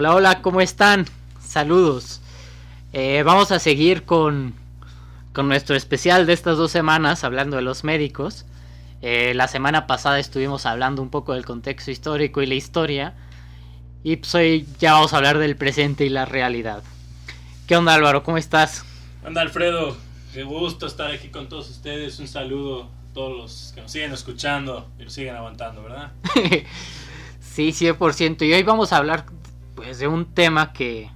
Hola, 0.00 0.14
hola, 0.14 0.42
¿cómo 0.42 0.60
están? 0.60 1.06
Saludos. 1.40 2.20
Eh, 2.92 3.24
vamos 3.24 3.50
a 3.50 3.58
seguir 3.58 4.04
con, 4.04 4.54
con, 5.32 5.48
nuestro 5.48 5.74
especial 5.74 6.24
de 6.24 6.34
estas 6.34 6.56
dos 6.56 6.70
semanas 6.70 7.24
hablando 7.24 7.56
de 7.56 7.62
los 7.62 7.82
médicos. 7.82 8.46
Eh, 9.02 9.32
la 9.34 9.48
semana 9.48 9.88
pasada 9.88 10.20
estuvimos 10.20 10.66
hablando 10.66 11.02
un 11.02 11.10
poco 11.10 11.34
del 11.34 11.44
contexto 11.44 11.90
histórico 11.90 12.40
y 12.42 12.46
la 12.46 12.54
historia. 12.54 13.14
Y 14.04 14.14
pues 14.18 14.32
hoy 14.36 14.68
ya 14.78 14.92
vamos 14.92 15.14
a 15.14 15.16
hablar 15.16 15.38
del 15.38 15.56
presente 15.56 16.04
y 16.04 16.10
la 16.10 16.26
realidad. 16.26 16.84
¿Qué 17.66 17.76
onda 17.76 17.94
Álvaro? 17.94 18.22
¿Cómo 18.22 18.38
estás? 18.38 18.84
Anda 19.24 19.40
Alfredo, 19.40 19.96
qué 20.32 20.44
gusto 20.44 20.86
estar 20.86 21.10
aquí 21.10 21.30
con 21.30 21.48
todos 21.48 21.68
ustedes. 21.70 22.20
Un 22.20 22.28
saludo 22.28 22.84
a 22.84 23.14
todos 23.14 23.36
los 23.36 23.72
que 23.74 23.80
nos 23.80 23.90
siguen 23.90 24.12
escuchando 24.12 24.86
y 24.96 25.02
nos 25.02 25.12
siguen 25.12 25.34
aguantando, 25.34 25.82
¿verdad? 25.82 26.12
sí, 27.40 27.70
100%. 27.70 28.46
Y 28.46 28.52
hoy 28.52 28.62
vamos 28.62 28.92
a 28.92 28.98
hablar 28.98 29.26
pues 29.78 29.98
de 30.00 30.08
un 30.08 30.26
tema 30.34 30.72
que 30.72 31.10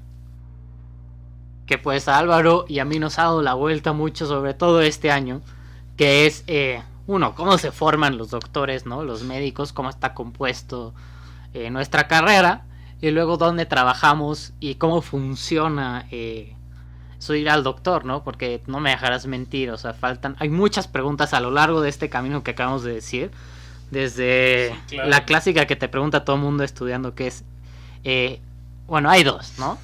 que 1.66 1.78
pues 1.78 2.06
a 2.08 2.18
Álvaro 2.18 2.64
y 2.68 2.78
a 2.78 2.84
mí 2.84 2.98
nos 2.98 3.18
ha 3.18 3.22
dado 3.22 3.42
la 3.42 3.54
vuelta 3.54 3.92
mucho 3.92 4.26
sobre 4.26 4.54
todo 4.54 4.82
este 4.82 5.10
año 5.10 5.42
que 5.96 6.26
es 6.26 6.44
eh, 6.46 6.82
uno 7.06 7.34
cómo 7.34 7.58
se 7.58 7.72
forman 7.72 8.18
los 8.18 8.30
doctores 8.30 8.86
no 8.86 9.02
los 9.02 9.24
médicos 9.24 9.72
cómo 9.72 9.90
está 9.90 10.14
compuesto 10.14 10.94
eh, 11.54 11.70
nuestra 11.70 12.06
carrera 12.06 12.64
y 13.00 13.10
luego 13.10 13.36
dónde 13.36 13.66
trabajamos 13.66 14.52
y 14.60 14.76
cómo 14.76 15.02
funciona 15.02 16.06
eh, 16.12 16.54
eso 17.18 17.34
ir 17.34 17.50
al 17.50 17.64
doctor 17.64 18.04
no 18.04 18.22
porque 18.22 18.62
no 18.68 18.78
me 18.78 18.90
dejarás 18.90 19.26
mentir 19.26 19.70
o 19.70 19.76
sea 19.76 19.92
faltan 19.92 20.36
hay 20.38 20.50
muchas 20.50 20.86
preguntas 20.86 21.34
a 21.34 21.40
lo 21.40 21.50
largo 21.50 21.80
de 21.80 21.88
este 21.88 22.08
camino 22.08 22.44
que 22.44 22.52
acabamos 22.52 22.84
de 22.84 22.94
decir 22.94 23.30
desde 23.90 24.74
Sí, 24.86 24.96
claro. 24.96 25.10
la 25.10 25.24
clásica 25.24 25.66
que 25.66 25.74
te 25.76 25.88
pregunta 25.88 26.24
todo 26.24 26.36
el 26.36 26.42
mundo 26.42 26.62
estudiando 26.64 27.14
que 27.14 27.26
es 27.26 27.44
eh, 28.04 28.40
bueno, 28.86 29.10
hay 29.10 29.24
dos, 29.24 29.54
¿no? 29.58 29.78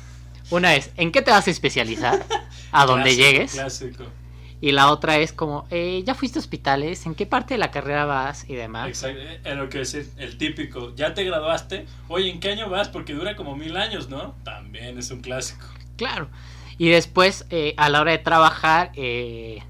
Una 0.50 0.74
es, 0.74 0.90
¿en 0.96 1.12
qué 1.12 1.22
te 1.22 1.30
vas 1.30 1.46
a 1.46 1.50
especializar? 1.50 2.24
A 2.72 2.86
donde 2.86 3.14
Clásico, 3.14 3.24
llegues. 3.24 3.52
Clásico. 3.52 4.04
Y 4.60 4.72
la 4.72 4.90
otra 4.90 5.18
es 5.18 5.32
como, 5.32 5.66
eh, 5.70 6.02
¿ya 6.04 6.14
fuiste 6.14 6.38
a 6.38 6.40
hospitales? 6.40 7.06
¿En 7.06 7.14
qué 7.14 7.26
parte 7.26 7.54
de 7.54 7.58
la 7.58 7.70
carrera 7.70 8.06
vas? 8.06 8.44
Y 8.48 8.54
demás. 8.54 8.88
Exacto. 8.88 9.20
Es 9.44 9.56
lo 9.56 9.68
que 9.68 9.82
es 9.82 9.94
el 9.94 10.36
típico. 10.36 10.94
¿Ya 10.96 11.14
te 11.14 11.22
graduaste? 11.22 11.86
Oye, 12.08 12.28
¿en 12.30 12.40
qué 12.40 12.50
año 12.50 12.68
vas? 12.68 12.88
Porque 12.88 13.12
dura 13.12 13.36
como 13.36 13.54
mil 13.54 13.76
años, 13.76 14.08
¿no? 14.08 14.34
También 14.42 14.98
es 14.98 15.10
un 15.10 15.20
clásico. 15.20 15.64
Claro. 15.96 16.28
Y 16.76 16.88
después, 16.88 17.46
eh, 17.50 17.74
a 17.76 17.88
la 17.88 18.00
hora 18.00 18.12
de 18.12 18.18
trabajar, 18.18 18.90
eh, 18.94 19.62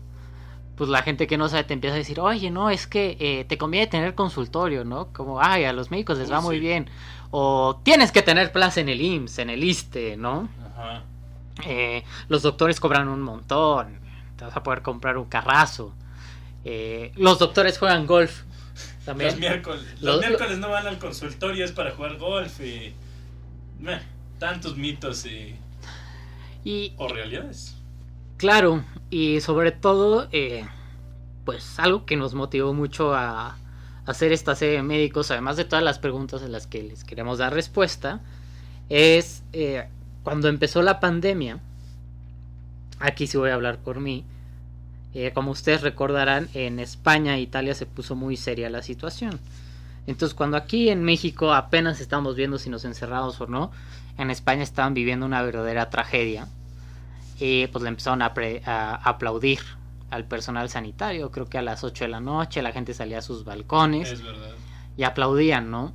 pues 0.77 0.89
la 0.89 1.03
gente 1.03 1.27
que 1.27 1.37
no 1.37 1.49
sabe 1.49 1.65
te 1.65 1.75
empieza 1.75 1.95
a 1.95 1.99
decir, 1.99 2.21
oye, 2.21 2.51
no, 2.51 2.71
es 2.71 2.87
que 2.87 3.17
eh, 3.21 3.45
te 3.45 3.59
conviene 3.59 3.89
tener 3.89 4.15
consultorio, 4.15 4.85
¿no? 4.85 5.13
Como, 5.13 5.41
ay, 5.41 5.65
a 5.65 5.73
los 5.73 5.91
médicos 5.91 6.19
les 6.19 6.29
Uh, 6.29 6.33
va 6.33 6.41
muy 6.41 6.61
bien. 6.61 6.89
O 7.31 7.81
tienes 7.85 8.11
que 8.13 8.23
tener 8.23 8.53
plaza 8.53 8.81
en 8.81 8.89
el 8.89 9.01
IMSS, 9.01 9.39
en 9.41 9.51
el 9.51 9.63
ISTE, 9.65 10.17
¿no? 10.17 10.49
Ajá. 10.77 11.03
Eh, 11.67 12.05
los 12.29 12.43
doctores 12.43 12.81
cobran 12.81 13.09
un 13.09 13.21
montón. 13.21 13.99
Te 14.37 14.45
vas 14.45 14.57
a 14.57 14.63
poder 14.63 14.83
comprar 14.83 15.19
un 15.19 15.27
carrazo. 15.27 15.93
Eh, 16.65 17.13
los 17.17 17.39
doctores 17.39 17.79
juegan 17.79 18.07
golf. 18.07 18.43
También. 19.05 19.31
Los 19.31 19.41
miércoles. 19.41 19.83
Los, 20.01 20.17
Los- 20.17 20.21
miércoles 20.27 20.59
no 20.59 20.69
van 20.71 20.87
al 20.87 20.99
consultorio, 20.99 21.65
es 21.65 21.73
para 21.73 21.91
jugar 21.93 22.17
golf 22.19 22.61
y. 22.61 22.95
meh, 23.81 24.01
tantos 24.39 24.77
mitos 24.77 25.27
y. 25.27 25.57
Y 26.65 26.93
o 26.97 27.09
realidades. 27.09 27.77
claro, 28.37 28.85
y 29.11 29.41
sobre 29.41 29.73
todo, 29.73 30.29
eh, 30.33 30.67
pues 31.45 31.79
algo 31.79 32.05
que 32.05 32.17
nos 32.17 32.35
motivó 32.35 32.75
mucho 32.75 33.15
a 33.15 33.57
hacer 34.09 34.33
esta 34.33 34.55
serie 34.55 34.77
de 34.77 34.83
médicos, 34.83 35.31
además 35.31 35.59
de 35.59 35.67
todas 35.67 35.85
las 35.85 35.99
preguntas 35.99 36.41
en 36.43 36.51
las 36.51 36.67
que 36.67 36.83
les 36.83 37.05
queremos 37.05 37.37
dar 37.37 37.53
respuesta, 37.53 38.21
es 38.89 39.43
eh, 39.53 39.87
cuando 40.23 40.49
empezó 40.49 40.81
la 40.81 40.99
pandemia. 40.99 41.61
Aquí 43.01 43.27
sí 43.27 43.37
voy 43.37 43.51
a 43.51 43.55
hablar 43.55 43.79
por 43.79 44.01
mí. 44.01 44.25
Eh, 45.13 45.33
como 45.35 45.51
ustedes 45.51 45.83
recordarán, 45.83 46.49
en 46.55 46.79
España 46.81 47.37
e 47.37 47.43
Italia 47.43 47.75
se 47.75 47.85
puso 47.85 48.17
muy 48.17 48.39
seria 48.39 48.71
la 48.71 48.81
situación. 48.81 49.39
Entonces, 50.07 50.35
cuando 50.35 50.57
aquí 50.57 50.89
en 50.89 51.05
México 51.05 51.53
apenas 51.53 52.01
estamos 52.01 52.35
viendo 52.35 52.59
si 52.59 52.71
nos 52.71 52.87
encerramos 52.87 53.39
o 53.43 53.47
no, 53.47 53.73
en 54.17 54.31
España 54.31 54.63
estaban 54.63 54.95
viviendo 54.95 55.27
una 55.27 55.43
verdadera 55.43 55.91
tragedia. 55.91 56.49
Y 57.39 57.67
pues 57.67 57.83
le 57.83 57.91
empezaron 57.91 58.23
a, 58.23 58.33
a 58.65 58.95
aplaudir 58.95 59.61
al 60.11 60.25
personal 60.25 60.69
sanitario. 60.69 61.31
Creo 61.31 61.47
que 61.47 61.59
a 61.59 61.63
las 61.63 61.85
8 61.85 62.05
de 62.05 62.09
la 62.09 62.21
noche 62.21 62.63
la 62.63 62.73
gente 62.73 62.95
salía 62.95 63.19
a 63.19 63.23
sus 63.23 63.45
balcones 63.45 64.11
Es 64.11 64.23
verdad. 64.23 64.51
y 64.97 65.05
aplaudían, 65.05 65.71
¿no? 65.71 65.93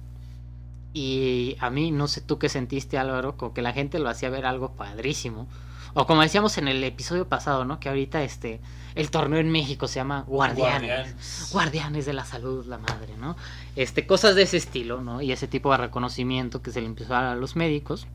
Y 0.94 1.58
a 1.60 1.70
mí, 1.70 1.92
no 1.92 2.08
sé 2.08 2.22
tú 2.22 2.38
qué 2.38 2.50
sentiste, 2.50 2.98
Álvaro, 2.98 3.36
como 3.36 3.54
que 3.54 3.62
la 3.62 3.74
gente 3.74 3.98
lo 4.00 4.10
hacía 4.10 4.30
ver 4.30 4.46
algo 4.46 4.74
padrísimo. 4.74 5.48
O 5.96 6.08
como 6.08 6.22
decíamos 6.22 6.58
en 6.58 6.68
el 6.68 6.84
episodio 6.84 7.28
pasado, 7.28 7.66
¿no? 7.66 7.80
Que 7.80 7.90
ahorita 7.90 8.24
este 8.24 8.62
el 8.96 9.10
torneo 9.10 9.40
en 9.40 9.52
México 9.52 9.88
se 9.88 9.96
llama 9.96 10.24
Guardianes. 10.28 10.90
Guardianes. 10.90 11.50
Guardianes 11.52 12.06
de 12.06 12.14
la 12.14 12.26
salud, 12.26 12.66
la 12.68 12.78
madre, 12.78 13.16
¿no? 13.18 13.36
Este, 13.76 14.06
cosas 14.06 14.36
de 14.36 14.44
ese 14.44 14.58
estilo, 14.58 15.02
¿no? 15.02 15.22
Y 15.22 15.32
ese 15.32 15.48
tipo 15.48 15.72
de 15.72 15.78
reconocimiento 15.78 16.62
que 16.62 16.72
se 16.72 16.82
le 16.82 16.88
empezó 16.88 17.16
a 17.16 17.22
dar 17.22 17.32
a 17.34 17.36
los 17.36 17.56
médicos. 17.56 18.08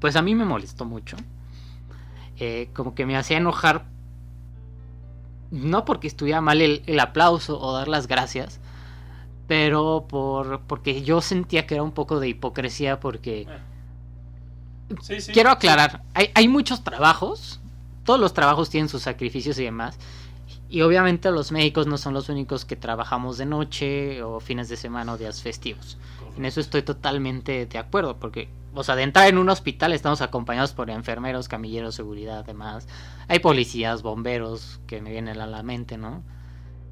Pues 0.00 0.16
a 0.16 0.22
mí 0.22 0.34
me 0.34 0.44
molestó 0.44 0.84
mucho. 0.84 1.16
Eh, 2.38 2.68
como 2.74 2.94
que 2.94 3.06
me 3.06 3.16
hacía 3.16 3.36
enojar. 3.36 3.86
No 5.50 5.84
porque 5.84 6.08
estuviera 6.08 6.40
mal 6.40 6.60
el, 6.60 6.82
el 6.86 7.00
aplauso 7.00 7.60
o 7.60 7.72
dar 7.72 7.88
las 7.88 8.06
gracias. 8.06 8.60
Pero 9.46 10.06
por, 10.08 10.60
porque 10.62 11.02
yo 11.02 11.20
sentía 11.20 11.66
que 11.66 11.74
era 11.74 11.82
un 11.82 11.92
poco 11.92 12.18
de 12.20 12.28
hipocresía 12.28 12.98
porque... 12.98 13.46
Sí, 15.00 15.20
sí. 15.20 15.32
Quiero 15.32 15.50
aclarar, 15.50 16.02
hay, 16.14 16.30
hay 16.34 16.46
muchos 16.46 16.84
trabajos, 16.84 17.60
todos 18.04 18.20
los 18.20 18.32
trabajos 18.32 18.70
tienen 18.70 18.88
sus 18.88 19.02
sacrificios 19.02 19.58
y 19.58 19.64
demás, 19.64 19.98
y 20.68 20.82
obviamente 20.82 21.30
los 21.32 21.50
médicos 21.52 21.86
no 21.88 21.98
son 21.98 22.14
los 22.14 22.28
únicos 22.28 22.64
que 22.64 22.76
trabajamos 22.76 23.36
de 23.38 23.46
noche 23.46 24.22
o 24.22 24.38
fines 24.38 24.68
de 24.68 24.76
semana 24.76 25.12
o 25.12 25.18
días 25.18 25.42
festivos. 25.42 25.98
En 26.36 26.44
eso 26.44 26.60
estoy 26.60 26.82
totalmente 26.82 27.66
de 27.66 27.78
acuerdo, 27.78 28.16
porque, 28.16 28.48
o 28.76 28.84
sea, 28.84 28.94
de 28.94 29.02
entrar 29.02 29.28
en 29.28 29.38
un 29.38 29.48
hospital 29.48 29.92
estamos 29.92 30.20
acompañados 30.20 30.72
por 30.72 30.90
enfermeros, 30.90 31.48
camilleros, 31.48 31.94
seguridad, 31.94 32.44
demás. 32.44 32.86
Hay 33.28 33.38
policías, 33.38 34.02
bomberos 34.02 34.80
que 34.86 35.00
me 35.00 35.10
vienen 35.10 35.40
a 35.40 35.46
la 35.46 35.62
mente, 35.62 35.96
¿no? 35.96 36.22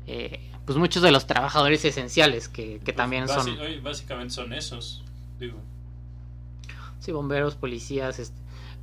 Eh, 0.07 0.51
pues 0.65 0.79
muchos 0.79 1.03
de 1.03 1.11
los 1.11 1.27
trabajadores 1.27 1.85
esenciales 1.85 2.49
que, 2.49 2.79
que 2.79 2.85
Pues 2.85 2.97
también 2.97 3.29
son... 3.29 3.49
oye, 3.49 3.81
básicamente 3.81 4.33
son 4.33 4.53
esos. 4.53 5.05
Digo. 5.39 5.59
Sí, 7.01 7.13
bomberos, 7.13 7.55
policías, 7.55 8.19
este. 8.19 8.37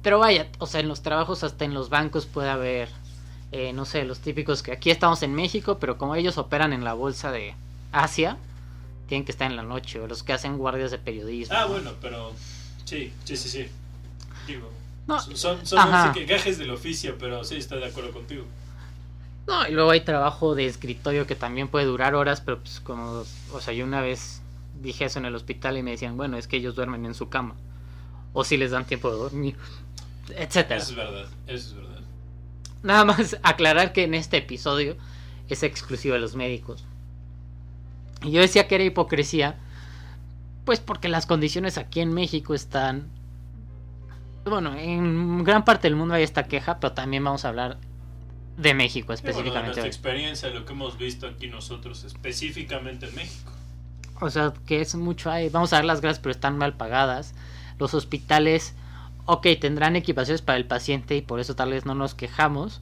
Pero 0.04 0.20
vaya, 0.20 0.48
o 0.60 0.68
sea, 0.68 0.80
en 0.80 0.88
los 0.88 1.02
trabajos, 1.02 1.44
hasta 1.44 1.66
en 1.66 1.74
los 1.74 1.90
bancos 1.90 2.26
puede 2.26 2.50
haber, 2.50 2.90
eh, 3.52 3.74
no 3.74 3.86
sé, 3.86 4.06
los 4.06 4.20
típicos 4.20 4.64
que 4.64 4.72
aquí 4.72 4.90
estamos 4.90 5.22
en 5.24 5.34
México, 5.34 5.78
pero 5.80 5.98
como 5.98 6.16
ellos 6.16 6.38
operan 6.38 6.74
en 6.74 6.84
la 6.84 6.94
bolsa 6.94 7.32
de 7.32 7.54
Asia, 7.92 8.38
tienen 9.08 9.26
que 9.26 9.32
estar 9.32 9.50
en 9.50 9.58
la 9.58 9.64
noche, 9.64 10.00
o 10.00 10.08
los 10.08 10.24
que 10.24 10.34
hacen 10.34 10.58
guardias 10.58 10.92
de 10.92 10.98
periodismo. 10.98 11.56
Ah, 11.56 11.62
¿no? 11.64 11.70
bueno, 11.70 11.92
pero. 12.02 12.32
Sí, 12.92 13.10
sí, 13.24 13.38
sí, 13.38 13.48
sí. 13.48 13.68
Digo. 14.46 14.70
No, 15.08 15.18
son 15.22 15.66
son, 15.66 15.80
así 15.80 16.20
que 16.20 16.26
gajes 16.26 16.58
del 16.58 16.72
oficio, 16.72 17.16
pero 17.18 17.42
sí, 17.46 17.56
estoy 17.56 17.80
de 17.80 17.86
acuerdo 17.86 18.12
contigo. 18.12 18.44
No, 19.48 19.66
y 19.66 19.72
luego 19.72 19.92
hay 19.92 20.02
trabajo 20.02 20.56
de 20.56 20.66
escritorio 20.66 21.26
que 21.26 21.36
también 21.36 21.70
puede 21.70 21.86
durar 21.86 22.16
horas, 22.16 22.42
pero 22.42 22.60
pues 22.60 22.82
como, 22.82 23.24
o 23.54 23.62
sea, 23.62 23.74
yo 23.74 23.86
una 23.86 24.02
vez 24.02 24.42
dije 24.82 25.06
eso 25.06 25.20
en 25.20 25.26
el 25.26 25.36
hospital 25.36 25.78
y 25.78 25.84
me 25.84 25.92
decían, 25.92 26.18
bueno, 26.18 26.36
es 26.36 26.50
que 26.50 26.58
ellos 26.58 26.76
duermen 26.76 27.06
en 27.06 27.14
su 27.14 27.30
cama, 27.30 27.56
o 28.34 28.44
si 28.44 28.58
les 28.58 28.72
dan 28.72 28.86
tiempo 28.86 29.10
de 29.10 29.16
dormir, 29.16 29.56
etcétera. 30.36 30.82
Eso 30.82 30.90
es 30.90 30.98
verdad, 30.98 31.28
eso 31.48 31.70
es 31.70 31.76
verdad. 31.76 32.02
Nada 32.84 33.06
más 33.06 33.38
aclarar 33.42 33.94
que 33.94 34.04
en 34.04 34.16
este 34.16 34.36
episodio 34.36 34.98
es 35.48 35.64
exclusivo 35.64 36.16
de 36.16 36.20
los 36.20 36.36
médicos. 36.36 36.84
Y 38.22 38.32
yo 38.32 38.42
decía 38.42 38.68
que 38.68 38.76
era 38.76 38.84
hipocresía, 38.84 39.58
pues 40.66 40.80
porque 40.80 41.10
las 41.10 41.26
condiciones 41.26 41.78
aquí 41.78 42.00
en 42.02 42.14
México 42.14 42.54
están... 42.54 43.10
Bueno, 44.46 44.76
en 44.76 45.44
gran 45.44 45.66
parte 45.66 45.88
del 45.88 45.96
mundo 45.96 46.16
hay 46.16 46.24
esta 46.24 46.44
queja, 46.44 46.80
pero 46.80 46.94
también 46.94 47.24
vamos 47.24 47.46
a 47.46 47.50
hablar 47.50 47.78
de 48.58 48.74
México 48.74 49.14
Y 49.14 49.16
bueno, 49.16 49.22
de 49.22 49.30
específicamente. 49.30 49.66
nuestra 49.68 49.88
experiencia, 49.88 50.50
lo 50.50 50.66
que 50.66 50.74
hemos 50.74 50.98
visto 50.98 51.28
aquí 51.28 51.48
nosotros, 51.48 52.04
específicamente 52.04 53.08
en 53.08 53.16
México. 53.16 53.52
O 54.20 54.30
sea, 54.30 54.54
que 54.66 54.82
es 54.82 54.96
mucho 54.96 55.32
ahí. 55.32 55.50
Vamos 55.50 55.74
a 55.74 55.78
dar 55.78 55.86
las 55.86 56.02
gracias, 56.02 56.20
pero 56.22 56.32
están 56.32 56.58
mal 56.58 56.74
pagadas. 56.74 57.34
Los 57.80 57.94
hospitales, 57.94 58.76
ok, 59.26 59.48
tendrán 59.60 59.96
equipaciones 59.96 60.42
para 60.42 60.58
el 60.58 60.66
paciente 60.66 61.16
y 61.16 61.22
por 61.22 61.40
eso 61.40 61.56
tal 61.56 61.72
vez 61.72 61.86
no 61.86 61.96
nos 61.96 62.14
quejamos. 62.14 62.82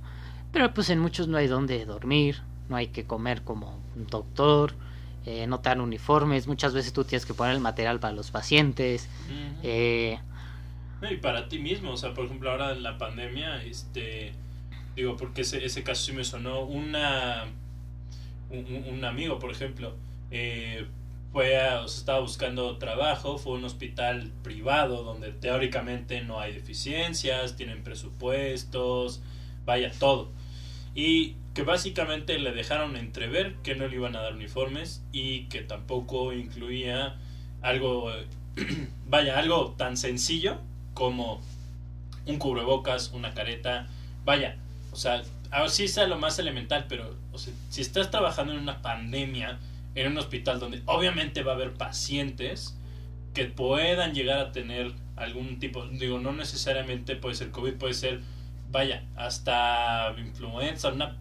Pero 0.51 0.73
pues 0.73 0.89
en 0.89 0.99
muchos 0.99 1.27
no 1.27 1.37
hay 1.37 1.47
donde 1.47 1.85
dormir, 1.85 2.41
no 2.67 2.75
hay 2.75 2.87
que 2.87 3.05
comer 3.05 3.43
como 3.43 3.79
un 3.95 4.07
doctor, 4.07 4.73
eh, 5.29 5.47
no 5.47 5.59
te 5.59 5.69
dan 5.69 5.81
uniformes. 5.81 6.47
Muchas 6.47 6.73
veces 6.73 6.91
tú 6.93 7.03
tienes 7.03 7.25
que 7.25 7.33
poner 7.33 7.53
el 7.55 7.61
material 7.61 7.99
para 7.99 8.13
los 8.13 8.31
pacientes. 8.31 9.07
Eh, 9.63 10.17
y 11.09 11.15
para 11.17 11.47
ti 11.47 11.59
mismo, 11.59 11.91
o 11.91 11.97
sea, 11.97 12.13
por 12.13 12.25
ejemplo, 12.25 12.51
ahora 12.51 12.71
en 12.73 12.83
la 12.83 12.97
pandemia, 12.97 13.63
este, 13.63 14.33
digo, 14.95 15.15
porque 15.17 15.41
ese, 15.41 15.63
ese 15.63 15.83
caso 15.83 16.03
sí 16.03 16.11
me 16.13 16.23
sonó, 16.23 16.61
una, 16.61 17.45
un, 18.49 18.57
un- 18.75 18.93
un 18.95 19.05
amigo, 19.05 19.39
por 19.39 19.51
ejemplo, 19.51 19.93
eh, 20.31 20.85
fue 21.31 21.59
a- 21.61 21.81
o 21.81 21.87
sea, 21.87 21.99
estaba 21.99 22.19
buscando 22.19 22.77
trabajo, 22.77 23.37
fue 23.37 23.53
a 23.53 23.55
un 23.55 23.63
hospital 23.65 24.31
privado 24.43 25.03
donde 25.03 25.31
teóricamente 25.31 26.21
no 26.21 26.39
hay 26.39 26.53
deficiencias, 26.53 27.55
tienen 27.55 27.83
presupuestos, 27.83 29.21
vaya, 29.65 29.91
todo. 29.99 30.31
Y 30.99 31.37
que 31.53 31.63
básicamente 31.63 32.37
le 32.39 32.51
dejaron 32.51 32.97
entrever 32.97 33.55
que 33.63 33.73
no 33.73 33.87
le 33.87 33.95
iban 33.95 34.17
a 34.17 34.21
dar 34.21 34.33
uniformes 34.33 35.01
y 35.13 35.45
que 35.45 35.61
tampoco 35.61 36.33
incluía 36.33 37.15
algo, 37.61 38.11
vaya, 39.07 39.39
algo 39.39 39.75
tan 39.77 39.95
sencillo 39.95 40.57
como 40.93 41.39
un 42.25 42.37
cubrebocas, 42.37 43.13
una 43.13 43.33
careta, 43.33 43.87
vaya, 44.25 44.57
o 44.91 44.97
sea, 44.97 45.21
así 45.51 45.87
sea 45.87 46.05
lo 46.05 46.17
más 46.17 46.37
elemental, 46.37 46.85
pero 46.89 47.15
si 47.69 47.79
estás 47.79 48.11
trabajando 48.11 48.51
en 48.51 48.59
una 48.59 48.81
pandemia, 48.81 49.57
en 49.95 50.11
un 50.11 50.17
hospital 50.17 50.59
donde 50.59 50.81
obviamente 50.85 51.43
va 51.43 51.53
a 51.53 51.55
haber 51.55 51.75
pacientes 51.75 52.77
que 53.33 53.45
puedan 53.45 54.13
llegar 54.13 54.39
a 54.39 54.51
tener 54.51 54.91
algún 55.15 55.59
tipo, 55.59 55.85
digo, 55.85 56.19
no 56.19 56.33
necesariamente 56.33 57.15
puede 57.15 57.35
ser 57.35 57.51
COVID, 57.51 57.75
puede 57.75 57.93
ser, 57.93 58.19
vaya, 58.71 59.03
hasta 59.15 60.13
influenza, 60.17 60.89
una, 60.89 61.17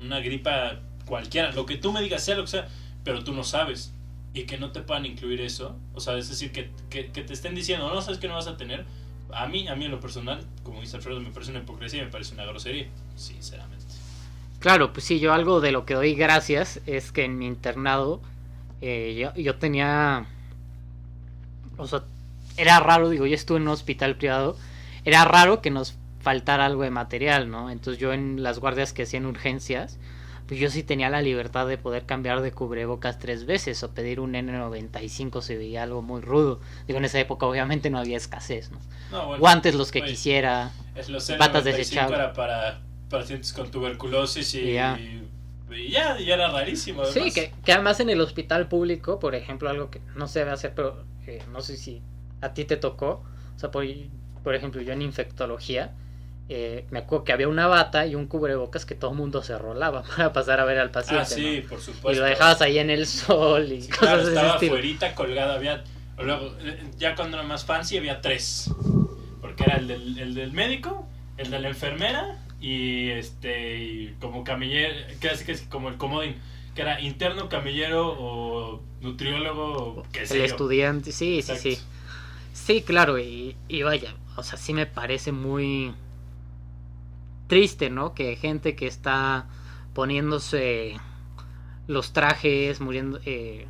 una 0.00 0.20
gripa 0.20 0.80
cualquiera, 1.06 1.52
lo 1.52 1.66
que 1.66 1.76
tú 1.76 1.92
me 1.92 2.02
digas, 2.02 2.22
sea 2.22 2.36
lo 2.36 2.42
que 2.42 2.50
sea, 2.50 2.68
pero 3.04 3.24
tú 3.24 3.32
no 3.32 3.44
sabes. 3.44 3.92
Y 4.32 4.44
que 4.44 4.58
no 4.58 4.70
te 4.70 4.80
puedan 4.80 5.06
incluir 5.06 5.40
eso, 5.40 5.76
o 5.92 6.00
sea, 6.00 6.16
es 6.16 6.28
decir, 6.28 6.52
que, 6.52 6.70
que, 6.88 7.02
te 7.02 7.32
estén 7.32 7.54
diciendo, 7.54 7.92
no 7.92 8.00
sabes 8.00 8.18
que 8.18 8.28
no 8.28 8.34
vas 8.34 8.46
a 8.46 8.56
tener, 8.56 8.84
a 9.32 9.46
mí, 9.46 9.66
a 9.66 9.74
mí 9.74 9.86
en 9.86 9.90
lo 9.90 9.98
personal, 9.98 10.46
como 10.62 10.80
dice 10.80 10.96
Alfredo, 10.96 11.20
me 11.20 11.30
parece 11.30 11.50
una 11.50 11.60
hipocresía 11.60 12.02
y 12.02 12.04
me 12.04 12.10
parece 12.10 12.34
una 12.34 12.44
grosería, 12.44 12.86
sinceramente. 13.16 13.84
Claro, 14.60 14.92
pues 14.92 15.04
sí, 15.04 15.18
yo 15.18 15.32
algo 15.32 15.60
de 15.60 15.72
lo 15.72 15.84
que 15.84 15.94
doy 15.94 16.14
gracias 16.14 16.80
es 16.86 17.10
que 17.10 17.24
en 17.24 17.38
mi 17.38 17.46
internado 17.46 18.20
eh, 18.80 19.16
yo, 19.18 19.34
yo 19.40 19.56
tenía... 19.56 20.26
O 21.76 21.86
sea, 21.86 22.04
era 22.56 22.78
raro, 22.78 23.08
digo, 23.08 23.26
yo 23.26 23.34
estuve 23.34 23.56
en 23.56 23.62
un 23.62 23.68
hospital 23.68 24.16
privado, 24.16 24.56
era 25.04 25.24
raro 25.24 25.62
que 25.62 25.70
nos 25.70 25.94
faltara 26.20 26.66
algo 26.66 26.82
de 26.82 26.90
material, 26.90 27.50
¿no? 27.50 27.70
Entonces 27.70 28.00
yo 28.00 28.12
en 28.12 28.42
las 28.42 28.58
guardias 28.58 28.92
que 28.92 29.02
hacían 29.04 29.26
urgencias, 29.26 29.98
pues 30.46 30.58
yo 30.60 30.68
sí 30.68 30.82
tenía 30.82 31.10
la 31.10 31.22
libertad 31.22 31.66
de 31.66 31.78
poder 31.78 32.06
cambiar 32.06 32.40
de 32.42 32.52
cubrebocas 32.52 33.18
tres 33.18 33.46
veces 33.46 33.82
o 33.84 33.92
pedir 33.92 34.20
un 34.20 34.32
N95 34.34 35.42
si 35.42 35.56
veía 35.56 35.82
algo 35.84 36.02
muy 36.02 36.20
rudo. 36.20 36.60
Digo, 36.86 36.98
en 36.98 37.04
esa 37.04 37.20
época 37.20 37.46
obviamente 37.46 37.88
no 37.90 37.98
había 37.98 38.16
escasez, 38.16 38.70
¿no? 38.70 38.78
No, 39.10 39.26
bueno, 39.26 39.40
Guantes 39.40 39.74
los 39.74 39.90
que 39.92 40.02
oye, 40.02 40.10
quisiera. 40.10 40.72
Es 40.94 41.08
los 41.08 41.28
Batas 41.38 41.64
N95 41.64 41.64
desechables. 41.64 42.18
era 42.18 42.32
para 42.32 42.80
pacientes 43.08 43.52
con 43.52 43.70
tuberculosis 43.70 44.54
y, 44.54 44.60
Y 44.60 44.72
ya. 44.74 44.98
y 44.98 45.90
ya, 45.90 46.18
ya 46.18 46.34
era 46.34 46.50
rarísimo. 46.50 47.04
Sí, 47.04 47.12
además. 47.20 47.34
que, 47.34 47.52
que 47.64 47.72
además 47.72 48.00
en 48.00 48.10
el 48.10 48.20
hospital 48.20 48.68
público, 48.68 49.18
por 49.20 49.34
ejemplo, 49.34 49.70
algo 49.70 49.90
que 49.90 50.00
no 50.16 50.26
se 50.28 50.40
debe 50.40 50.50
hacer, 50.50 50.74
pero 50.74 51.04
eh, 51.26 51.42
no 51.52 51.60
sé 51.60 51.76
si 51.76 52.02
a 52.40 52.54
ti 52.54 52.64
te 52.64 52.76
tocó. 52.76 53.24
O 53.54 53.58
sea, 53.58 53.70
por, 53.70 53.84
por 54.42 54.54
ejemplo, 54.54 54.82
yo 54.82 54.92
en 54.92 55.02
infectología, 55.02 55.92
eh, 56.52 56.84
me 56.90 56.98
acuerdo 57.00 57.24
que 57.24 57.32
había 57.32 57.48
una 57.48 57.66
bata 57.68 58.06
y 58.06 58.14
un 58.16 58.26
cubrebocas 58.26 58.84
que 58.84 58.94
todo 58.96 59.12
el 59.12 59.16
mundo 59.16 59.42
se 59.42 59.56
rolaba 59.56 60.02
para 60.16 60.32
pasar 60.32 60.60
a 60.60 60.64
ver 60.64 60.78
al 60.78 60.90
paciente. 60.90 61.22
Ah, 61.22 61.36
sí, 61.36 61.62
¿no? 61.62 61.68
por 61.68 61.78
Y 61.78 61.82
supuesto. 61.82 62.20
lo 62.20 62.26
dejabas 62.26 62.60
ahí 62.60 62.78
en 62.78 62.90
el 62.90 63.06
sol 63.06 63.72
y 63.72 63.82
Sí, 63.82 63.88
cosas 63.88 63.98
claro, 63.98 64.28
estaba 64.28 64.54
afuerita 64.54 65.14
colgada, 65.14 65.54
había... 65.54 65.84
Luego, 66.18 66.54
eh, 66.60 66.78
ya 66.98 67.14
cuando 67.14 67.38
era 67.38 67.46
más 67.46 67.64
fancy 67.64 67.96
había 67.96 68.20
tres. 68.20 68.70
Porque 69.40 69.64
era 69.64 69.76
el 69.76 69.86
del, 69.88 70.18
el 70.18 70.34
del 70.34 70.52
médico, 70.52 71.06
el 71.38 71.50
de 71.50 71.60
la 71.60 71.68
enfermera 71.68 72.38
y 72.60 73.08
este 73.10 73.78
y 73.78 74.14
como 74.20 74.44
camillero, 74.44 74.94
que 75.20 75.28
es, 75.28 75.42
que 75.44 75.52
es 75.52 75.62
como 75.62 75.88
el 75.88 75.96
comodín, 75.96 76.36
que 76.74 76.82
era 76.82 77.00
interno, 77.00 77.48
camillero 77.48 78.08
o 78.18 78.82
nutriólogo, 79.00 80.04
sé 80.24 80.34
El 80.34 80.38
yo. 80.40 80.44
estudiante, 80.44 81.12
sí, 81.12 81.42
sí, 81.42 81.56
sí. 81.56 81.78
Sí, 82.52 82.82
claro, 82.82 83.18
y, 83.18 83.56
y 83.68 83.82
vaya, 83.82 84.14
o 84.36 84.42
sea, 84.42 84.58
sí 84.58 84.74
me 84.74 84.86
parece 84.86 85.32
muy 85.32 85.94
triste, 87.50 87.90
¿no? 87.90 88.14
Que 88.14 88.36
gente 88.36 88.76
que 88.76 88.86
está 88.86 89.48
poniéndose 89.92 90.96
los 91.88 92.12
trajes, 92.12 92.80
muriendo... 92.80 93.18
eh, 93.26 93.66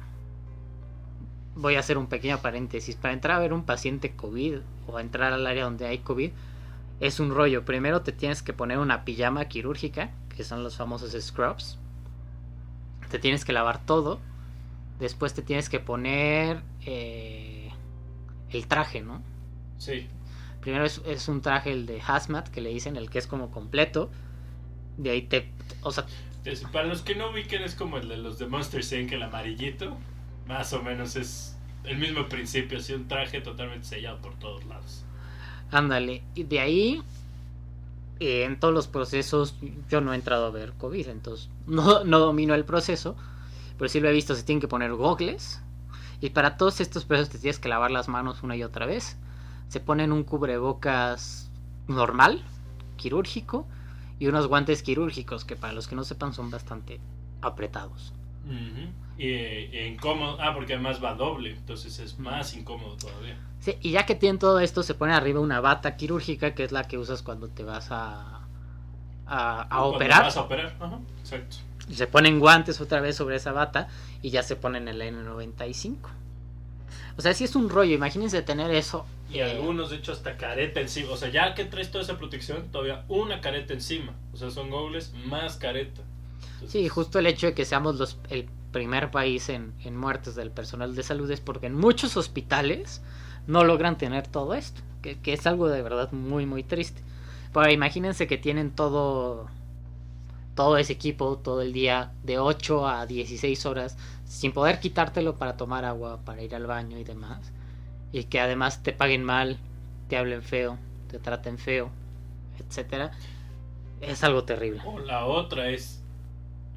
voy 1.56 1.76
a 1.76 1.80
hacer 1.80 1.96
un 1.96 2.06
pequeño 2.06 2.38
paréntesis. 2.42 2.94
Para 2.94 3.14
entrar 3.14 3.38
a 3.38 3.40
ver 3.40 3.54
un 3.54 3.64
paciente 3.64 4.14
COVID 4.14 4.58
o 4.86 5.00
entrar 5.00 5.32
al 5.32 5.46
área 5.46 5.64
donde 5.64 5.86
hay 5.86 5.98
COVID, 5.98 6.30
es 7.00 7.20
un 7.20 7.34
rollo. 7.34 7.64
Primero 7.64 8.02
te 8.02 8.12
tienes 8.12 8.42
que 8.42 8.52
poner 8.52 8.78
una 8.78 9.06
pijama 9.06 9.46
quirúrgica, 9.46 10.10
que 10.36 10.44
son 10.44 10.62
los 10.62 10.76
famosos 10.76 11.16
scrubs. 11.18 11.78
Te 13.10 13.18
tienes 13.18 13.46
que 13.46 13.54
lavar 13.54 13.84
todo. 13.86 14.20
Después 14.98 15.32
te 15.32 15.40
tienes 15.40 15.70
que 15.70 15.80
poner 15.80 16.60
eh, 16.84 17.70
el 18.50 18.66
traje, 18.66 19.00
¿no? 19.00 19.22
Sí, 19.78 20.06
Primero 20.60 20.84
es, 20.84 21.00
es 21.06 21.28
un 21.28 21.40
traje, 21.42 21.72
el 21.72 21.86
de 21.86 22.00
hazmat, 22.06 22.48
que 22.48 22.60
le 22.60 22.70
dicen, 22.70 22.96
el 22.96 23.10
que 23.10 23.18
es 23.18 23.26
como 23.26 23.50
completo. 23.50 24.10
De 24.96 25.10
ahí 25.10 25.22
te... 25.22 25.50
O 25.82 25.92
sea, 25.92 26.06
Es- 26.44 26.64
para 26.64 26.86
los 26.86 27.02
que 27.02 27.14
no 27.14 27.30
ubiquen 27.30 27.62
es 27.62 27.74
como 27.74 27.96
el 27.98 28.08
de 28.08 28.16
los 28.18 28.38
de 28.38 28.46
Monster 28.46 28.82
Inc. 29.00 29.12
el 29.12 29.22
amarillito, 29.22 29.96
más 30.46 30.72
o 30.72 30.82
menos 30.82 31.16
es 31.16 31.56
el 31.84 31.98
mismo 31.98 32.28
principio, 32.28 32.78
así 32.78 32.92
un 32.94 33.08
traje 33.08 33.40
totalmente 33.40 33.86
sellado 33.86 34.20
por 34.20 34.38
todos 34.38 34.64
lados. 34.66 35.06
ándale. 35.70 36.22
Y 36.34 36.44
de 36.44 36.60
ahí, 36.60 37.02
eh, 38.20 38.44
en 38.44 38.58
todos 38.60 38.74
los 38.74 38.86
procesos, 38.88 39.54
yo 39.88 40.00
no 40.00 40.12
he 40.12 40.16
entrado 40.16 40.46
a 40.46 40.50
ver 40.50 40.72
COVID, 40.74 41.08
entonces 41.08 41.48
no, 41.66 42.04
no 42.04 42.18
domino 42.18 42.54
el 42.54 42.64
proceso. 42.64 43.16
Pero 43.78 43.88
sí 43.88 44.00
lo 44.00 44.08
he 44.08 44.12
visto, 44.12 44.34
se 44.34 44.42
tienen 44.42 44.60
que 44.60 44.68
poner 44.68 44.92
gogles. 44.94 45.62
Y 46.20 46.30
para 46.30 46.56
todos 46.58 46.80
estos 46.80 47.04
procesos 47.06 47.30
te 47.32 47.38
tienes 47.38 47.58
que 47.58 47.68
lavar 47.68 47.90
las 47.90 48.08
manos 48.08 48.42
una 48.42 48.56
y 48.56 48.62
otra 48.62 48.86
vez. 48.86 49.16
Se 49.70 49.80
ponen 49.80 50.10
un 50.12 50.24
cubrebocas 50.24 51.48
normal, 51.86 52.42
quirúrgico, 52.96 53.66
y 54.18 54.26
unos 54.26 54.48
guantes 54.48 54.82
quirúrgicos 54.82 55.44
que 55.44 55.56
para 55.56 55.72
los 55.72 55.88
que 55.88 55.94
no 55.94 56.04
sepan 56.04 56.34
son 56.34 56.50
bastante 56.50 57.00
apretados. 57.40 58.12
Y, 59.16 59.28
y 59.28 59.78
incómodo, 59.86 60.38
ah, 60.40 60.52
porque 60.54 60.74
además 60.74 61.02
va 61.02 61.14
doble, 61.14 61.52
entonces 61.52 62.00
es 62.00 62.18
más 62.18 62.54
incómodo 62.56 62.96
todavía. 62.96 63.38
Sí, 63.60 63.76
y 63.80 63.92
ya 63.92 64.06
que 64.06 64.16
tienen 64.16 64.40
todo 64.40 64.58
esto, 64.58 64.82
se 64.82 64.94
pone 64.94 65.12
arriba 65.12 65.38
una 65.38 65.60
bata 65.60 65.96
quirúrgica, 65.96 66.52
que 66.54 66.64
es 66.64 66.72
la 66.72 66.88
que 66.88 66.98
usas 66.98 67.22
cuando 67.22 67.48
te 67.48 67.62
vas 67.62 67.92
a, 67.92 68.40
a, 69.26 69.62
a 69.62 69.82
operar. 69.84 70.24
Vas 70.24 70.36
a 70.36 70.42
operar, 70.42 70.76
ajá, 70.80 70.98
exacto. 71.20 71.56
Se 71.88 72.08
ponen 72.08 72.40
guantes 72.40 72.80
otra 72.80 73.00
vez 73.00 73.14
sobre 73.14 73.36
esa 73.36 73.52
bata 73.52 73.86
y 74.20 74.30
ya 74.30 74.42
se 74.42 74.56
ponen 74.56 74.88
el 74.88 75.00
N95. 75.00 75.96
O 77.20 77.22
sea, 77.22 77.34
si 77.34 77.44
es 77.44 77.54
un 77.54 77.68
rollo, 77.68 77.94
imagínense 77.94 78.40
tener 78.40 78.70
eso. 78.70 79.04
Y 79.30 79.40
eh, 79.40 79.44
algunos, 79.44 79.90
de 79.90 79.96
hecho, 79.96 80.12
hasta 80.12 80.38
careta 80.38 80.80
encima. 80.80 81.10
O 81.10 81.18
sea, 81.18 81.28
ya 81.28 81.54
que 81.54 81.66
traes 81.66 81.90
toda 81.90 82.02
esa 82.02 82.16
protección, 82.16 82.72
todavía 82.72 83.04
una 83.08 83.42
careta 83.42 83.74
encima. 83.74 84.14
O 84.32 84.38
sea, 84.38 84.50
son 84.50 84.70
goggles 84.70 85.12
más 85.26 85.56
careta. 85.56 86.00
Entonces, 86.54 86.72
Sí, 86.72 86.88
justo 86.88 87.18
el 87.18 87.26
hecho 87.26 87.48
de 87.48 87.52
que 87.52 87.66
seamos 87.66 87.96
los, 87.96 88.16
el 88.30 88.48
primer 88.72 89.10
país 89.10 89.50
en, 89.50 89.74
en 89.84 89.98
muertes 89.98 90.34
del 90.34 90.50
personal 90.50 90.94
de 90.94 91.02
salud 91.02 91.30
es 91.30 91.42
porque 91.42 91.66
en 91.66 91.74
muchos 91.74 92.16
hospitales 92.16 93.02
no 93.46 93.64
logran 93.64 93.98
tener 93.98 94.26
todo 94.26 94.54
esto, 94.54 94.80
que, 95.02 95.18
que 95.18 95.34
es 95.34 95.46
algo 95.46 95.68
de 95.68 95.82
verdad 95.82 96.10
muy, 96.12 96.46
muy 96.46 96.62
triste. 96.62 97.02
Pero 97.52 97.70
imagínense 97.70 98.26
que 98.26 98.38
tienen 98.38 98.70
todo, 98.70 99.46
todo 100.54 100.76
ese 100.76 100.92
equipo 100.92 101.38
todo 101.38 101.62
el 101.62 101.73
día 101.73 102.12
de 102.23 102.38
8 102.38 102.87
a 102.87 103.07
16 103.07 103.66
horas 103.66 103.97
sin 104.25 104.52
poder 104.52 104.78
quitártelo 104.80 105.37
para 105.38 105.57
tomar 105.57 105.85
agua, 105.85 106.21
para 106.25 106.42
ir 106.42 106.54
al 106.54 106.66
baño 106.66 106.99
y 106.99 107.04
demás. 107.04 107.52
Y 108.12 108.25
que 108.25 108.40
además 108.40 108.83
te 108.83 108.92
paguen 108.92 109.25
mal, 109.25 109.59
te 110.09 110.16
hablen 110.16 110.42
feo, 110.42 110.78
te 111.09 111.19
traten 111.19 111.59
feo, 111.59 111.90
etcétera. 112.59 113.12
Es 114.00 114.25
algo 114.25 114.45
terrible. 114.45 114.80
O 114.85 114.99
la 115.00 115.26
otra 115.26 115.71
es, 115.71 116.02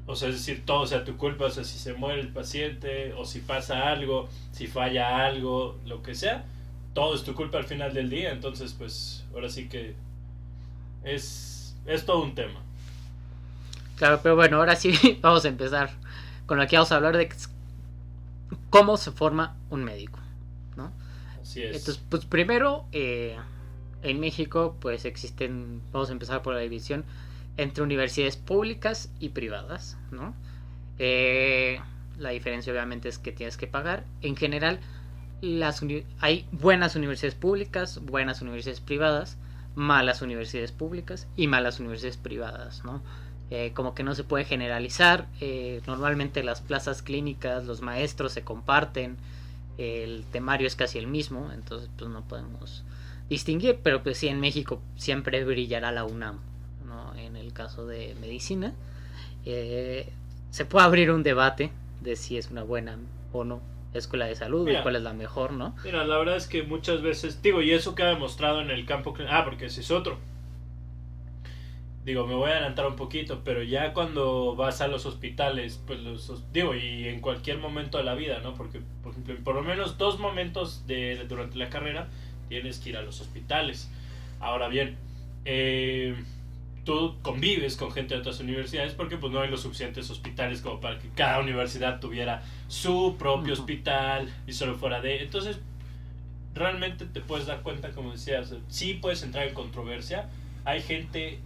o 0.06 0.16
sea, 0.16 0.28
es 0.28 0.34
decir, 0.36 0.64
todo 0.66 0.86
sea 0.86 1.04
tu 1.04 1.16
culpa, 1.16 1.46
o 1.46 1.50
sea, 1.50 1.64
si 1.64 1.78
se 1.78 1.94
muere 1.94 2.20
el 2.20 2.32
paciente, 2.32 3.12
o 3.14 3.24
si 3.24 3.40
pasa 3.40 3.88
algo, 3.90 4.28
si 4.52 4.66
falla 4.66 5.24
algo, 5.24 5.78
lo 5.86 6.02
que 6.02 6.14
sea, 6.14 6.44
todo 6.92 7.14
es 7.14 7.24
tu 7.24 7.34
culpa 7.34 7.58
al 7.58 7.64
final 7.64 7.94
del 7.94 8.10
día, 8.10 8.32
entonces 8.32 8.74
pues 8.76 9.24
ahora 9.32 9.48
sí 9.48 9.68
que 9.68 9.94
es, 11.04 11.76
es 11.86 12.04
todo 12.04 12.22
un 12.22 12.34
tema. 12.34 12.63
Claro, 13.96 14.20
pero 14.22 14.36
bueno, 14.36 14.58
ahora 14.58 14.76
sí 14.76 15.18
vamos 15.22 15.44
a 15.44 15.48
empezar 15.48 15.90
con 16.46 16.58
lo 16.58 16.66
que 16.66 16.76
vamos 16.76 16.92
a 16.92 16.96
hablar 16.96 17.16
de 17.16 17.28
cómo 18.70 18.96
se 18.96 19.12
forma 19.12 19.56
un 19.70 19.84
médico, 19.84 20.18
¿no? 20.76 20.92
Así 21.40 21.62
es. 21.62 21.76
Entonces, 21.76 22.02
pues 22.08 22.24
primero, 22.24 22.86
eh, 22.92 23.36
en 24.02 24.20
México, 24.20 24.76
pues 24.80 25.04
existen, 25.04 25.80
vamos 25.92 26.10
a 26.10 26.12
empezar 26.12 26.42
por 26.42 26.54
la 26.54 26.60
división 26.60 27.04
entre 27.56 27.82
universidades 27.82 28.36
públicas 28.36 29.10
y 29.20 29.30
privadas, 29.30 29.96
¿no? 30.10 30.34
Eh, 30.98 31.80
la 32.18 32.30
diferencia 32.30 32.72
obviamente 32.72 33.08
es 33.08 33.18
que 33.18 33.32
tienes 33.32 33.56
que 33.56 33.66
pagar. 33.66 34.04
En 34.22 34.36
general, 34.36 34.80
las 35.40 35.82
hay 36.20 36.46
buenas 36.52 36.96
universidades 36.96 37.34
públicas, 37.34 38.00
buenas 38.02 38.42
universidades 38.42 38.80
privadas, 38.80 39.36
malas 39.74 40.22
universidades 40.22 40.72
públicas 40.72 41.26
y 41.36 41.46
malas 41.48 41.80
universidades 41.80 42.16
privadas, 42.16 42.84
¿no? 42.84 43.02
Eh, 43.50 43.72
como 43.74 43.94
que 43.94 44.02
no 44.02 44.14
se 44.14 44.24
puede 44.24 44.44
generalizar. 44.44 45.26
Eh, 45.40 45.80
normalmente 45.86 46.42
las 46.42 46.60
plazas 46.60 47.02
clínicas, 47.02 47.64
los 47.66 47.82
maestros 47.82 48.32
se 48.32 48.42
comparten, 48.42 49.16
el 49.78 50.24
temario 50.32 50.66
es 50.66 50.76
casi 50.76 50.98
el 50.98 51.06
mismo, 51.06 51.50
entonces 51.52 51.90
pues 51.96 52.10
no 52.10 52.22
podemos 52.22 52.84
distinguir, 53.28 53.80
pero 53.82 54.02
pues 54.02 54.18
sí 54.18 54.28
en 54.28 54.40
México 54.40 54.80
siempre 54.96 55.44
brillará 55.44 55.92
la 55.92 56.04
UNAM, 56.04 56.40
¿no? 56.86 57.14
En 57.16 57.36
el 57.36 57.52
caso 57.52 57.86
de 57.86 58.14
medicina. 58.20 58.72
Eh, 59.44 60.10
se 60.50 60.64
puede 60.64 60.86
abrir 60.86 61.10
un 61.10 61.22
debate 61.22 61.70
de 62.00 62.16
si 62.16 62.38
es 62.38 62.50
una 62.50 62.62
buena 62.62 62.96
o 63.32 63.44
no 63.44 63.60
escuela 63.92 64.26
de 64.26 64.34
salud 64.34 64.68
y 64.68 64.76
cuál 64.82 64.96
es 64.96 65.02
la 65.02 65.12
mejor, 65.12 65.52
¿no? 65.52 65.74
Mira, 65.84 66.04
la 66.04 66.18
verdad 66.18 66.36
es 66.36 66.46
que 66.46 66.62
muchas 66.64 67.00
veces, 67.02 67.42
digo, 67.42 67.62
y 67.62 67.70
eso 67.70 67.94
queda 67.94 68.08
demostrado 68.08 68.60
en 68.60 68.70
el 68.70 68.86
campo, 68.86 69.14
ah, 69.28 69.44
porque 69.44 69.66
ese 69.66 69.82
es 69.82 69.90
otro. 69.90 70.18
Digo, 72.04 72.26
me 72.26 72.34
voy 72.34 72.50
a 72.50 72.54
adelantar 72.54 72.86
un 72.86 72.96
poquito, 72.96 73.40
pero 73.44 73.62
ya 73.62 73.94
cuando 73.94 74.54
vas 74.54 74.82
a 74.82 74.88
los 74.88 75.06
hospitales, 75.06 75.80
pues 75.86 76.00
los, 76.00 76.52
digo, 76.52 76.74
y 76.74 77.08
en 77.08 77.20
cualquier 77.20 77.58
momento 77.58 77.96
de 77.96 78.04
la 78.04 78.14
vida, 78.14 78.40
¿no? 78.40 78.54
Porque, 78.54 78.80
por 79.02 79.12
ejemplo, 79.12 79.34
por 79.42 79.54
lo 79.54 79.62
menos 79.62 79.96
dos 79.96 80.18
momentos 80.18 80.86
de, 80.86 81.24
durante 81.26 81.56
la 81.56 81.70
carrera 81.70 82.08
tienes 82.50 82.78
que 82.78 82.90
ir 82.90 82.98
a 82.98 83.02
los 83.02 83.22
hospitales. 83.22 83.90
Ahora 84.38 84.68
bien, 84.68 84.98
eh, 85.46 86.14
tú 86.84 87.16
convives 87.22 87.76
con 87.76 87.90
gente 87.90 88.12
de 88.12 88.20
otras 88.20 88.38
universidades 88.40 88.92
porque 88.92 89.16
pues 89.16 89.32
no 89.32 89.40
hay 89.40 89.50
los 89.50 89.62
suficientes 89.62 90.10
hospitales 90.10 90.60
como 90.60 90.80
para 90.80 90.98
que 90.98 91.08
cada 91.08 91.40
universidad 91.40 92.00
tuviera 92.00 92.42
su 92.68 93.16
propio 93.18 93.54
hospital 93.54 94.30
y 94.46 94.52
solo 94.52 94.74
fuera 94.74 95.00
de... 95.00 95.22
Entonces, 95.22 95.58
realmente 96.54 97.06
te 97.06 97.22
puedes 97.22 97.46
dar 97.46 97.62
cuenta, 97.62 97.92
como 97.92 98.12
decías, 98.12 98.54
sí 98.68 98.94
puedes 99.00 99.22
entrar 99.22 99.48
en 99.48 99.54
controversia. 99.54 100.28
Hay 100.66 100.82
gente 100.82 101.40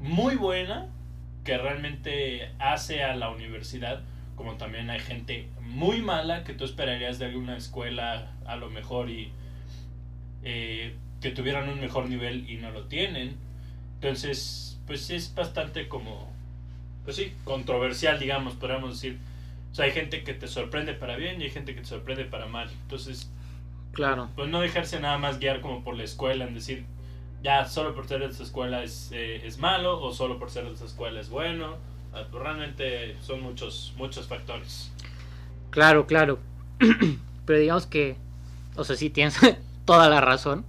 muy 0.00 0.36
buena 0.36 0.88
que 1.44 1.56
realmente 1.56 2.50
hace 2.58 3.02
a 3.02 3.14
la 3.14 3.30
universidad, 3.30 4.02
como 4.36 4.54
también 4.54 4.90
hay 4.90 5.00
gente 5.00 5.48
muy 5.60 6.00
mala 6.02 6.44
que 6.44 6.54
tú 6.54 6.64
esperarías 6.64 7.18
de 7.18 7.26
alguna 7.26 7.56
escuela 7.56 8.32
a 8.46 8.56
lo 8.56 8.70
mejor 8.70 9.10
y 9.10 9.30
eh, 10.42 10.94
que 11.20 11.30
tuvieran 11.30 11.68
un 11.68 11.80
mejor 11.80 12.08
nivel 12.08 12.48
y 12.48 12.56
no 12.56 12.70
lo 12.70 12.84
tienen. 12.86 13.36
Entonces, 13.96 14.78
pues 14.86 15.10
es 15.10 15.34
bastante 15.34 15.88
como, 15.88 16.30
pues 17.04 17.16
sí, 17.16 17.32
controversial, 17.44 18.18
digamos, 18.18 18.54
podríamos 18.54 18.94
decir. 18.94 19.18
O 19.70 19.74
sea, 19.74 19.84
hay 19.84 19.92
gente 19.92 20.24
que 20.24 20.34
te 20.34 20.48
sorprende 20.48 20.94
para 20.94 21.16
bien 21.16 21.40
y 21.40 21.44
hay 21.44 21.50
gente 21.50 21.74
que 21.74 21.82
te 21.82 21.86
sorprende 21.86 22.24
para 22.24 22.46
mal. 22.46 22.70
Entonces, 22.82 23.30
claro. 23.92 24.30
Pues 24.34 24.48
no 24.48 24.60
dejarse 24.60 24.98
nada 25.00 25.18
más 25.18 25.38
guiar 25.38 25.60
como 25.60 25.84
por 25.84 25.96
la 25.96 26.04
escuela, 26.04 26.46
en 26.46 26.54
decir, 26.54 26.84
ya 27.42 27.66
solo 27.66 27.94
por 27.94 28.06
ser 28.06 28.20
de 28.20 28.26
esta 28.26 28.42
escuela 28.42 28.82
es, 28.82 29.10
eh, 29.12 29.42
es 29.44 29.58
malo 29.58 30.00
o 30.00 30.12
solo 30.12 30.38
por 30.38 30.50
ser 30.50 30.64
de 30.64 30.72
esta 30.72 30.86
escuela 30.86 31.20
es 31.20 31.28
bueno. 31.30 31.76
Realmente 32.32 33.16
son 33.20 33.40
muchos, 33.40 33.94
muchos 33.96 34.26
factores. 34.26 34.92
Claro, 35.70 36.06
claro. 36.06 36.38
Pero 37.46 37.58
digamos 37.58 37.86
que, 37.86 38.16
o 38.76 38.84
sea, 38.84 38.96
sí 38.96 39.10
tienes 39.10 39.38
toda 39.84 40.08
la 40.08 40.20
razón. 40.20 40.64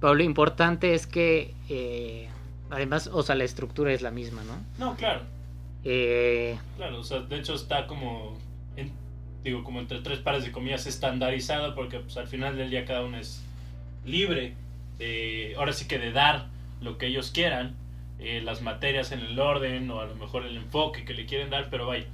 Pero 0.00 0.14
lo 0.14 0.22
importante 0.24 0.94
es 0.94 1.06
que 1.06 1.54
eh, 1.68 2.28
Además, 2.72 3.10
o 3.12 3.22
sea, 3.22 3.34
la 3.34 3.44
estructura 3.44 3.92
es 3.92 4.00
la 4.00 4.10
misma, 4.10 4.42
¿no? 4.44 4.56
No, 4.78 4.96
claro. 4.96 5.20
Eh... 5.84 6.58
Claro, 6.78 7.00
o 7.00 7.04
sea, 7.04 7.20
de 7.20 7.38
hecho 7.38 7.54
está 7.54 7.86
como, 7.86 8.38
digo, 9.44 9.62
como 9.62 9.78
entre 9.78 10.00
tres 10.00 10.20
pares 10.20 10.42
de 10.44 10.52
comillas 10.52 10.86
estandarizado 10.86 11.74
porque 11.74 11.98
pues, 11.98 12.16
al 12.16 12.28
final 12.28 12.56
del 12.56 12.70
día 12.70 12.86
cada 12.86 13.04
uno 13.04 13.18
es 13.18 13.42
libre, 14.06 14.54
de, 14.98 15.54
ahora 15.56 15.72
sí 15.72 15.86
que 15.86 15.98
de 15.98 16.12
dar 16.12 16.46
lo 16.80 16.98
que 16.98 17.06
ellos 17.06 17.30
quieran, 17.30 17.74
eh, 18.18 18.40
las 18.42 18.62
materias 18.62 19.12
en 19.12 19.20
el 19.20 19.38
orden 19.38 19.90
o 19.90 20.00
a 20.00 20.06
lo 20.06 20.14
mejor 20.14 20.44
el 20.44 20.56
enfoque 20.56 21.04
que 21.04 21.14
le 21.14 21.26
quieren 21.26 21.50
dar, 21.50 21.68
pero 21.70 21.86
vaya, 21.86 22.06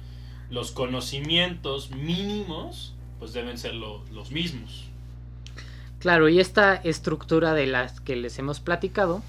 los 0.49 0.71
conocimientos 0.71 1.91
mínimos 1.91 2.95
pues 3.19 3.33
deben 3.33 3.57
ser 3.57 3.75
los 3.75 4.31
mismos. 4.31 4.85
Claro, 5.99 6.29
y 6.29 6.39
esta 6.39 6.75
estructura 6.75 7.53
de 7.53 7.67
las 7.67 7.99
que 7.99 8.15
les 8.15 8.39
hemos 8.39 8.61
platicado, 8.61 9.21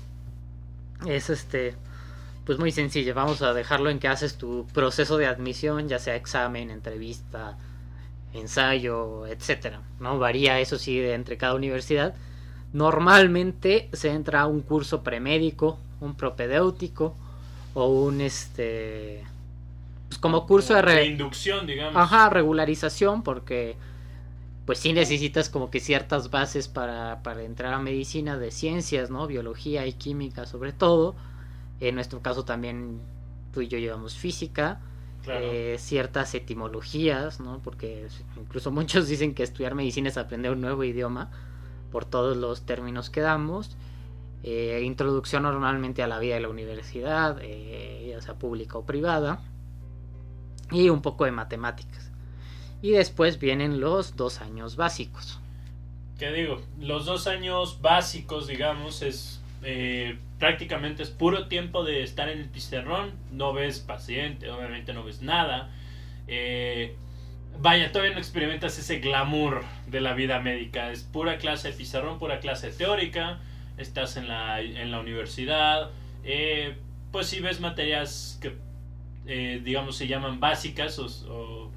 es 1.06 1.30
este 1.30 1.74
pues 2.44 2.58
muy 2.58 2.72
sencillo. 2.72 3.14
Vamos 3.14 3.42
a 3.42 3.52
dejarlo 3.52 3.90
en 3.90 3.98
que 3.98 4.08
haces 4.08 4.36
tu 4.36 4.66
proceso 4.72 5.16
de 5.18 5.26
admisión, 5.26 5.88
ya 5.88 5.98
sea 5.98 6.16
examen, 6.16 6.70
entrevista, 6.70 7.58
ensayo, 8.32 9.26
etcétera. 9.26 9.82
¿no? 10.00 10.18
Varía 10.18 10.58
eso 10.58 10.78
sí 10.78 10.98
entre 11.00 11.36
cada 11.36 11.54
universidad. 11.54 12.14
Normalmente 12.72 13.88
se 13.92 14.10
entra 14.10 14.42
a 14.42 14.46
un 14.46 14.60
curso 14.60 15.02
premédico, 15.02 15.78
un 16.00 16.14
propedéutico 16.14 17.16
o 17.74 17.86
un 17.86 18.20
este 18.20 19.24
pues 20.08 20.18
como 20.18 20.46
curso 20.46 20.74
de, 20.74 21.06
inducción, 21.06 21.66
digamos. 21.66 21.94
Ajá, 21.96 22.30
regularización 22.30 23.22
porque 23.22 23.76
pues 24.66 24.78
sí 24.78 24.92
necesitas 24.92 25.48
como 25.48 25.70
que 25.70 25.80
ciertas 25.80 26.30
bases 26.30 26.68
para, 26.68 27.22
para 27.22 27.42
entrar 27.42 27.74
a 27.74 27.78
medicina 27.80 28.38
de 28.38 28.50
ciencias, 28.50 29.10
¿no? 29.10 29.26
Biología 29.26 29.86
y 29.86 29.92
química 29.92 30.46
sobre 30.46 30.72
todo. 30.72 31.16
En 31.80 31.94
nuestro 31.96 32.20
caso 32.20 32.44
también 32.44 33.00
tú 33.52 33.62
y 33.62 33.68
yo 33.68 33.78
llevamos 33.78 34.16
física, 34.16 34.80
eh, 35.26 35.76
ciertas 35.78 36.34
etimologías, 36.34 37.40
¿no? 37.40 37.60
Porque 37.62 38.06
incluso 38.36 38.70
muchos 38.70 39.08
dicen 39.08 39.34
que 39.34 39.42
estudiar 39.42 39.74
medicina 39.74 40.08
es 40.08 40.16
aprender 40.16 40.52
un 40.52 40.60
nuevo 40.60 40.84
idioma 40.84 41.30
por 41.90 42.04
todos 42.04 42.36
los 42.36 42.62
términos 42.62 43.10
que 43.10 43.20
damos. 43.20 43.76
Eh, 44.42 44.82
introducción 44.84 45.42
normalmente 45.42 46.02
a 46.02 46.06
la 46.06 46.18
vida 46.18 46.34
de 46.34 46.40
la 46.40 46.48
universidad, 46.48 47.38
eh, 47.42 48.08
ya 48.10 48.22
sea 48.22 48.34
pública 48.34 48.78
o 48.78 48.86
privada. 48.86 49.40
Y 50.70 50.88
un 50.88 51.02
poco 51.02 51.24
de 51.24 51.32
matemáticas. 51.32 52.10
Y 52.80 52.92
después 52.92 53.38
vienen 53.38 53.80
los 53.80 54.16
dos 54.16 54.40
años 54.40 54.76
básicos. 54.76 55.38
¿Qué 56.18 56.30
digo? 56.32 56.60
Los 56.78 57.06
dos 57.06 57.26
años 57.26 57.80
básicos, 57.82 58.46
digamos, 58.46 59.02
es 59.02 59.40
eh, 59.62 60.18
prácticamente 60.38 61.02
es 61.02 61.10
puro 61.10 61.48
tiempo 61.48 61.84
de 61.84 62.02
estar 62.02 62.28
en 62.28 62.38
el 62.38 62.48
pizarrón. 62.48 63.12
No 63.32 63.52
ves 63.52 63.80
paciente, 63.80 64.50
obviamente 64.50 64.94
no 64.94 65.04
ves 65.04 65.20
nada. 65.22 65.70
Vaya, 67.58 67.92
todavía 67.92 68.14
no 68.14 68.20
experimentas 68.20 68.78
ese 68.78 69.00
glamour 69.00 69.64
de 69.86 70.00
la 70.00 70.14
vida 70.14 70.40
médica. 70.40 70.90
Es 70.90 71.02
pura 71.02 71.38
clase 71.38 71.70
de 71.70 71.76
pizarrón, 71.76 72.18
pura 72.18 72.40
clase 72.40 72.70
teórica. 72.70 73.38
Estás 73.76 74.16
en 74.16 74.28
la, 74.28 74.60
en 74.60 74.90
la 74.90 75.00
universidad. 75.00 75.90
Eh, 76.24 76.76
pues 77.12 77.26
si 77.26 77.40
ves 77.40 77.60
materias 77.60 78.38
que, 78.40 79.60
digamos, 79.64 79.96
se 79.96 80.06
llaman 80.06 80.38
básicas 80.38 80.98
o 80.98 81.70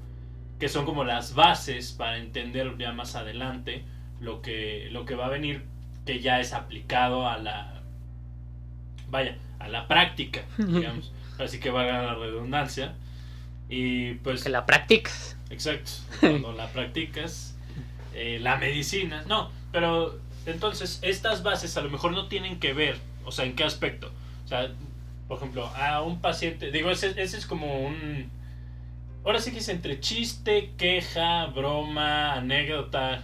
que 0.58 0.68
son 0.68 0.84
como 0.84 1.04
las 1.04 1.34
bases 1.34 1.92
para 1.92 2.18
entender 2.18 2.76
ya 2.78 2.92
más 2.92 3.16
adelante 3.16 3.84
lo 4.20 4.42
que, 4.42 4.88
lo 4.92 5.04
que 5.04 5.14
va 5.14 5.26
a 5.26 5.28
venir, 5.28 5.64
que 6.06 6.20
ya 6.20 6.40
es 6.40 6.52
aplicado 6.52 7.28
a 7.28 7.38
la, 7.38 7.82
vaya, 9.10 9.36
a 9.58 9.68
la 9.68 9.88
práctica, 9.88 10.42
digamos. 10.58 11.12
Así 11.38 11.58
que 11.58 11.70
valga 11.70 12.02
la 12.02 12.14
redundancia. 12.14 12.94
Y 13.68 14.14
pues... 14.14 14.42
Que 14.42 14.50
la 14.50 14.66
practicas. 14.66 15.33
Exacto. 15.50 15.90
Cuando 16.20 16.52
la 16.52 16.68
practicas, 16.68 17.54
eh, 18.14 18.38
la 18.40 18.56
medicina. 18.56 19.24
No, 19.26 19.50
pero 19.72 20.18
entonces 20.46 20.98
estas 21.02 21.42
bases 21.42 21.76
a 21.76 21.82
lo 21.82 21.90
mejor 21.90 22.12
no 22.12 22.28
tienen 22.28 22.60
que 22.60 22.72
ver, 22.72 22.98
o 23.24 23.32
sea, 23.32 23.44
¿en 23.44 23.56
qué 23.56 23.64
aspecto? 23.64 24.10
O 24.44 24.48
sea, 24.48 24.70
por 25.28 25.38
ejemplo, 25.38 25.66
a 25.66 26.02
un 26.02 26.20
paciente, 26.20 26.70
digo, 26.70 26.90
ese, 26.90 27.20
ese 27.20 27.38
es 27.38 27.46
como 27.46 27.80
un 27.80 28.30
ahora 29.24 29.40
sí 29.40 29.52
que 29.52 29.58
es 29.58 29.68
entre 29.68 30.00
chiste, 30.00 30.72
queja, 30.76 31.46
broma, 31.46 32.34
anécdota. 32.34 33.22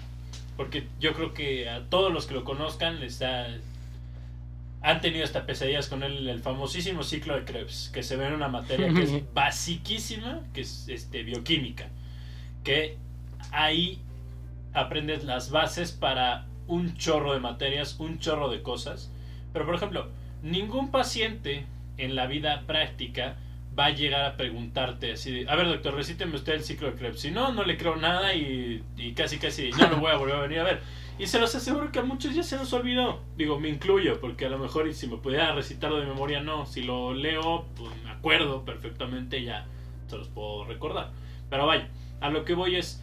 Porque 0.57 0.87
yo 0.99 1.15
creo 1.15 1.33
que 1.33 1.69
a 1.69 1.85
todos 1.89 2.13
los 2.13 2.27
que 2.27 2.35
lo 2.35 2.45
conozcan 2.45 3.01
les 3.01 3.19
da, 3.19 3.47
han 4.83 5.01
tenido 5.01 5.25
hasta 5.25 5.47
pesadillas 5.47 5.89
con 5.89 6.03
él, 6.03 6.29
el 6.29 6.41
famosísimo 6.41 7.03
ciclo 7.03 7.35
de 7.35 7.45
Krebs, 7.45 7.91
que 7.93 8.03
se 8.03 8.17
ve 8.17 8.27
en 8.27 8.35
una 8.35 8.49
materia 8.49 8.93
que 8.93 9.03
es 9.03 9.13
basiquísima, 9.35 10.43
que 10.53 10.63
es 10.63 10.89
este, 10.89 11.23
bioquímica. 11.23 11.89
Que 12.65 12.97
ahí 13.53 14.01
aprendes 14.73 15.25
las 15.25 15.51
bases 15.51 15.93
para 15.93 16.47
un 16.67 16.97
chorro 16.97 17.33
de 17.33 17.41
materias, 17.41 17.99
un 17.99 18.19
chorro 18.19 18.49
de 18.49 18.63
cosas. 18.63 19.11
Pero 19.53 19.67
por 19.67 19.75
ejemplo, 19.75 20.09
ningún 20.43 20.91
paciente 20.91 21.67
en 21.97 22.15
la 22.15 22.27
vida 22.27 22.63
práctica 22.67 23.37
va 23.79 23.87
a 23.87 23.91
llegar 23.91 24.25
a 24.25 24.37
preguntarte 24.37 25.13
así 25.13 25.31
de, 25.31 25.51
a 25.51 25.55
ver 25.55 25.67
doctor, 25.67 25.95
recíteme 25.95 26.37
usted 26.37 26.55
el 26.55 26.63
ciclo 26.63 26.91
de 26.91 26.97
Krebs. 26.97 27.21
Si 27.21 27.31
no, 27.31 27.53
no 27.53 27.65
le 27.65 27.77
creo 27.77 27.97
nada 27.97 28.35
y, 28.35 28.83
casi 29.17 29.39
casi 29.39 29.71
no 29.71 29.89
lo 29.91 29.97
voy 29.99 30.11
a 30.11 30.17
volver 30.17 30.37
a 30.37 30.41
venir 30.41 30.61
a 30.61 30.65
ver. 30.65 30.81
Y 31.19 31.27
se 31.27 31.39
los 31.39 31.55
aseguro 31.55 31.93
que 31.93 31.99
a 31.99 32.03
muchos 32.03 32.35
ya 32.35 32.43
se 32.43 32.57
nos 32.57 32.73
olvidó. 32.73 33.21
Digo, 33.37 33.61
me 33.61 33.69
incluyo, 33.69 34.21
porque 34.21 34.47
a 34.47 34.49
lo 34.49 34.59
mejor 34.59 34.89
y 34.89 34.95
si 34.95 35.07
me 35.07 35.19
pudiera 35.19 35.55
recitarlo 35.55 35.99
de 35.99 36.07
memoria, 36.07 36.41
no. 36.41 36.65
Si 36.65 36.83
lo 36.83 37.13
leo, 37.13 37.67
pues 37.77 37.91
me 38.03 38.11
acuerdo 38.11 38.65
perfectamente, 38.65 39.43
ya 39.43 39.67
se 40.09 40.17
los 40.17 40.29
puedo 40.29 40.65
recordar. 40.65 41.11
Pero 41.51 41.67
vaya, 41.67 41.89
a 42.21 42.31
lo 42.31 42.45
que 42.45 42.55
voy 42.55 42.77
es, 42.77 43.03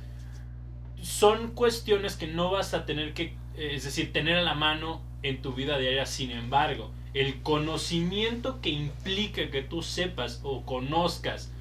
son 1.01 1.51
cuestiones 1.51 2.15
que 2.15 2.27
no 2.27 2.51
vas 2.51 2.73
a 2.73 2.85
tener 2.85 3.13
que, 3.13 3.35
es 3.55 3.83
decir, 3.83 4.11
tener 4.11 4.37
a 4.37 4.41
la 4.41 4.53
mano 4.53 5.01
en 5.23 5.41
tu 5.41 5.53
vida 5.53 5.77
diaria. 5.77 6.05
Sin 6.05 6.31
embargo, 6.31 6.91
el 7.13 7.41
conocimiento 7.41 8.61
que 8.61 8.69
implica 8.69 9.49
que 9.49 9.61
tú 9.61 9.81
sepas 9.81 10.41
o 10.43 10.65
conozcas 10.65 11.51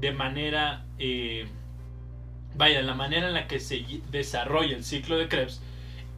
de 0.00 0.12
manera, 0.12 0.84
eh, 0.98 1.46
vaya, 2.54 2.82
la 2.82 2.94
manera 2.94 3.28
en 3.28 3.34
la 3.34 3.46
que 3.46 3.60
se 3.60 3.84
desarrolla 4.10 4.76
el 4.76 4.84
ciclo 4.84 5.16
de 5.16 5.28
Krebs, 5.28 5.62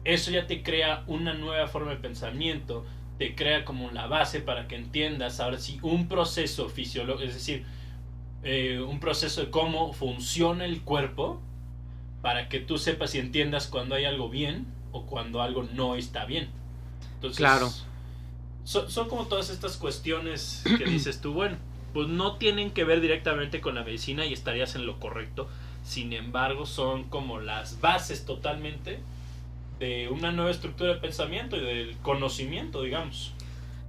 eso 0.03 0.31
ya 0.31 0.47
te 0.47 0.63
crea 0.63 1.03
una 1.07 1.33
nueva 1.33 1.67
forma 1.67 1.91
de 1.91 1.97
pensamiento, 1.97 2.85
te 3.17 3.35
crea 3.35 3.65
como 3.65 3.91
la 3.91 4.07
base 4.07 4.39
para 4.39 4.67
que 4.67 4.75
entiendas 4.75 5.39
ahora 5.39 5.57
sí 5.57 5.79
un 5.81 6.07
proceso 6.07 6.69
fisiológico, 6.69 7.27
es 7.27 7.33
decir, 7.33 7.65
eh, 8.49 8.79
un 8.79 9.01
proceso 9.01 9.41
de 9.41 9.49
cómo 9.49 9.91
funciona 9.91 10.63
el 10.63 10.81
cuerpo 10.81 11.41
para 12.21 12.47
que 12.47 12.61
tú 12.61 12.77
sepas 12.77 13.13
y 13.13 13.19
entiendas 13.19 13.67
cuando 13.67 13.93
hay 13.93 14.05
algo 14.05 14.29
bien 14.29 14.65
o 14.93 15.05
cuando 15.05 15.41
algo 15.41 15.63
no 15.73 15.97
está 15.97 16.23
bien. 16.23 16.47
Entonces, 17.15 17.39
claro. 17.39 17.69
Son, 18.63 18.89
son 18.89 19.09
como 19.09 19.27
todas 19.27 19.49
estas 19.49 19.75
cuestiones 19.75 20.63
que 20.63 20.85
dices 20.89 21.19
tú, 21.19 21.33
bueno, 21.33 21.57
pues 21.93 22.07
no 22.07 22.37
tienen 22.37 22.71
que 22.71 22.85
ver 22.85 23.01
directamente 23.01 23.59
con 23.59 23.75
la 23.75 23.83
medicina 23.83 24.25
y 24.25 24.31
estarías 24.31 24.75
en 24.75 24.85
lo 24.85 24.97
correcto. 24.97 25.49
Sin 25.83 26.13
embargo, 26.13 26.65
son 26.65 27.03
como 27.09 27.41
las 27.41 27.81
bases 27.81 28.25
totalmente 28.25 28.99
de 29.79 30.07
una 30.07 30.31
nueva 30.31 30.51
estructura 30.51 30.93
de 30.93 31.01
pensamiento 31.01 31.57
y 31.57 31.59
del 31.59 31.97
conocimiento, 31.97 32.81
digamos. 32.81 33.33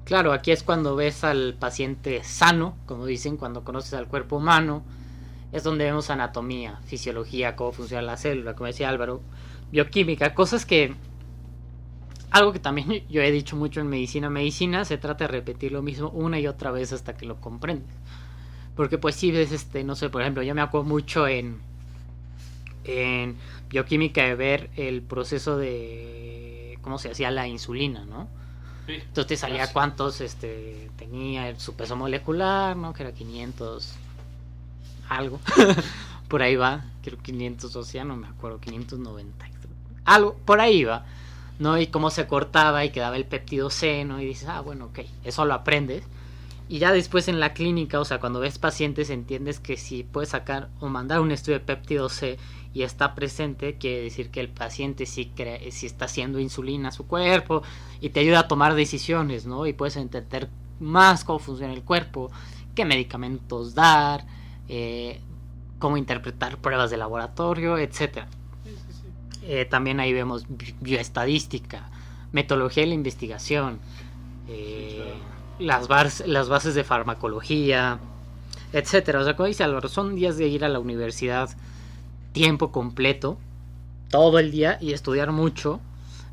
Claro, 0.08 0.32
aquí 0.32 0.52
es 0.52 0.62
cuando 0.62 0.96
ves 0.96 1.22
al 1.22 1.52
paciente 1.52 2.24
sano, 2.24 2.78
como 2.86 3.04
dicen, 3.04 3.36
cuando 3.36 3.62
conoces 3.62 3.92
al 3.92 4.08
cuerpo 4.08 4.36
humano, 4.36 4.82
es 5.52 5.64
donde 5.64 5.84
vemos 5.84 6.08
anatomía, 6.08 6.80
fisiología, 6.86 7.56
cómo 7.56 7.72
funciona 7.72 8.00
la 8.00 8.16
célula, 8.16 8.54
como 8.54 8.68
decía 8.68 8.88
Álvaro, 8.88 9.20
bioquímica, 9.70 10.34
cosas 10.34 10.64
que... 10.64 10.94
Algo 12.30 12.54
que 12.54 12.58
también 12.58 13.06
yo 13.10 13.20
he 13.20 13.30
dicho 13.30 13.54
mucho 13.54 13.82
en 13.82 13.88
medicina, 13.88 14.30
medicina 14.30 14.86
se 14.86 14.96
trata 14.96 15.24
de 15.24 15.28
repetir 15.28 15.72
lo 15.72 15.82
mismo 15.82 16.08
una 16.08 16.40
y 16.40 16.46
otra 16.46 16.70
vez 16.70 16.94
hasta 16.94 17.14
que 17.14 17.26
lo 17.26 17.38
comprendes. 17.42 17.94
Porque 18.76 18.96
pues 18.96 19.14
si 19.14 19.30
ves, 19.30 19.52
este, 19.52 19.84
no 19.84 19.94
sé, 19.94 20.08
por 20.08 20.22
ejemplo, 20.22 20.42
yo 20.42 20.54
me 20.54 20.62
acuerdo 20.62 20.88
mucho 20.88 21.28
en, 21.28 21.60
en 22.84 23.36
bioquímica 23.68 24.22
de 24.22 24.34
ver 24.36 24.70
el 24.76 25.02
proceso 25.02 25.58
de 25.58 26.78
cómo 26.80 26.96
se 26.98 27.10
hacía 27.10 27.30
la 27.30 27.46
insulina, 27.46 28.06
¿no? 28.06 28.38
Sí, 28.88 28.95
Entonces 28.95 29.26
te 29.26 29.37
salía 29.37 29.57
gracias. 29.57 29.75
cuántos 29.75 30.23
este, 30.23 30.90
tenía 30.97 31.61
su 31.61 31.75
peso 31.75 31.95
molecular, 31.95 32.75
¿no? 32.75 32.95
Que 32.95 33.02
era 33.02 33.12
500 33.12 33.97
algo. 35.11 35.40
por 36.28 36.40
ahí 36.40 36.57
va, 36.57 36.87
creo 37.02 37.18
500, 37.18 37.76
o 37.76 37.85
sea, 37.85 38.04
no 38.04 38.16
me 38.16 38.26
acuerdo, 38.26 38.61
590. 38.61 39.47
Algo, 40.07 40.37
por 40.47 40.62
ahí 40.62 40.85
va. 40.85 41.04
¿No? 41.59 41.78
Y 41.78 41.88
cómo 41.88 42.09
se 42.09 42.26
cortaba 42.26 42.83
y 42.87 42.90
quedaba 42.90 43.16
el 43.16 43.26
péptido 43.26 43.68
C, 43.68 44.07
¿no? 44.07 44.23
Y 44.23 44.25
dices, 44.25 44.49
ah, 44.49 44.62
bueno, 44.62 44.87
ok, 44.87 45.00
eso 45.23 45.45
lo 45.45 45.52
aprendes. 45.52 46.04
Y 46.70 46.78
ya 46.80 46.92
después 46.92 47.28
en 47.28 47.40
la 47.40 47.54
clínica, 47.54 47.98
o 47.98 48.04
sea, 48.04 48.20
cuando 48.20 48.40
ves 48.40 48.58
pacientes, 48.58 49.08
entiendes 49.08 49.58
que 49.58 49.78
si 49.78 50.02
puedes 50.02 50.28
sacar 50.30 50.68
o 50.80 50.88
mandar 50.88 51.20
un 51.20 51.30
estudio 51.32 51.58
de 51.58 51.64
péptido 51.64 52.10
C 52.10 52.37
y 52.75 52.82
está 52.82 53.14
presente, 53.14 53.76
quiere 53.78 54.02
decir 54.02 54.30
que 54.30 54.40
el 54.40 54.50
paciente 54.50 55.06
sí, 55.06 55.32
cree, 55.34 55.72
sí 55.72 55.87
está 55.87 56.04
haciendo 56.04 56.38
insulina 56.38 56.90
a 56.90 56.92
su 56.92 57.06
cuerpo 57.06 57.62
y 58.02 58.10
te 58.10 58.20
ayuda 58.20 58.40
a 58.40 58.48
tomar 58.48 58.75
decisiones, 58.75 59.46
¿no? 59.46 59.66
Y 59.66 59.72
puedes 59.72 59.96
entender 59.96 60.50
más 60.78 61.24
cómo 61.24 61.38
funciona 61.38 61.72
el 61.72 61.83
cuerpo, 61.83 62.31
qué 62.74 62.85
medicamentos 62.85 63.74
dar, 63.74 64.26
eh, 64.68 65.20
cómo 65.78 65.96
interpretar 65.96 66.59
pruebas 66.59 66.90
de 66.90 66.98
laboratorio, 66.98 67.78
etcétera. 67.78 68.28
Sí, 68.64 68.70
sí, 68.76 68.92
sí. 68.92 69.46
Eh, 69.46 69.64
también 69.64 70.00
ahí 70.00 70.12
vemos 70.12 70.44
bi- 70.48 70.74
bioestadística, 70.81 71.90
metodología 72.33 72.83
de 72.83 72.88
la 72.88 72.94
investigación, 72.94 73.78
eh, 74.48 75.14
claro. 75.14 75.38
Las, 75.59 75.88
bars- 75.88 76.25
las 76.27 76.49
bases 76.49 76.75
de 76.75 76.85
farmacología, 76.85 77.99
etcétera. 78.73 79.21
O 79.21 79.25
sea, 79.25 79.37
como 79.37 79.47
dice 79.47 79.64
Álvaro, 79.64 79.88
son 79.88 80.14
días 80.14 80.37
de 80.37 80.49
ir 80.49 80.64
a 80.64 80.68
la 80.68 80.79
universidad 80.79 81.51
tiempo 82.33 82.71
completo, 82.73 83.38
todo 84.11 84.38
el 84.38 84.51
día 84.51 84.79
y 84.81 84.92
estudiar 84.92 85.33
mucho. 85.33 85.81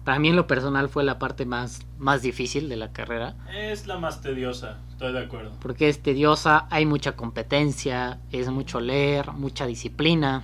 Para 0.04 0.20
mí 0.20 0.30
en 0.30 0.36
lo 0.36 0.46
personal 0.46 0.88
fue 0.88 1.04
la 1.04 1.18
parte 1.18 1.46
más, 1.46 1.82
más 1.98 2.22
difícil 2.22 2.70
de 2.70 2.76
la 2.76 2.92
carrera, 2.92 3.36
Es 3.58 3.88
la 3.88 3.98
más 3.98 4.22
tediosa, 4.22 4.78
estoy 4.92 5.12
de 5.14 5.20
acuerdo. 5.20 5.54
porque 5.62 5.90
es 5.90 6.04
tediosa, 6.04 6.68
hay 6.70 6.86
mucha 6.86 7.14
competencia, 7.16 8.20
es 8.32 8.48
mucho 8.50 8.80
leer, 8.80 9.32
mucha 9.32 9.66
disciplina. 9.66 10.44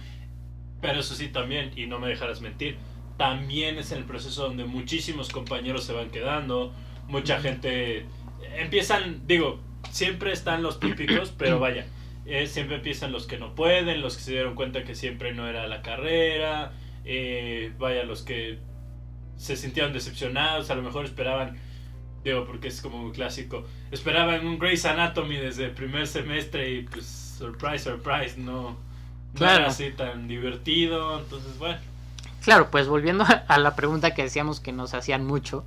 Pero 0.81 1.01
eso 1.01 1.13
sí 1.13 1.27
también, 1.27 1.71
y 1.77 1.85
no 1.85 1.99
me 1.99 2.07
dejarás 2.07 2.41
mentir, 2.41 2.77
también 3.17 3.77
es 3.77 3.91
el 3.91 4.03
proceso 4.03 4.45
donde 4.45 4.65
muchísimos 4.65 5.29
compañeros 5.29 5.83
se 5.83 5.93
van 5.93 6.09
quedando, 6.09 6.73
mucha 7.07 7.39
gente 7.39 8.07
empiezan, 8.55 9.27
digo, 9.27 9.59
siempre 9.91 10.31
están 10.31 10.63
los 10.63 10.79
típicos, 10.79 11.31
pero 11.37 11.59
vaya, 11.59 11.85
eh, 12.25 12.47
siempre 12.47 12.77
empiezan 12.77 13.11
los 13.11 13.27
que 13.27 13.37
no 13.37 13.55
pueden, 13.55 14.01
los 14.01 14.17
que 14.17 14.23
se 14.23 14.31
dieron 14.31 14.55
cuenta 14.55 14.83
que 14.83 14.95
siempre 14.95 15.33
no 15.33 15.47
era 15.47 15.67
la 15.67 15.81
carrera, 15.81 16.73
eh, 17.05 17.73
vaya, 17.77 18.03
los 18.03 18.21
que 18.21 18.59
se 19.37 19.55
sintieron 19.55 19.91
decepcionados, 19.91 20.69
a 20.69 20.75
lo 20.75 20.83
mejor 20.83 21.05
esperaban, 21.05 21.57
digo, 22.23 22.45
porque 22.45 22.67
es 22.67 22.81
como 22.81 23.01
un 23.01 23.11
clásico, 23.11 23.65
esperaban 23.89 24.45
un 24.45 24.59
Grey's 24.59 24.85
Anatomy 24.85 25.37
desde 25.37 25.65
el 25.65 25.71
primer 25.71 26.07
semestre 26.07 26.71
y 26.71 26.83
pues, 26.83 27.05
surprise, 27.37 27.85
surprise, 27.85 28.37
no, 28.37 28.77
no 29.39 29.49
era 29.49 29.67
así 29.67 29.91
tan 29.91 30.27
divertido, 30.27 31.19
entonces 31.19 31.57
bueno. 31.57 31.79
Claro, 32.43 32.69
pues 32.69 32.87
volviendo 32.87 33.25
a 33.47 33.59
la 33.59 33.75
pregunta 33.75 34.13
que 34.13 34.23
decíamos 34.23 34.59
que 34.59 34.71
nos 34.71 34.93
hacían 34.93 35.25
mucho, 35.25 35.65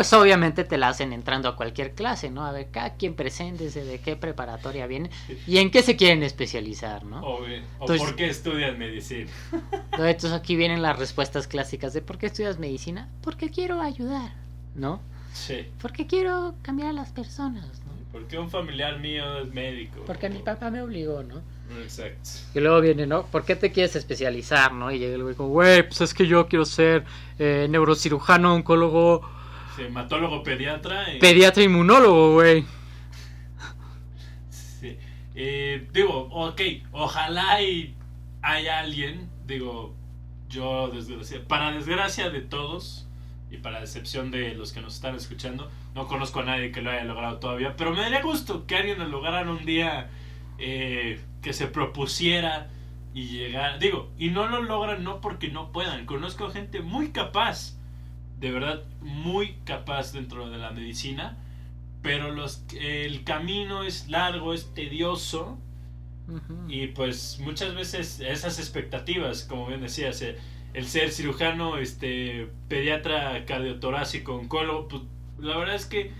pues 0.00 0.14
obviamente 0.14 0.64
te 0.64 0.78
la 0.78 0.88
hacen 0.88 1.12
entrando 1.12 1.46
a 1.46 1.56
cualquier 1.56 1.92
clase, 1.92 2.30
¿no? 2.30 2.46
A 2.46 2.52
ver, 2.52 2.68
cada 2.70 2.94
quien 2.94 3.12
preséntese 3.12 3.84
de 3.84 3.98
qué 4.00 4.16
preparatoria 4.16 4.86
viene 4.86 5.10
y 5.46 5.58
en 5.58 5.70
qué 5.70 5.82
se 5.82 5.94
quieren 5.94 6.22
especializar, 6.22 7.04
¿no? 7.04 7.20
O, 7.20 7.42
o 7.42 7.46
Entonces- 7.46 8.00
por 8.00 8.16
qué 8.16 8.30
estudian 8.30 8.78
medicina. 8.78 9.30
Entonces 9.92 10.32
aquí 10.32 10.56
vienen 10.56 10.80
las 10.80 10.98
respuestas 10.98 11.46
clásicas 11.46 11.92
de 11.92 12.00
¿por 12.00 12.16
qué 12.16 12.28
estudias 12.28 12.58
medicina? 12.58 13.10
Porque 13.20 13.50
quiero 13.50 13.82
ayudar, 13.82 14.32
¿no? 14.74 15.02
Sí. 15.34 15.66
Porque 15.82 16.06
quiero 16.06 16.54
cambiar 16.62 16.88
a 16.88 16.92
las 16.94 17.12
personas, 17.12 17.66
¿no? 17.84 17.92
Porque 18.10 18.38
un 18.38 18.48
familiar 18.48 18.98
mío 19.00 19.40
es 19.40 19.52
médico. 19.52 20.00
Porque 20.06 20.30
mi 20.30 20.38
papá 20.38 20.70
me 20.70 20.80
obligó, 20.80 21.22
¿no? 21.22 21.42
Exacto. 21.82 22.30
Y 22.54 22.60
luego 22.60 22.80
viene, 22.80 23.06
¿no? 23.06 23.26
¿Por 23.26 23.44
qué 23.44 23.54
te 23.54 23.70
quieres 23.70 23.94
especializar, 23.96 24.72
no? 24.72 24.90
Y 24.90 24.98
llega 24.98 25.16
el 25.16 25.24
güey 25.24 25.34
como, 25.34 25.50
güey, 25.50 25.86
pues 25.86 26.00
es 26.00 26.14
que 26.14 26.26
yo 26.26 26.48
quiero 26.48 26.64
ser 26.64 27.04
eh, 27.38 27.66
neurocirujano, 27.68 28.54
oncólogo, 28.54 29.39
Sí, 29.76 29.82
hematólogo 29.82 30.42
pediatra. 30.42 31.14
Y, 31.14 31.18
pediatra 31.18 31.62
inmunólogo, 31.62 32.34
güey. 32.34 32.64
sí. 34.50 34.98
Eh, 35.34 35.88
digo, 35.92 36.28
ok, 36.30 36.60
ojalá 36.92 37.62
y 37.62 37.94
haya 38.42 38.80
alguien, 38.80 39.30
digo, 39.46 39.94
yo 40.48 40.88
desgracia, 40.88 41.46
para 41.46 41.72
desgracia 41.72 42.30
de 42.30 42.40
todos 42.40 43.06
y 43.50 43.58
para 43.58 43.80
decepción 43.80 44.30
de 44.30 44.54
los 44.54 44.72
que 44.72 44.80
nos 44.80 44.94
están 44.94 45.14
escuchando, 45.14 45.70
no 45.94 46.06
conozco 46.06 46.40
a 46.40 46.44
nadie 46.44 46.72
que 46.72 46.82
lo 46.82 46.90
haya 46.90 47.04
logrado 47.04 47.38
todavía, 47.38 47.76
pero 47.76 47.92
me 47.92 48.00
daría 48.00 48.22
gusto 48.22 48.66
que 48.66 48.76
alguien 48.76 48.98
lo 48.98 49.06
lograra 49.06 49.50
un 49.50 49.64
día 49.64 50.10
eh, 50.58 51.20
que 51.42 51.52
se 51.52 51.66
propusiera 51.66 52.68
y 53.12 53.24
llegar, 53.26 53.78
digo, 53.78 54.10
y 54.18 54.28
no 54.28 54.46
lo 54.46 54.62
logran 54.62 55.02
no 55.02 55.20
porque 55.20 55.48
no 55.48 55.72
puedan, 55.72 56.06
conozco 56.06 56.50
gente 56.50 56.80
muy 56.80 57.10
capaz, 57.10 57.76
de 58.40 58.50
verdad 58.50 58.82
muy 59.00 59.54
capaz 59.64 60.12
dentro 60.12 60.50
de 60.50 60.58
la 60.58 60.70
medicina, 60.70 61.36
pero 62.02 62.32
los, 62.32 62.64
el 62.80 63.24
camino 63.24 63.84
es 63.84 64.08
largo, 64.08 64.54
es 64.54 64.72
tedioso 64.74 65.58
y 66.68 66.86
pues 66.88 67.40
muchas 67.40 67.74
veces 67.74 68.20
esas 68.20 68.58
expectativas, 68.58 69.42
como 69.44 69.66
bien 69.66 69.80
decías, 69.80 70.22
eh, 70.22 70.38
el 70.74 70.86
ser 70.86 71.10
cirujano, 71.10 71.76
este, 71.78 72.48
pediatra 72.68 73.44
cardiotorácico, 73.46 74.36
oncólogo, 74.36 74.86
pues 74.86 75.02
la 75.40 75.56
verdad 75.56 75.74
es 75.74 75.86
que 75.86 76.12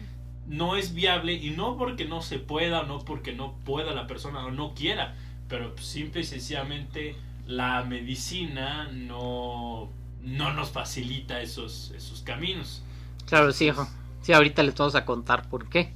no 0.49 0.75
es 0.75 0.95
viable 0.95 1.35
y 1.35 1.51
no 1.51 1.77
porque 1.77 2.07
no 2.07 2.23
se 2.23 2.41
pueda, 2.41 2.83
no 2.83 2.99
porque 2.99 3.33
no 3.33 3.55
pueda 3.65 3.93
la 3.93 4.09
persona 4.09 4.45
o 4.45 4.51
no 4.51 4.75
quiera, 4.75 5.15
pero 5.49 5.77
simple 5.79 6.23
y 6.23 6.25
sencillamente 6.25 7.15
la 7.47 7.85
medicina 7.85 8.89
no, 8.93 9.91
no 10.23 10.53
nos 10.53 10.71
facilita 10.71 11.41
esos, 11.41 11.93
esos 11.97 12.23
caminos. 12.23 12.83
Claro, 13.27 13.53
sí, 13.53 13.67
hijo. 13.67 13.89
Sí, 14.23 14.33
ahorita 14.33 14.63
les 14.63 14.75
vamos 14.75 14.95
a 14.95 15.05
contar 15.05 15.49
por 15.49 15.69
qué. 15.69 15.93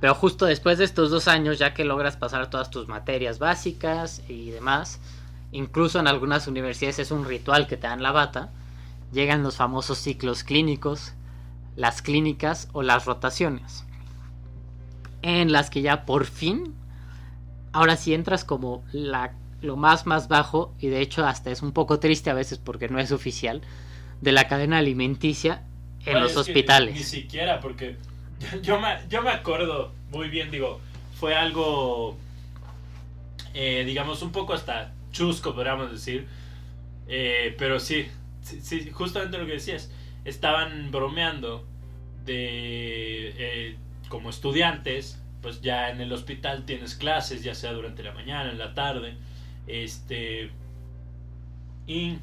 Pero 0.00 0.14
justo 0.14 0.44
después 0.44 0.78
de 0.78 0.84
estos 0.84 1.10
dos 1.10 1.28
años, 1.28 1.58
ya 1.58 1.72
que 1.72 1.84
logras 1.84 2.16
pasar 2.16 2.50
todas 2.50 2.70
tus 2.70 2.88
materias 2.88 3.38
básicas 3.38 4.22
y 4.28 4.50
demás, 4.50 5.00
incluso 5.52 5.98
en 5.98 6.06
algunas 6.06 6.46
universidades 6.46 6.98
es 6.98 7.10
un 7.10 7.24
ritual 7.24 7.66
que 7.66 7.76
te 7.76 7.86
dan 7.86 8.02
la 8.02 8.12
bata, 8.12 8.50
llegan 9.12 9.42
los 9.42 9.56
famosos 9.56 9.98
ciclos 9.98 10.44
clínicos, 10.44 11.14
las 11.76 12.02
clínicas 12.02 12.68
o 12.72 12.82
las 12.82 13.06
rotaciones, 13.06 13.84
en 15.22 15.50
las 15.52 15.70
que 15.70 15.80
ya 15.80 16.04
por 16.04 16.26
fin, 16.26 16.74
ahora 17.72 17.96
sí 17.96 18.12
entras 18.12 18.44
como 18.44 18.84
la, 18.92 19.32
lo 19.60 19.76
más 19.76 20.06
más 20.06 20.28
bajo, 20.28 20.74
y 20.78 20.88
de 20.88 21.00
hecho 21.00 21.26
hasta 21.26 21.50
es 21.50 21.62
un 21.62 21.72
poco 21.72 21.98
triste 21.98 22.30
a 22.30 22.34
veces 22.34 22.58
porque 22.58 22.88
no 22.88 22.98
es 22.98 23.12
oficial, 23.12 23.62
de 24.20 24.32
la 24.32 24.48
cadena 24.48 24.78
alimenticia 24.78 25.62
en 26.04 26.20
los 26.20 26.36
hospitales. 26.36 26.94
Ni 26.94 27.02
siquiera, 27.02 27.60
porque 27.60 27.96
yo 28.62 28.80
me, 28.80 28.96
yo 29.08 29.22
me 29.22 29.30
acuerdo 29.30 29.92
muy 30.10 30.28
bien, 30.28 30.50
digo, 30.50 30.80
fue 31.18 31.34
algo, 31.34 32.16
eh, 33.54 33.84
digamos, 33.86 34.22
un 34.22 34.32
poco 34.32 34.54
hasta 34.54 34.92
chusco, 35.12 35.54
podríamos 35.54 35.90
decir. 35.90 36.26
Eh, 37.08 37.54
pero 37.58 37.80
sí, 37.80 38.06
sí, 38.42 38.60
sí, 38.60 38.90
justamente 38.90 39.38
lo 39.38 39.46
que 39.46 39.52
decías, 39.52 39.90
estaban 40.24 40.90
bromeando 40.90 41.64
de, 42.24 43.34
eh, 43.36 43.76
como 44.08 44.30
estudiantes, 44.30 45.22
pues 45.40 45.60
ya 45.60 45.90
en 45.90 46.00
el 46.00 46.12
hospital 46.12 46.64
tienes 46.66 46.94
clases, 46.94 47.42
ya 47.42 47.54
sea 47.54 47.72
durante 47.72 48.02
la 48.02 48.12
mañana, 48.12 48.50
en 48.50 48.58
la 48.58 48.74
tarde, 48.74 49.16
este, 49.66 50.50
y 51.86 52.18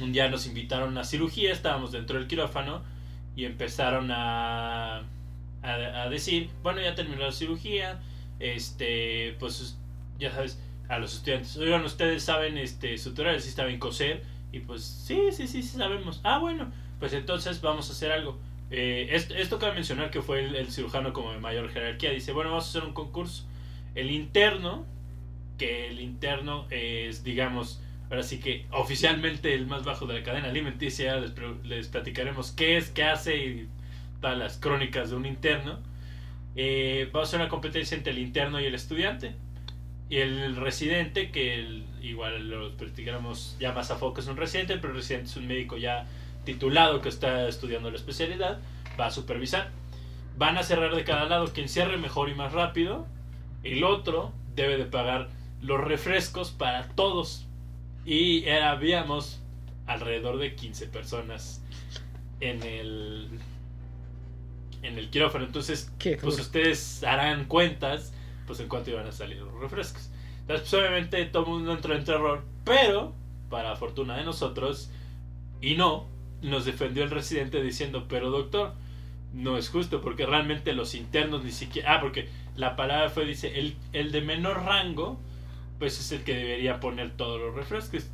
un 0.00 0.12
día 0.12 0.28
nos 0.28 0.46
invitaron 0.46 0.96
a 0.98 1.04
cirugía, 1.04 1.52
estábamos 1.52 1.92
dentro 1.92 2.18
del 2.18 2.26
quirófano 2.26 2.82
y 3.36 3.44
empezaron 3.44 4.10
a, 4.10 5.02
a, 5.62 6.08
decir, 6.08 6.50
bueno, 6.62 6.80
ya 6.80 6.94
terminó 6.94 7.22
la 7.22 7.32
cirugía, 7.32 8.00
este, 8.38 9.36
pues 9.38 9.76
ya 10.18 10.32
sabes, 10.32 10.58
a 10.88 10.98
los 10.98 11.14
estudiantes, 11.14 11.56
oigan, 11.56 11.84
ustedes 11.84 12.22
saben 12.22 12.58
este, 12.58 12.98
su 12.98 13.10
tutorial, 13.10 13.40
si 13.40 13.50
saben 13.50 13.78
coser, 13.78 14.22
y 14.52 14.60
pues 14.60 14.82
sí, 14.82 15.20
sí, 15.30 15.46
sí, 15.46 15.62
sí 15.62 15.76
sabemos. 15.76 16.20
Ah, 16.24 16.38
bueno, 16.38 16.72
pues 16.98 17.12
entonces 17.12 17.60
vamos 17.60 17.88
a 17.88 17.92
hacer 17.92 18.10
algo. 18.10 18.38
Eh, 18.70 19.08
esto, 19.12 19.34
esto 19.34 19.58
cabe 19.58 19.74
mencionar 19.74 20.10
que 20.10 20.22
fue 20.22 20.44
el, 20.44 20.54
el 20.56 20.70
cirujano 20.70 21.12
como 21.12 21.32
de 21.32 21.38
mayor 21.38 21.70
jerarquía, 21.70 22.10
dice, 22.10 22.32
bueno, 22.32 22.50
vamos 22.50 22.66
a 22.66 22.68
hacer 22.70 22.84
un 22.84 22.94
concurso. 22.94 23.44
El 23.94 24.10
interno, 24.10 24.84
que 25.60 25.88
el 25.88 26.00
interno 26.00 26.66
es, 26.70 27.22
digamos, 27.22 27.82
ahora 28.08 28.22
sí 28.22 28.40
que 28.40 28.64
oficialmente 28.70 29.54
el 29.54 29.66
más 29.66 29.84
bajo 29.84 30.06
de 30.06 30.14
la 30.14 30.22
cadena 30.22 30.48
alimenticia, 30.48 31.16
les, 31.16 31.34
les 31.64 31.88
platicaremos 31.88 32.52
qué 32.52 32.78
es, 32.78 32.88
qué 32.88 33.04
hace 33.04 33.36
y 33.36 33.68
todas 34.22 34.38
las 34.38 34.56
crónicas 34.56 35.10
de 35.10 35.16
un 35.16 35.26
interno. 35.26 35.78
Eh, 36.56 37.10
vamos 37.12 37.28
a 37.28 37.28
hacer 37.28 37.40
una 37.40 37.50
competencia 37.50 37.94
entre 37.94 38.14
el 38.14 38.20
interno 38.20 38.58
y 38.58 38.64
el 38.64 38.74
estudiante. 38.74 39.34
Y 40.08 40.16
el 40.16 40.56
residente, 40.56 41.30
que 41.30 41.82
igual 42.00 42.48
lo 42.48 42.74
practicáramos 42.78 43.58
ya 43.60 43.72
más 43.72 43.90
a 43.90 43.96
foco, 43.96 44.20
es 44.20 44.28
un 44.28 44.38
residente, 44.38 44.78
pero 44.78 44.94
el 44.94 44.96
residente 44.96 45.28
es 45.28 45.36
un 45.36 45.46
médico 45.46 45.76
ya 45.76 46.06
titulado 46.46 47.02
que 47.02 47.10
está 47.10 47.46
estudiando 47.46 47.90
la 47.90 47.98
especialidad, 47.98 48.60
va 48.98 49.06
a 49.06 49.10
supervisar. 49.10 49.68
Van 50.38 50.56
a 50.56 50.62
cerrar 50.62 50.94
de 50.94 51.04
cada 51.04 51.26
lado 51.26 51.52
quien 51.52 51.68
cierre 51.68 51.98
mejor 51.98 52.30
y 52.30 52.34
más 52.34 52.54
rápido. 52.54 53.06
El 53.62 53.84
otro 53.84 54.32
debe 54.54 54.78
de 54.78 54.86
pagar 54.86 55.28
los 55.62 55.80
refrescos 55.80 56.50
para 56.50 56.88
todos. 56.88 57.46
Y 58.06 58.44
era- 58.44 58.70
habíamos 58.70 59.40
alrededor 59.86 60.38
de 60.38 60.54
15 60.54 60.86
personas 60.86 61.62
en 62.40 62.62
el 62.62 63.28
en 64.82 64.96
el 64.98 65.10
quirófano. 65.10 65.44
Entonces, 65.44 65.92
Qué 65.98 66.12
pues 66.16 66.36
duro. 66.36 66.42
ustedes 66.44 67.04
harán 67.04 67.44
cuentas 67.44 68.12
pues 68.46 68.60
en 68.60 68.68
cuánto 68.68 68.90
iban 68.90 69.06
a 69.06 69.12
salir 69.12 69.36
los 69.38 69.52
refrescos. 69.60 70.10
Entonces, 70.40 70.68
pues 70.70 70.74
obviamente 70.82 71.24
todo 71.26 71.44
el 71.44 71.50
mundo 71.50 71.72
entró 71.74 71.94
en 71.94 72.04
terror, 72.04 72.42
pero 72.64 73.12
para 73.50 73.76
fortuna 73.76 74.16
de 74.16 74.24
nosotros 74.24 74.90
y 75.60 75.74
no, 75.76 76.06
nos 76.42 76.64
defendió 76.64 77.04
el 77.04 77.10
residente 77.10 77.62
diciendo, 77.62 78.06
pero 78.08 78.30
doctor, 78.30 78.72
no 79.34 79.56
es 79.58 79.68
justo 79.68 80.00
porque 80.00 80.24
realmente 80.26 80.72
los 80.72 80.94
internos 80.94 81.44
ni 81.44 81.52
siquiera... 81.52 81.94
Ah, 81.96 82.00
porque 82.00 82.28
la 82.56 82.74
palabra 82.74 83.10
fue, 83.10 83.26
dice, 83.26 83.60
el, 83.60 83.76
el 83.92 84.10
de 84.10 84.22
menor 84.22 84.64
rango, 84.64 85.20
pues 85.80 85.98
es 85.98 86.12
el 86.12 86.22
que 86.22 86.34
debería 86.34 86.78
poner 86.78 87.10
todos 87.10 87.40
los 87.40 87.54
refrescos. 87.54 88.08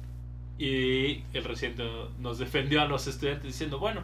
Y 0.57 1.25
el 1.35 1.45
residente 1.45 1.85
nos 2.19 2.39
defendió 2.39 2.81
a 2.81 2.87
los 2.87 3.07
estudiantes 3.09 3.45
diciendo, 3.45 3.79
bueno, 3.79 4.01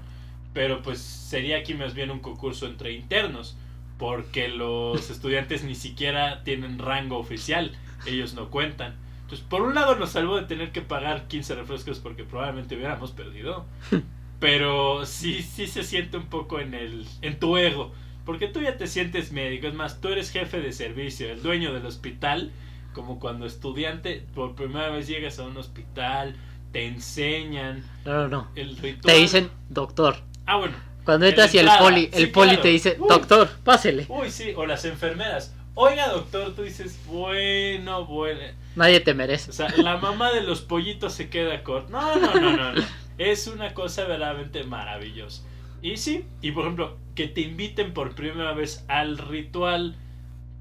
pero 0.52 0.82
pues 0.82 0.98
sería 0.98 1.58
aquí 1.58 1.72
más 1.72 1.94
bien 1.94 2.10
un 2.10 2.18
concurso 2.18 2.66
entre 2.66 2.92
internos, 2.92 3.56
porque 3.98 4.48
los 4.48 5.08
estudiantes 5.10 5.64
ni 5.64 5.76
siquiera 5.76 6.42
tienen 6.42 6.78
rango 6.78 7.16
oficial, 7.16 7.72
ellos 8.04 8.34
no 8.34 8.50
cuentan. 8.50 8.96
Entonces, 9.22 9.46
por 9.48 9.62
un 9.62 9.74
lado 9.74 9.96
nos 9.96 10.10
salvó 10.10 10.36
de 10.36 10.46
tener 10.46 10.72
que 10.72 10.82
pagar 10.82 11.28
15 11.28 11.54
refrescos 11.54 12.00
porque 12.00 12.24
probablemente 12.24 12.74
hubiéramos 12.76 13.12
perdido. 13.12 13.64
Pero 14.40 15.06
sí, 15.06 15.40
sí 15.40 15.68
se 15.68 15.84
siente 15.84 16.16
un 16.16 16.26
poco 16.26 16.58
en 16.58 16.74
el 16.74 17.06
en 17.22 17.38
tu 17.38 17.56
ego, 17.56 17.92
porque 18.26 18.48
tú 18.48 18.60
ya 18.60 18.76
te 18.76 18.88
sientes 18.88 19.30
médico, 19.30 19.68
es 19.68 19.74
más, 19.74 20.00
tú 20.00 20.08
eres 20.08 20.32
jefe 20.32 20.60
de 20.60 20.72
servicio, 20.72 21.30
el 21.30 21.42
dueño 21.42 21.72
del 21.72 21.86
hospital, 21.86 22.50
como 22.92 23.18
cuando 23.18 23.46
estudiante 23.46 24.24
por 24.34 24.54
primera 24.54 24.90
vez 24.90 25.06
llegas 25.06 25.38
a 25.38 25.44
un 25.44 25.56
hospital, 25.56 26.36
te 26.72 26.86
enseñan 26.86 27.84
No, 28.04 28.12
no, 28.14 28.28
no. 28.28 28.48
el 28.54 28.76
ritual. 28.76 29.14
Te 29.14 29.20
dicen 29.20 29.50
doctor. 29.68 30.16
Ah, 30.46 30.56
bueno. 30.56 30.74
Cuando 31.04 31.26
En 31.26 31.30
entras 31.30 31.52
y 31.54 31.58
el 31.58 31.68
poli, 31.80 32.08
el 32.12 32.26
sí, 32.26 32.30
poli 32.32 32.48
claro. 32.50 32.62
te 32.62 32.68
dice, 32.68 32.96
Uy. 32.98 33.06
doctor, 33.08 33.50
pásele. 33.64 34.06
Uy, 34.08 34.30
sí, 34.30 34.52
o 34.56 34.66
las 34.66 34.84
enfermeras. 34.84 35.54
Oiga, 35.74 36.08
doctor, 36.08 36.54
tú 36.54 36.62
dices, 36.62 37.00
bueno, 37.06 38.04
bueno. 38.04 38.40
Nadie 38.76 39.00
te 39.00 39.12
merece. 39.14 39.50
O 39.50 39.52
sea, 39.54 39.68
la 39.78 39.96
mamá 39.96 40.30
de 40.32 40.42
los 40.42 40.60
pollitos 40.60 41.12
se 41.14 41.28
queda 41.28 41.62
corta. 41.62 41.90
No, 41.90 42.16
no, 42.16 42.34
no, 42.40 42.56
no, 42.56 42.72
no. 42.74 42.82
Es 43.18 43.46
una 43.46 43.74
cosa 43.74 44.04
verdaderamente 44.04 44.64
maravillosa. 44.64 45.42
Y 45.82 45.96
sí, 45.96 46.24
y 46.40 46.52
por 46.52 46.64
ejemplo, 46.64 46.96
que 47.14 47.26
te 47.26 47.40
inviten 47.40 47.92
por 47.92 48.14
primera 48.14 48.52
vez 48.52 48.84
al 48.88 49.18
ritual 49.18 49.96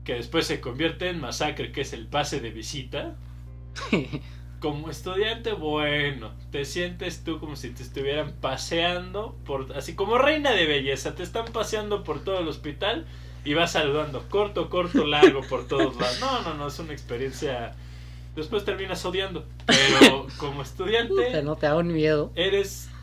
que 0.03 0.15
después 0.15 0.47
se 0.47 0.59
convierte 0.61 1.09
en 1.09 1.19
masacre, 1.19 1.71
que 1.71 1.81
es 1.81 1.93
el 1.93 2.07
pase 2.07 2.39
de 2.39 2.49
visita. 2.51 3.15
Como 4.59 4.91
estudiante, 4.91 5.53
bueno, 5.53 6.33
te 6.51 6.65
sientes 6.65 7.23
tú 7.23 7.39
como 7.39 7.55
si 7.55 7.71
te 7.71 7.81
estuvieran 7.81 8.33
paseando 8.41 9.35
por 9.43 9.75
así 9.75 9.95
como 9.95 10.19
reina 10.19 10.51
de 10.51 10.67
belleza, 10.67 11.15
te 11.15 11.23
están 11.23 11.45
paseando 11.51 12.03
por 12.03 12.23
todo 12.23 12.37
el 12.41 12.47
hospital 12.47 13.07
y 13.43 13.55
vas 13.55 13.71
saludando 13.71 14.29
corto, 14.29 14.69
corto, 14.69 15.05
largo 15.07 15.41
por 15.47 15.67
todos 15.67 15.95
lados. 15.97 16.19
No, 16.19 16.43
no, 16.43 16.53
no, 16.53 16.67
es 16.67 16.77
una 16.77 16.93
experiencia 16.93 17.75
después 18.35 18.63
terminas 18.63 19.03
odiando, 19.03 19.47
pero 19.65 20.27
como 20.37 20.63
Puta, 21.05 21.33
estudiante 21.33 21.41
no 21.41 21.55
te 21.57 21.65
da 21.65 21.77
un 21.77 21.91
miedo. 21.91 22.31
eres 22.35 22.93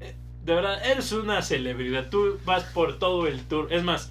eh, 0.00 0.16
de 0.44 0.54
verdad 0.54 0.84
eres 0.86 1.12
una 1.12 1.40
celebridad, 1.42 2.08
tú 2.10 2.40
vas 2.44 2.64
por 2.64 2.98
todo 2.98 3.28
el 3.28 3.46
tour, 3.46 3.72
es 3.72 3.84
más 3.84 4.10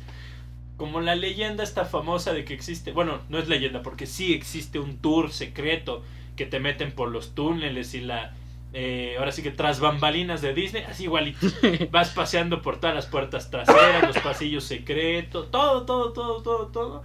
como 0.77 0.99
la 1.01 1.15
leyenda 1.15 1.63
esta 1.63 1.85
famosa 1.85 2.33
de 2.33 2.43
que 2.45 2.53
existe, 2.53 2.91
bueno, 2.91 3.19
no 3.29 3.37
es 3.39 3.47
leyenda 3.47 3.81
porque 3.81 4.05
sí 4.05 4.33
existe 4.33 4.79
un 4.79 4.97
tour 4.97 5.31
secreto 5.31 6.03
que 6.35 6.45
te 6.45 6.59
meten 6.59 6.91
por 6.91 7.09
los 7.09 7.33
túneles 7.33 7.93
y 7.93 8.01
la 8.01 8.33
eh, 8.77 9.15
ahora 9.17 9.31
sí 9.31 9.41
que 9.41 9.51
tras 9.51 9.79
bambalinas 9.79 10.41
de 10.41 10.53
Disney, 10.53 10.83
así 10.83 11.03
igualito. 11.03 11.39
Vas 11.91 12.09
paseando 12.09 12.61
por 12.61 12.77
todas 12.77 12.93
las 12.93 13.05
puertas 13.05 13.49
traseras, 13.49 14.05
los 14.05 14.17
pasillos 14.19 14.65
secretos, 14.65 15.49
todo, 15.49 15.83
todo, 15.85 16.11
todo, 16.11 16.41
todo, 16.41 16.67
todo. 16.67 17.03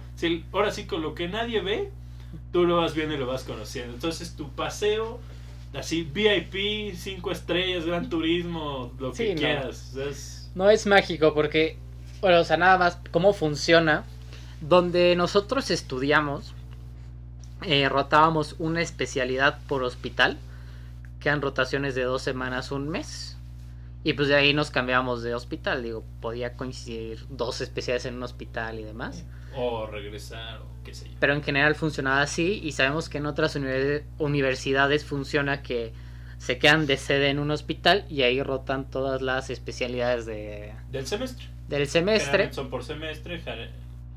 Ahora 0.51 0.71
sí 0.71 0.83
con 0.85 1.01
lo 1.01 1.15
que 1.15 1.29
nadie 1.29 1.61
ve, 1.61 1.89
tú 2.51 2.65
lo 2.65 2.75
vas 2.77 2.93
viendo 2.93 3.15
y 3.15 3.17
lo 3.17 3.25
vas 3.25 3.43
conociendo. 3.43 3.93
Entonces 3.93 4.35
tu 4.35 4.49
paseo, 4.49 5.21
así 5.73 6.03
VIP, 6.03 6.93
cinco 6.93 7.31
estrellas, 7.31 7.85
gran 7.85 8.09
turismo, 8.09 8.91
lo 8.99 9.15
Sí, 9.15 9.27
que 9.27 9.35
no. 9.35 9.39
quieras. 9.39 9.95
Es- 9.95 10.51
No 10.55 10.69
es 10.69 10.85
mágico 10.85 11.33
porque, 11.33 11.77
bueno, 12.21 12.39
o 12.39 12.43
sea, 12.43 12.57
nada 12.57 12.77
más 12.77 12.97
cómo 13.11 13.33
funciona. 13.33 14.03
Donde 14.61 15.15
nosotros 15.15 15.71
estudiamos, 15.71 16.53
eh, 17.63 17.89
rotábamos 17.89 18.55
una 18.59 18.81
especialidad 18.81 19.57
por 19.67 19.81
hospital, 19.83 20.37
que 21.19 21.29
eran 21.29 21.41
rotaciones 21.41 21.95
de 21.95 22.03
dos 22.03 22.21
semanas, 22.21 22.71
un 22.71 22.87
mes. 22.87 23.37
Y 24.03 24.13
pues 24.13 24.27
de 24.27 24.35
ahí 24.35 24.53
nos 24.53 24.69
cambiábamos 24.71 25.21
de 25.23 25.33
hospital, 25.35 25.83
digo, 25.83 26.03
podía 26.21 26.53
coincidir 26.53 27.25
dos 27.29 27.61
especialidades 27.61 28.05
en 28.05 28.15
un 28.15 28.23
hospital 28.23 28.79
y 28.79 28.83
demás. 28.83 29.23
o 29.55 29.85
regresar, 29.85 30.59
o 30.61 30.65
qué 30.85 30.93
sé 30.93 31.09
yo. 31.09 31.15
Pero 31.19 31.33
en 31.33 31.43
general 31.43 31.75
funcionaba 31.75 32.21
así 32.21 32.61
y 32.63 32.71
sabemos 32.71 33.09
que 33.09 33.17
en 33.17 33.25
otras 33.25 33.55
univer- 33.55 34.03
universidades 34.17 35.03
funciona 35.05 35.61
que 35.61 35.93
se 36.37 36.57
quedan 36.57 36.87
de 36.87 36.97
sede 36.97 37.29
en 37.29 37.37
un 37.37 37.51
hospital 37.51 38.05
y 38.09 38.21
ahí 38.23 38.41
rotan 38.41 38.89
todas 38.89 39.21
las 39.21 39.49
especialidades 39.49 40.25
de, 40.25 40.73
Del 40.91 41.05
semestre. 41.05 41.45
Del 41.77 41.87
semestre. 41.87 42.53
Son 42.53 42.69
por 42.69 42.83
semestre, 42.83 43.41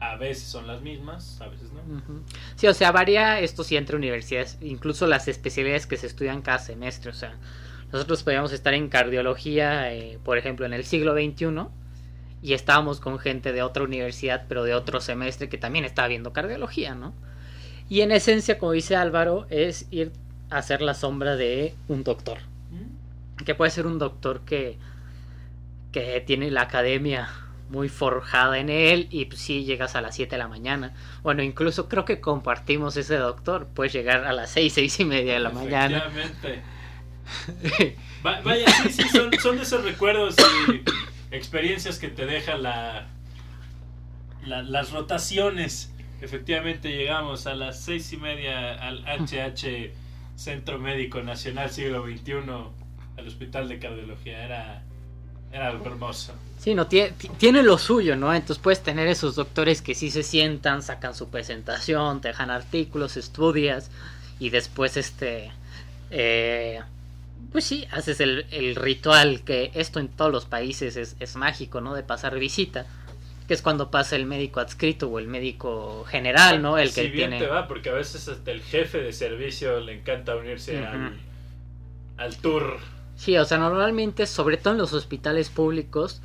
a 0.01 0.17
veces 0.17 0.45
son 0.45 0.67
las 0.67 0.83
mismas, 0.83 1.41
a 1.41 1.49
veces 1.49 1.71
no. 1.73 1.81
Sí, 2.57 2.67
o 2.67 2.75
sea, 2.75 2.93
varía 2.93 3.41
esto 3.41 3.65
sí 3.65 3.77
entre 3.77 3.97
universidades, 3.97 4.59
incluso 4.61 5.07
las 5.07 5.29
especialidades 5.29 5.87
que 5.87 5.97
se 5.97 6.07
estudian 6.07 6.43
cada 6.43 6.59
semestre. 6.59 7.11
O 7.11 7.15
sea, 7.15 7.35
nosotros 7.93 8.23
podíamos 8.23 8.53
estar 8.53 8.75
en 8.75 8.89
cardiología, 8.89 9.93
eh, 9.93 10.19
por 10.23 10.37
ejemplo, 10.37 10.67
en 10.67 10.73
el 10.73 10.85
siglo 10.85 11.15
XXI 11.15 11.69
y 12.43 12.53
estábamos 12.53 13.01
con 13.01 13.19
gente 13.19 13.53
de 13.53 13.63
otra 13.63 13.85
universidad, 13.85 14.45
pero 14.49 14.65
de 14.65 14.75
otro 14.75 15.01
semestre 15.01 15.49
que 15.49 15.57
también 15.57 15.85
estaba 15.85 16.09
viendo 16.09 16.33
cardiología, 16.33 16.95
¿no? 16.95 17.15
Y 17.89 18.01
en 18.01 18.13
esencia, 18.13 18.59
como 18.59 18.73
dice 18.73 18.97
Álvaro, 18.97 19.47
es 19.49 19.87
ir 19.91 20.13
a 20.51 20.59
hacer 20.59 20.83
la 20.83 20.95
sombra 20.95 21.37
de 21.37 21.75
un 21.89 22.05
doctor. 22.05 22.39
Que 23.45 23.55
puede 23.55 23.71
ser 23.71 23.87
un 23.87 23.99
doctor 23.99 24.41
que, 24.43 24.79
que 25.91 26.21
tiene 26.21 26.51
la 26.51 26.63
academia 26.63 27.29
muy 27.69 27.89
forjada 27.89 28.59
en 28.59 28.69
él 28.69 29.09
y 29.11 29.25
pues 29.25 29.41
sí 29.41 29.65
llegas 29.65 29.97
a 29.97 30.01
las 30.01 30.15
7 30.15 30.35
de 30.35 30.39
la 30.39 30.49
mañana. 30.49 30.95
Bueno, 31.23 31.43
incluso 31.43 31.89
creo 31.89 32.05
que 32.05 32.21
compartimos 32.21 32.97
ese 32.97 33.17
doctor, 33.17 33.69
puedes 33.75 33.93
llegar 33.93 34.25
a 34.25 34.33
las 34.33 34.51
6, 34.51 34.73
6 34.73 35.01
y 35.01 35.05
media 35.05 35.35
de 35.35 35.41
la 35.41 35.51
mañana. 35.51 36.05
vaya, 38.23 38.67
sí, 38.83 38.91
sí, 38.91 39.09
son, 39.09 39.31
son 39.41 39.57
de 39.57 39.63
esos 39.63 39.85
recuerdos 39.85 40.37
y 40.69 40.83
experiencias 41.35 41.99
que 41.99 42.09
te 42.09 42.27
deja 42.27 42.57
la, 42.57 43.07
las 44.47 44.93
rotaciones. 44.93 45.93
Efectivamente 46.21 46.91
llegamos 46.91 47.47
a 47.47 47.55
las 47.55 47.81
seis 47.81 48.13
y 48.13 48.17
media 48.17 48.75
al 48.75 49.05
HH 49.05 49.91
Centro 50.37 50.79
Médico 50.79 51.23
Nacional 51.23 51.71
Siglo 51.71 52.07
XXI, 52.07 52.33
al 53.17 53.27
Hospital 53.27 53.69
de 53.69 53.79
Cardiología. 53.79 54.45
Era, 54.45 54.83
era 55.53 55.69
algo 55.69 55.87
hermoso. 55.87 56.35
Sí, 56.65 56.75
no, 56.75 56.87
tiene, 56.87 57.13
tiene 57.37 57.63
lo 57.63 57.77
suyo, 57.77 58.17
¿no? 58.17 58.33
Entonces 58.33 58.57
puedes 58.57 58.83
tener 58.83 59.07
esos 59.07 59.35
doctores 59.35 59.83
que 59.83 59.95
sí 59.95 60.11
se 60.11 60.23
sientan, 60.23 60.81
sacan 60.81 61.15
su 61.15 61.29
presentación, 61.29 62.23
te 62.23 62.29
dejan 62.29 62.51
artículos, 62.51 63.19
estudias 63.19 63.91
y 64.41 64.49
después 64.49 64.97
este... 64.97 65.53
Eh, 66.11 66.81
pues 67.53 67.67
sí, 67.67 67.87
haces 67.91 68.19
el, 68.21 68.77
ritual, 68.77 69.43
que 69.43 69.73
esto 69.75 70.01
en 70.01 70.09
todos 70.09 70.33
los 70.33 70.47
países 70.47 70.97
es, 70.97 71.37
mágico, 71.37 71.83
¿no? 71.83 71.95
De 71.95 72.03
pasar 72.03 72.39
visita, 72.39 72.87
que 73.47 73.53
es 73.53 73.61
cuando 73.61 73.91
pasa 73.91 74.17
el 74.17 74.25
médico 74.25 74.59
adscrito 74.59 75.11
o 75.11 75.19
el 75.19 75.29
médico 75.29 76.07
general, 76.09 76.63
¿no? 76.63 76.79
El 76.79 76.95
que 76.95 77.09
bien 77.09 77.39
te 77.39 77.47
va, 77.47 77.69
porque 77.69 77.91
a 77.91 77.93
veces 77.93 78.27
hasta 78.27 78.51
el 78.51 78.63
jefe 78.63 79.03
de 79.03 79.13
servicio 79.13 79.81
le 79.81 79.99
encanta 79.99 80.35
unirse 80.35 80.83
al, 82.17 82.37
tour. 82.39 82.79
Sí, 83.17 83.37
o 83.37 83.45
sea, 83.45 83.59
normalmente, 83.59 84.25
sobre 84.25 84.57
todo 84.57 84.73
en 84.73 84.79
los 84.79 84.95
hospitales 84.95 85.51
públicos, 85.51 86.23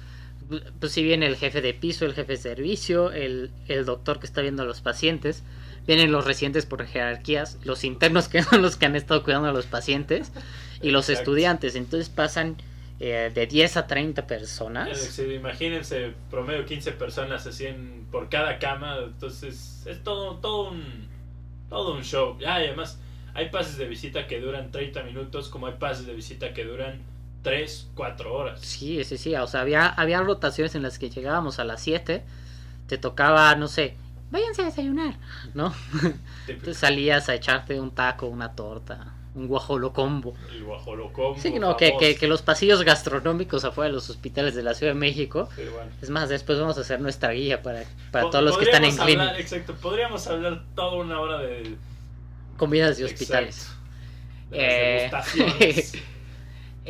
pues 0.80 0.92
si 0.92 1.04
viene 1.04 1.28
el 1.28 1.36
jefe 1.36 1.62
de 1.62 1.74
piso, 1.74 2.06
el 2.06 2.14
jefe 2.14 2.34
de 2.34 2.38
servicio, 2.38 3.12
el, 3.12 3.52
el 3.68 3.86
doctor 3.86 4.20
que 4.20 4.26
está 4.26 4.42
viendo 4.42 4.64
a 4.64 4.66
los 4.66 4.82
pacientes, 4.82 5.44
vienen 5.86 6.12
los 6.12 6.26
residentes 6.26 6.66
por 6.66 6.86
jerarquías, 6.86 7.58
los 7.64 7.84
internos 7.84 8.28
que 8.30 8.44
son 8.44 8.62
los 8.62 8.76
que 8.76 8.86
han 8.86 8.96
estado 8.96 9.24
cuidando 9.24 9.50
a 9.50 9.54
los 9.54 9.66
pacientes 9.66 10.32
y 10.82 10.92
los 10.92 11.10
estudiantes. 11.10 11.76
Entonces 11.76 12.10
pasan 12.10 12.58
eh, 13.00 13.32
de 13.34 13.48
10 13.48 13.78
a 13.78 13.88
30 13.88 14.28
personas. 14.28 15.20
imagínense, 15.20 16.14
promedio 16.30 16.66
15 16.66 16.92
personas 16.94 17.46
así 17.46 17.68
por 18.12 18.30
cada 18.30 18.60
cama. 18.60 18.98
Entonces 19.04 19.84
es 19.86 20.04
todo, 20.04 20.38
todo, 20.38 20.72
un, 20.72 21.08
todo 21.70 21.94
un 21.94 22.04
show. 22.04 22.38
y 22.40 22.46
además 22.46 23.00
hay 23.34 23.50
pases 23.50 23.78
de 23.78 23.88
visita 23.88 24.28
que 24.28 24.40
duran 24.40 24.72
30 24.72 25.04
minutos, 25.04 25.50
como 25.50 25.68
hay 25.68 25.76
pases 25.80 26.06
de 26.08 26.14
visita 26.14 26.54
que 26.54 26.66
duran 26.66 27.02
3, 27.42 27.90
4 27.96 28.34
horas. 28.34 28.60
Sí, 28.62 29.04
sí, 29.04 29.18
sí. 29.18 29.36
O 29.36 29.48
sea, 29.48 29.62
había, 29.62 29.88
había 29.88 30.22
rotaciones 30.22 30.76
en 30.76 30.84
las 30.84 31.00
que 31.00 31.10
llegábamos 31.10 31.60
a 31.60 31.64
las 31.64 31.82
7. 31.82 32.24
Te 32.88 32.98
tocaba, 32.98 33.56
no 33.56 33.68
sé, 33.68 33.96
váyanse 34.32 34.62
a 34.62 34.66
desayunar, 34.66 35.16
¿no? 35.54 35.74
Entonces 36.48 36.78
salías 36.78 37.30
a 37.30 37.36
echarte 37.36 37.80
un 37.80 37.92
taco, 37.92 38.28
una 38.28 38.54
torta, 38.54 39.14
un 39.36 39.48
guajolocombo. 39.48 40.36
El 40.52 40.64
guajolocombo. 40.64 41.40
Sí, 41.40 41.60
no, 41.60 41.78
que, 41.78 42.18
que, 42.20 42.28
los 42.28 42.42
pasillos 42.42 42.84
gastronómicos 42.84 43.64
afuera 43.64 43.90
de 43.90 43.94
los 43.94 44.10
hospitales 44.10 44.56
de 44.56 44.64
la 44.64 44.74
Ciudad 44.74 44.94
de 44.94 45.00
México. 45.00 45.50
Es 46.02 46.10
más, 46.10 46.30
después 46.30 46.60
vamos 46.60 46.78
a 46.78 46.82
hacer 46.82 47.00
nuestra 47.00 47.32
guía 47.32 47.62
para, 47.62 47.84
para 48.12 48.30
todos 48.30 48.44
los 48.44 48.58
que 48.58 48.66
están 48.66 48.86
en 48.86 48.96
clínica. 48.96 49.38
Exacto, 49.40 49.76
podríamos 49.76 50.26
hablar 50.28 50.64
toda 50.76 50.96
una 50.96 51.20
hora 51.20 51.38
de 51.40 51.76
comidas 52.58 52.98
de 52.98 53.06
hospitales. 53.06 53.72
Eh, 54.52 55.12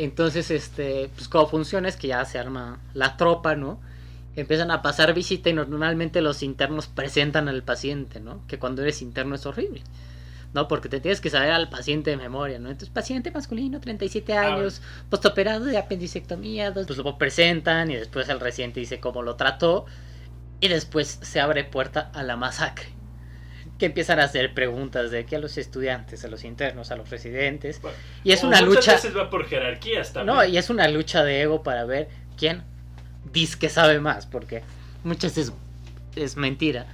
entonces, 0.03 0.51
este, 0.51 1.09
pues 1.15 1.27
como 1.27 1.47
funciona 1.47 1.88
es 1.89 1.97
que 1.97 2.07
ya 2.07 2.23
se 2.25 2.39
arma 2.39 2.79
la 2.93 3.17
tropa, 3.17 3.55
¿no? 3.55 3.79
Empiezan 4.35 4.71
a 4.71 4.81
pasar 4.81 5.13
visita 5.13 5.49
y 5.49 5.53
normalmente 5.53 6.21
los 6.21 6.43
internos 6.43 6.88
presentan 6.88 7.49
al 7.49 7.63
paciente, 7.63 8.19
¿no? 8.19 8.45
Que 8.47 8.59
cuando 8.59 8.81
eres 8.81 9.01
interno 9.01 9.35
es 9.35 9.45
horrible. 9.45 9.83
¿no? 10.53 10.67
Porque 10.67 10.89
te 10.89 10.99
tienes 10.99 11.21
que 11.21 11.29
saber 11.29 11.51
al 11.51 11.69
paciente 11.69 12.09
de 12.09 12.17
memoria, 12.17 12.59
¿no? 12.59 12.69
Entonces, 12.69 12.89
paciente 12.89 13.31
masculino, 13.31 13.79
37 13.79 14.33
ah, 14.33 14.55
años, 14.55 14.81
postoperado 15.09 15.65
de 15.65 15.77
apendicectomía, 15.77 16.73
pues 16.73 16.97
lo 16.97 17.17
presentan 17.17 17.91
y 17.91 17.95
después 17.95 18.29
el 18.29 18.39
residente 18.39 18.79
dice 18.79 18.99
cómo 18.99 19.21
lo 19.21 19.35
trató 19.35 19.85
y 20.59 20.67
después 20.67 21.19
se 21.21 21.39
abre 21.39 21.63
puerta 21.63 22.09
a 22.13 22.23
la 22.23 22.35
masacre. 22.35 22.98
Que 23.79 23.87
empiezan 23.87 24.19
a 24.19 24.25
hacer 24.25 24.53
preguntas 24.53 25.09
de 25.09 25.25
que 25.25 25.37
a 25.37 25.39
los 25.39 25.57
estudiantes, 25.57 26.23
a 26.25 26.27
los 26.27 26.43
internos, 26.43 26.91
a 26.91 26.97
los 26.97 27.09
residentes. 27.09 27.81
y 28.23 28.33
es 28.33 28.43
una 28.43 28.61
lucha. 28.61 28.93
Veces 28.93 29.15
va 29.17 29.29
por 29.29 29.45
jerarquías 29.47 30.13
también. 30.13 30.35
No, 30.35 30.45
y 30.45 30.57
es 30.57 30.69
una 30.69 30.87
lucha 30.87 31.23
de 31.23 31.41
ego 31.41 31.63
para 31.63 31.85
ver 31.85 32.09
quién 32.37 32.63
dice 33.31 33.57
que 33.57 33.69
sabe 33.69 33.99
más, 33.99 34.25
porque 34.25 34.61
muchas 35.03 35.35
veces 35.35 35.53
es 36.15 36.35
mentira 36.35 36.85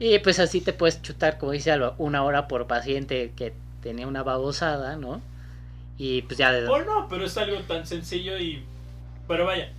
y 0.00 0.18
pues 0.20 0.38
así 0.38 0.60
te 0.60 0.72
puedes 0.72 1.02
chutar, 1.02 1.38
como 1.38 1.52
dice 1.52 1.72
Alba, 1.72 1.94
una 1.98 2.22
hora 2.22 2.46
por 2.46 2.66
paciente 2.66 3.32
que 3.34 3.52
tenía 3.82 4.06
una 4.06 4.22
babosada, 4.22 4.96
¿no? 4.96 5.20
Y 5.96 6.22
pues 6.22 6.38
ya 6.38 6.52
de... 6.52 6.68
O 6.68 6.84
no, 6.84 7.08
pero 7.08 7.24
es 7.24 7.36
algo 7.36 7.58
tan 7.62 7.84
sencillo 7.84 8.38
y... 8.38 8.62
Pero 9.26 9.44
vaya, 9.44 9.72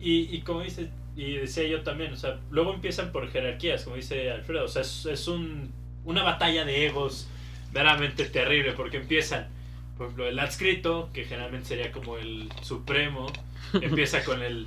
y, 0.00 0.34
y 0.34 0.42
como 0.42 0.60
dice, 0.60 0.88
y 1.16 1.36
decía 1.38 1.66
yo 1.66 1.82
también, 1.82 2.12
o 2.12 2.16
sea, 2.16 2.38
luego 2.50 2.74
empiezan 2.74 3.10
por 3.10 3.28
jerarquías, 3.30 3.84
como 3.84 3.96
dice 3.96 4.30
Alfredo, 4.30 4.66
o 4.66 4.68
sea, 4.68 4.82
es, 4.82 5.06
es 5.06 5.26
un, 5.28 5.72
una 6.04 6.22
batalla 6.22 6.64
de 6.64 6.86
egos 6.86 7.28
verdaderamente 7.72 8.26
terrible, 8.26 8.72
porque 8.72 8.98
empiezan, 8.98 9.48
por 9.96 10.06
ejemplo, 10.06 10.28
el 10.28 10.38
adscrito, 10.38 11.10
que 11.12 11.24
generalmente 11.24 11.68
sería 11.68 11.90
como 11.90 12.18
el 12.18 12.48
supremo, 12.62 13.26
empieza 13.80 14.22
con 14.24 14.42
el 14.42 14.66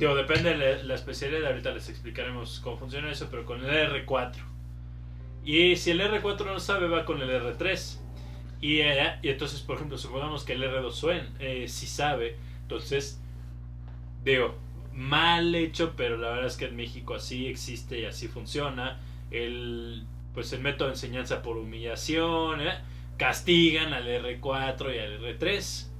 Digo, 0.00 0.14
depende 0.14 0.56
de 0.56 0.82
la, 0.82 0.94
especialidad, 0.94 1.48
ahorita 1.48 1.72
les 1.72 1.90
explicaremos 1.90 2.60
cómo 2.60 2.78
funciona 2.78 3.12
eso, 3.12 3.28
pero 3.30 3.44
con 3.44 3.62
el 3.62 3.70
R4. 4.06 4.32
Y 5.44 5.76
si 5.76 5.90
el 5.90 6.00
R4 6.00 6.46
no 6.46 6.58
sabe, 6.58 6.88
va 6.88 7.04
con 7.04 7.20
el 7.20 7.28
R3. 7.28 7.98
Y, 8.62 8.78
eh, 8.78 9.18
y 9.20 9.28
entonces, 9.28 9.60
por 9.60 9.76
ejemplo, 9.76 9.98
supongamos 9.98 10.44
que 10.44 10.54
el 10.54 10.62
R2 10.62 10.92
suena, 10.92 11.28
eh, 11.38 11.66
si 11.68 11.86
sabe, 11.86 12.38
entonces, 12.62 13.20
digo, 14.24 14.54
mal 14.94 15.54
hecho, 15.54 15.94
pero 15.96 16.16
la 16.16 16.30
verdad 16.30 16.46
es 16.46 16.56
que 16.56 16.66
en 16.66 16.76
México 16.76 17.14
así 17.14 17.46
existe 17.46 18.00
y 18.00 18.04
así 18.04 18.28
funciona. 18.28 18.98
El, 19.30 20.04
pues 20.34 20.52
el 20.52 20.60
método 20.60 20.88
de 20.88 20.94
enseñanza 20.94 21.42
por 21.42 21.56
humillación, 21.56 22.60
¿eh? 22.60 22.78
castigan 23.16 23.92
al 23.92 24.06
R4 24.06 24.94
y 24.94 24.98
al 24.98 25.20
R3 25.20 25.90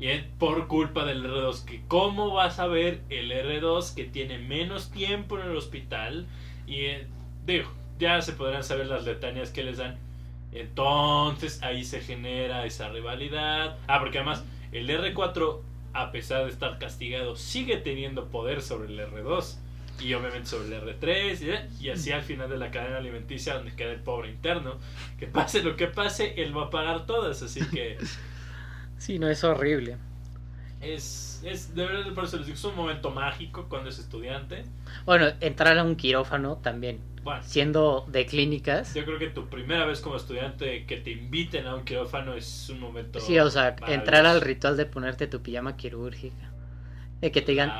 y 0.00 0.08
por 0.38 0.66
culpa 0.68 1.04
del 1.04 1.24
R2. 1.24 1.64
Que 1.64 1.82
¿Cómo 1.88 2.32
vas 2.32 2.58
a 2.58 2.66
ver 2.66 3.02
el 3.10 3.30
R2 3.30 3.94
que 3.94 4.04
tiene 4.04 4.38
menos 4.38 4.90
tiempo 4.90 5.38
en 5.38 5.46
el 5.48 5.56
hospital? 5.56 6.26
Y 6.66 6.80
eh, 6.86 7.06
digo, 7.46 7.70
ya 7.98 8.20
se 8.22 8.32
podrán 8.32 8.64
saber 8.64 8.86
las 8.86 9.04
letanías 9.04 9.50
que 9.50 9.64
les 9.64 9.78
dan. 9.78 9.96
Entonces 10.52 11.62
ahí 11.62 11.84
se 11.84 12.00
genera 12.00 12.64
esa 12.64 12.88
rivalidad. 12.88 13.76
Ah, 13.86 13.98
porque 14.00 14.18
además 14.18 14.44
el 14.72 14.88
R4, 14.88 15.60
a 15.94 16.10
pesar 16.12 16.44
de 16.44 16.50
estar 16.50 16.78
castigado, 16.78 17.36
sigue 17.36 17.76
teniendo 17.78 18.28
poder 18.28 18.62
sobre 18.62 18.88
el 18.92 19.00
R2. 19.00 19.56
Y 20.00 20.12
obviamente 20.14 20.48
sobre 20.48 20.76
el 20.76 20.82
R3. 20.82 21.68
Y 21.80 21.90
así 21.90 22.10
al 22.10 22.22
final 22.22 22.50
de 22.50 22.58
la 22.58 22.70
cadena 22.70 22.98
alimenticia, 22.98 23.54
donde 23.54 23.74
queda 23.76 23.92
el 23.92 24.00
pobre 24.00 24.28
interno. 24.28 24.78
Que 25.18 25.28
pase 25.28 25.62
lo 25.62 25.76
que 25.76 25.86
pase, 25.86 26.34
él 26.42 26.56
va 26.56 26.64
a 26.64 26.70
pagar 26.70 27.06
todas. 27.06 27.42
Así 27.42 27.60
que... 27.70 27.98
Sí, 28.96 29.18
no, 29.18 29.28
es 29.28 29.44
horrible. 29.44 29.98
Es, 30.84 31.42
es 31.44 31.74
de 31.74 31.86
verdad, 31.86 32.12
por 32.14 32.24
eso 32.24 32.36
les 32.36 32.46
digo, 32.46 32.56
es 32.56 32.64
un 32.64 32.76
momento 32.76 33.10
mágico 33.10 33.66
cuando 33.68 33.90
es 33.90 33.98
estudiante. 33.98 34.64
Bueno, 35.04 35.26
entrar 35.40 35.78
a 35.78 35.82
un 35.82 35.96
quirófano 35.96 36.56
también. 36.56 37.00
Bueno, 37.22 37.42
siendo 37.42 38.04
de 38.08 38.26
clínicas. 38.26 38.94
Yo 38.94 39.04
creo 39.04 39.18
que 39.18 39.28
tu 39.28 39.48
primera 39.48 39.86
vez 39.86 40.00
como 40.00 40.16
estudiante 40.16 40.84
que 40.84 40.98
te 40.98 41.12
inviten 41.12 41.66
a 41.66 41.74
un 41.74 41.84
quirófano 41.84 42.34
es 42.34 42.68
un 42.68 42.80
momento. 42.80 43.18
Sí, 43.18 43.38
o 43.38 43.50
sea, 43.50 43.76
entrar 43.86 44.26
al 44.26 44.42
ritual 44.42 44.76
de 44.76 44.84
ponerte 44.84 45.26
tu 45.26 45.40
pijama 45.40 45.76
quirúrgica. 45.76 46.50
De 47.20 47.32
que 47.32 47.40
te 47.40 47.52
digan. 47.52 47.72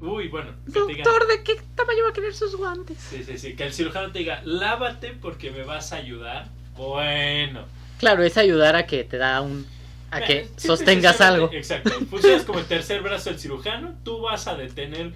Uy, 0.00 0.28
bueno. 0.28 0.50
Doctor, 0.66 1.26
¿de 1.26 1.42
qué 1.44 1.56
tamaño 1.74 2.04
va 2.04 2.10
a 2.10 2.12
querer 2.12 2.34
sus 2.34 2.56
guantes? 2.56 2.98
Sí, 2.98 3.22
sí, 3.22 3.38
sí. 3.38 3.54
Que 3.54 3.64
el 3.64 3.72
cirujano 3.72 4.10
te 4.10 4.18
diga, 4.18 4.42
lávate 4.44 5.12
porque 5.12 5.50
me 5.50 5.62
vas 5.62 5.92
a 5.92 5.96
ayudar. 5.96 6.48
Bueno. 6.76 7.64
Claro, 7.98 8.22
es 8.24 8.36
ayudar 8.36 8.76
a 8.76 8.86
que 8.86 9.04
te 9.04 9.16
da 9.16 9.40
un 9.40 9.64
a 10.10 10.20
que 10.22 10.48
sostengas 10.56 11.20
algo. 11.20 11.50
Exacto. 11.52 11.90
Funcionas 12.10 12.44
como 12.44 12.58
el 12.60 12.66
tercer 12.66 13.02
brazo 13.02 13.30
del 13.30 13.38
cirujano. 13.38 13.94
Tú 14.04 14.20
vas 14.22 14.46
a 14.46 14.54
detener 14.54 15.12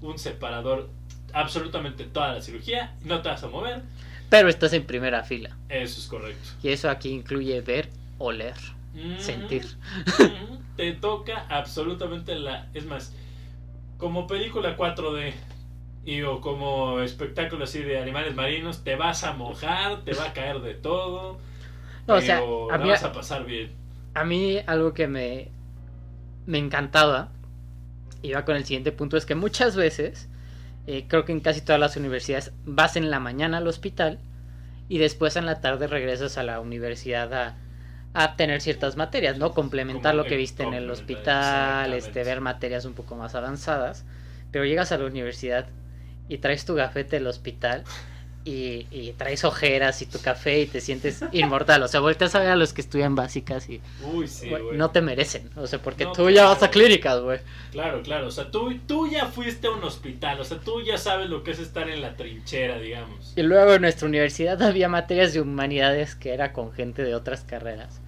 un 0.00 0.18
separador 0.18 0.88
absolutamente 1.32 2.04
toda 2.04 2.34
la 2.34 2.40
cirugía. 2.42 2.94
No 3.04 3.20
te 3.22 3.28
vas 3.28 3.42
a 3.42 3.48
mover. 3.48 3.82
Pero 4.30 4.48
estás 4.48 4.72
en 4.74 4.84
primera 4.84 5.24
fila. 5.24 5.56
Eso 5.68 6.00
es 6.00 6.06
correcto. 6.06 6.48
Y 6.62 6.68
eso 6.68 6.90
aquí 6.90 7.10
incluye 7.10 7.60
ver, 7.62 7.88
oler, 8.18 8.54
sentir. 9.18 9.66
te 10.76 10.92
toca 10.92 11.46
absolutamente 11.48 12.34
la. 12.34 12.68
Es 12.74 12.84
más, 12.86 13.14
como 13.96 14.26
película 14.26 14.76
4D 14.76 15.32
y 16.04 16.22
o 16.22 16.40
como 16.40 17.00
espectáculo 17.00 17.64
así 17.64 17.80
de 17.80 17.98
animales 17.98 18.34
marinos, 18.34 18.84
te 18.84 18.96
vas 18.96 19.24
a 19.24 19.32
mojar, 19.32 20.04
te 20.04 20.12
va 20.14 20.26
a 20.26 20.32
caer 20.32 20.60
de 20.60 20.74
todo. 20.74 21.38
No, 22.06 22.14
o 22.14 22.20
sea, 22.20 22.38
pero 22.40 22.70
a 22.72 22.78
la 22.78 22.84
mí- 22.84 22.90
vas 22.90 23.04
a 23.04 23.12
pasar 23.12 23.44
bien. 23.44 23.72
A 24.14 24.24
mí 24.24 24.58
algo 24.66 24.94
que 24.94 25.06
me, 25.06 25.50
me 26.46 26.58
encantaba, 26.58 27.30
va 28.34 28.44
con 28.44 28.56
el 28.56 28.64
siguiente 28.64 28.92
punto, 28.92 29.16
es 29.16 29.26
que 29.26 29.34
muchas 29.34 29.76
veces, 29.76 30.28
eh, 30.86 31.06
creo 31.08 31.24
que 31.24 31.32
en 31.32 31.40
casi 31.40 31.60
todas 31.60 31.80
las 31.80 31.96
universidades, 31.96 32.52
vas 32.64 32.96
en 32.96 33.10
la 33.10 33.20
mañana 33.20 33.58
al 33.58 33.68
hospital 33.68 34.18
y 34.88 34.98
después 34.98 35.36
en 35.36 35.46
la 35.46 35.60
tarde 35.60 35.86
regresas 35.86 36.38
a 36.38 36.42
la 36.42 36.60
universidad 36.60 37.32
a, 37.34 37.56
a 38.14 38.36
tener 38.36 38.60
ciertas 38.60 38.96
materias, 38.96 39.38
¿no? 39.38 39.52
Complementar 39.52 40.12
Como 40.12 40.24
lo 40.24 40.28
que 40.28 40.36
viste 40.36 40.62
en 40.62 40.74
el 40.74 40.90
hospital, 40.90 41.92
este, 41.92 42.24
ver 42.24 42.40
materias 42.40 42.84
un 42.84 42.94
poco 42.94 43.16
más 43.16 43.34
avanzadas, 43.34 44.04
pero 44.50 44.64
llegas 44.64 44.92
a 44.92 44.98
la 44.98 45.06
universidad 45.06 45.66
y 46.28 46.38
traes 46.38 46.64
tu 46.64 46.74
gafete 46.74 47.16
del 47.16 47.26
hospital. 47.26 47.84
Y, 48.48 48.86
y 48.90 49.12
traes 49.12 49.44
ojeras 49.44 50.00
y 50.00 50.06
tu 50.06 50.20
café 50.20 50.60
y 50.60 50.66
te 50.66 50.80
sientes 50.80 51.22
inmortal. 51.32 51.82
O 51.82 51.88
sea, 51.88 52.00
volteas 52.00 52.34
a 52.34 52.40
ver 52.40 52.48
a 52.48 52.56
los 52.56 52.72
que 52.72 52.80
estudian 52.80 53.14
básicas 53.14 53.68
y, 53.68 53.82
Uy, 54.02 54.26
sí, 54.26 54.50
no 54.72 54.90
te 54.90 55.02
merecen, 55.02 55.50
o 55.54 55.66
sea, 55.66 55.82
porque 55.82 56.04
No, 56.04 56.12
tú 56.12 56.30
ya 56.30 56.46
vas 56.46 56.62
a 56.62 56.70
clínicas, 56.70 57.20
güey. 57.20 57.40
Claro, 57.72 58.02
claro. 58.02 58.28
O 58.28 58.30
sea, 58.30 58.50
tú, 58.50 58.78
tú 58.86 59.06
ya 59.06 59.26
fuiste 59.26 59.66
a 59.66 59.70
un 59.70 59.84
hospital. 59.84 60.40
O 60.40 60.44
sea, 60.44 60.58
tú 60.58 60.80
ya 60.82 60.96
sabes 60.96 61.28
lo 61.28 61.42
que 61.42 61.50
es 61.50 61.58
estar 61.58 61.90
en 61.90 62.00
la 62.00 62.16
trinchera, 62.16 62.78
digamos. 62.78 63.34
Y 63.36 63.42
luego 63.42 63.74
en 63.74 63.82
nuestra 63.82 64.08
universidad 64.08 64.62
había 64.62 64.88
materias 64.88 65.34
de 65.34 65.42
humanidades 65.42 66.14
que 66.14 66.32
era 66.32 66.52
con 66.54 66.72
gente 66.72 67.02
de 67.02 67.14
otras 67.14 67.42
carreras. 67.42 68.00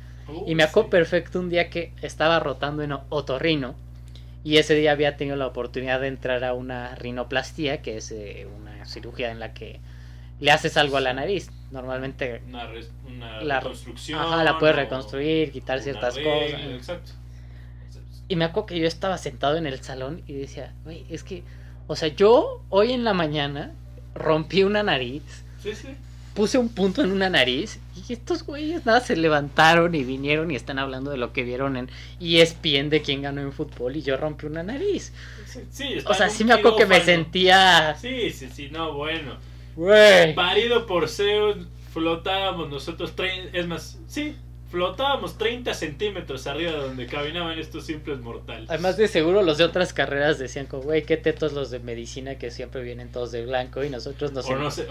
Y 0.46 0.54
me 0.54 0.62
acuerdo 0.62 0.88
sí. 0.88 0.90
perfecto 0.92 1.40
un 1.40 1.50
día 1.50 1.68
que 1.70 1.92
estaba 2.02 2.38
rotando 2.40 2.82
en 2.82 2.92
otorrino 3.10 3.74
y 4.42 4.56
ese 4.56 4.74
día 4.74 4.92
había 4.92 5.16
tenido 5.16 5.36
la 5.36 5.46
oportunidad 5.46 6.00
de 6.00 6.08
entrar 6.08 6.44
a 6.44 6.54
una 6.54 6.94
rinoplastía, 6.94 7.82
que 7.82 7.96
es 7.98 8.10
eh, 8.10 8.46
una 8.58 8.86
cirugía 8.86 9.30
en 9.30 9.40
la 9.40 9.52
que 9.52 9.80
le 10.40 10.50
haces 10.50 10.76
algo 10.76 10.96
a 10.96 11.00
la 11.00 11.12
nariz. 11.12 11.50
Normalmente 11.70 12.42
Una, 12.48 13.40
la, 13.42 13.60
reconstrucción. 13.60 14.18
ajá, 14.20 14.42
la 14.42 14.58
puedes 14.58 14.74
reconstruir, 14.76 15.52
quitar 15.52 15.80
ciertas 15.80 16.14
cosas. 16.18 16.60
Exacto. 16.72 17.12
Y 18.28 18.36
me 18.36 18.44
acuerdo 18.44 18.66
que 18.66 18.78
yo 18.78 18.86
estaba 18.86 19.18
sentado 19.18 19.56
en 19.56 19.66
el 19.66 19.80
salón 19.82 20.22
y 20.26 20.34
decía, 20.34 20.72
güey, 20.84 21.04
es 21.10 21.22
que, 21.24 21.42
o 21.86 21.96
sea, 21.96 22.08
yo 22.08 22.62
hoy 22.68 22.92
en 22.92 23.04
la 23.04 23.12
mañana 23.14 23.72
rompí 24.14 24.62
una 24.62 24.82
nariz, 24.82 25.22
Sí, 25.62 25.74
sí. 25.74 25.88
puse 26.34 26.56
un 26.58 26.68
punto 26.68 27.02
en 27.02 27.10
una 27.12 27.28
nariz 27.28 27.78
y 28.08 28.12
estos 28.12 28.44
güeyes 28.44 28.86
nada 28.86 29.00
se 29.00 29.14
levantaron 29.16 29.94
y 29.94 30.04
vinieron 30.04 30.50
y 30.50 30.56
están 30.56 30.78
hablando 30.78 31.10
de 31.10 31.16
lo 31.18 31.32
que 31.32 31.42
vieron 31.42 31.76
en 31.76 31.90
ESPN 32.20 32.88
de 32.88 33.02
quién 33.02 33.22
ganó 33.22 33.40
en 33.42 33.52
fútbol 33.52 33.96
y 33.96 34.02
yo 34.02 34.16
rompí 34.16 34.46
una 34.46 34.62
nariz. 34.62 35.12
Sí, 35.46 35.60
sí, 35.70 35.98
O 36.06 36.14
sea, 36.14 36.28
sí 36.30 36.44
me 36.44 36.52
acuerdo 36.54 36.76
que 36.78 36.86
me 36.86 37.00
sentía, 37.00 37.96
Sí, 38.00 38.30
sí, 38.30 38.48
sí, 38.52 38.68
no, 38.72 38.92
bueno. 38.94 39.34
Güey. 39.84 40.34
Parido 40.34 40.86
por 40.86 41.08
Zeus, 41.08 41.56
flotábamos 41.92 42.68
nosotros, 42.70 43.14
trein- 43.16 43.50
es 43.52 43.66
más, 43.66 43.98
sí, 44.06 44.36
flotábamos 44.70 45.36
30 45.38 45.74
centímetros 45.74 46.46
arriba 46.46 46.70
de 46.72 46.78
donde 46.78 47.06
caminaban 47.06 47.58
estos 47.58 47.86
simples 47.86 48.20
mortales. 48.20 48.70
Además 48.70 48.96
de 48.96 49.08
seguro 49.08 49.42
los 49.42 49.58
de 49.58 49.64
otras 49.64 49.92
carreras 49.92 50.38
decían 50.38 50.66
como, 50.66 50.84
güey, 50.84 51.02
qué 51.02 51.16
tetos 51.16 51.52
los 51.52 51.70
de 51.70 51.80
medicina 51.80 52.36
que 52.36 52.50
siempre 52.50 52.82
vienen 52.82 53.10
todos 53.10 53.32
de 53.32 53.44
blanco 53.44 53.82
y 53.82 53.90
nosotros 53.90 54.32
nos... 54.32 54.46
o, 54.46 54.56
no 54.56 54.70
se, 54.70 54.86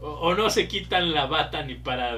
o, 0.00 0.34
no 0.34 0.50
se 0.50 0.66
quitan 0.66 1.12
la 1.12 1.26
bata 1.26 1.62
ni 1.62 1.76
para 1.76 2.16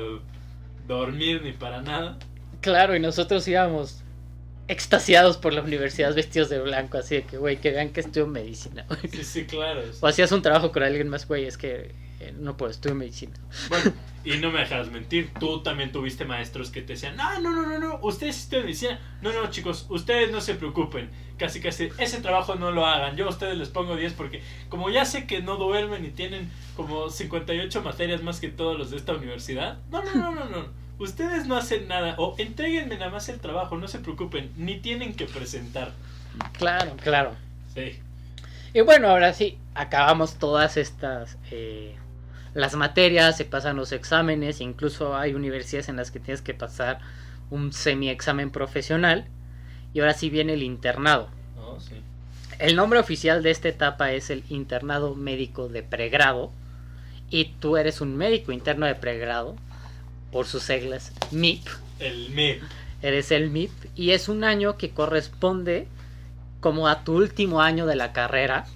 dormir 0.87 1.43
ni 1.43 1.53
para 1.53 1.83
nada. 1.83 2.19
Claro, 2.61 2.97
y 2.97 3.01
nosotros 3.01 3.47
íbamos 3.49 4.03
extasiados 4.69 5.37
por 5.37 5.53
la 5.53 5.61
universidad 5.63 6.15
vestidos 6.15 6.49
de 6.49 6.61
blanco, 6.61 6.97
así 6.97 7.17
de 7.17 7.25
que, 7.25 7.37
güey, 7.37 7.59
que 7.59 7.73
vean 7.73 7.91
que 7.91 8.01
estudio 8.01 8.27
medicina. 8.27 8.87
Sí, 9.11 9.25
sí, 9.25 9.45
claro. 9.45 9.83
O 10.01 10.07
hacías 10.07 10.33
un 10.33 10.41
trabajo 10.41 10.73
con 10.73 10.83
alguien 10.83 11.09
más, 11.09 11.27
güey, 11.27 11.45
es 11.45 11.59
que 11.59 11.91
eh, 12.23 12.35
no 12.39 12.57
puedo, 12.57 12.71
estudio 12.71 12.95
medicina. 12.95 13.33
Bueno, 13.69 13.93
y 14.25 14.37
no 14.39 14.51
me 14.51 14.61
dejas 14.61 14.91
mentir, 14.91 15.33
tú 15.41 15.63
también 15.63 15.91
tuviste 15.91 16.25
maestros 16.25 16.71
que 16.71 16.81
te 16.81 16.93
decían, 16.93 17.17
no, 17.17 17.41
no, 17.41 17.51
no, 17.51 17.67
no, 17.67 17.79
no, 17.79 17.99
ustedes 18.03 18.39
estudian 18.39 18.67
medicina. 18.67 19.01
No, 19.21 19.33
no, 19.33 19.51
chicos, 19.51 19.87
ustedes 19.89 20.31
no 20.31 20.41
se 20.41 20.55
preocupen. 20.55 21.11
Casi, 21.39 21.61
casi, 21.61 21.89
ese 21.99 22.21
trabajo 22.21 22.55
no 22.55 22.71
lo 22.71 22.87
hagan. 22.87 23.17
Yo 23.17 23.27
a 23.27 23.31
ustedes 23.31 23.57
les 23.57 23.69
pongo 23.69 23.97
10 23.97 24.13
porque 24.13 24.43
como 24.69 24.91
ya 24.91 25.05
sé 25.05 25.27
que 25.27 25.43
no 25.43 25.57
duermen 25.57 26.05
y 26.05 26.11
tienen 26.11 26.49
como 26.77 27.11
58 27.11 27.83
materias 27.83 28.23
más 28.23 28.39
que 28.39 28.49
todos 28.49 28.79
los 28.79 28.91
de 28.91 28.99
esta 28.99 29.15
universidad. 29.15 29.79
No, 29.91 30.05
no, 30.05 30.15
no, 30.15 30.33
no, 30.33 30.45
no. 30.45 30.67
Ustedes 30.99 31.47
no 31.47 31.57
hacen 31.57 31.89
nada. 31.89 32.15
O 32.19 32.37
entréguenme 32.39 32.97
nada 32.97 33.11
más 33.11 33.29
el 33.29 33.41
trabajo, 33.41 33.77
no 33.77 33.89
se 33.89 33.99
preocupen. 33.99 34.53
Ni 34.57 34.79
tienen 34.79 35.15
que 35.15 35.27
presentar. 35.27 35.91
Claro, 36.53 36.97
claro. 37.03 37.35
Sí. 37.75 37.99
Y 38.73 38.81
bueno, 38.83 39.09
ahora 39.09 39.33
sí, 39.33 39.59
acabamos 39.75 40.37
todas 40.39 40.77
estas... 40.77 41.39
eh, 41.51 41.97
las 42.55 42.75
materias, 42.75 43.37
se 43.37 43.45
pasan 43.45 43.77
los 43.77 43.93
exámenes, 43.93 44.61
incluso 44.61 45.17
hay 45.17 45.35
universidades 45.35 45.89
en 45.89 45.97
las 45.97 46.11
que 46.11 46.21
tienes 46.21 46.43
que 46.43 46.55
pasar 46.55 47.01
un 47.51 47.73
semi-examen 47.73 48.51
profesional. 48.51 49.27
Y 49.95 50.01
ahora 50.01 50.15
sí 50.15 50.31
viene 50.31 50.55
el 50.55 50.63
internado. 50.63 51.29
Sí. 51.79 51.97
El 52.59 52.77
nombre 52.77 52.99
oficial 52.99 53.43
de 53.43 53.51
esta 53.51 53.69
etapa 53.69 54.13
es 54.13 54.31
el 54.31 54.45
internado 54.49 55.15
médico 55.15 55.69
de 55.69 55.83
pregrado. 55.83 56.51
Y 57.31 57.47
tú 57.61 57.77
eres 57.77 58.01
un 58.01 58.17
médico 58.17 58.53
interno 58.53 58.87
de 58.87 58.95
pregrado, 58.95 59.57
por 60.31 60.47
sus 60.47 60.65
siglas 60.65 61.13
MIP. 61.31 61.67
El 61.99 62.31
MIP. 62.31 62.63
Eres 63.03 63.31
el 63.31 63.51
MIP. 63.51 63.71
Y 63.95 64.11
es 64.11 64.29
un 64.29 64.45
año 64.45 64.77
que 64.77 64.91
corresponde 64.91 65.87
como 66.61 66.89
a 66.89 67.05
tu 67.05 67.17
último 67.17 67.61
año 67.61 67.87
de 67.87 67.97
la 67.97 68.13
carrera. 68.13 68.67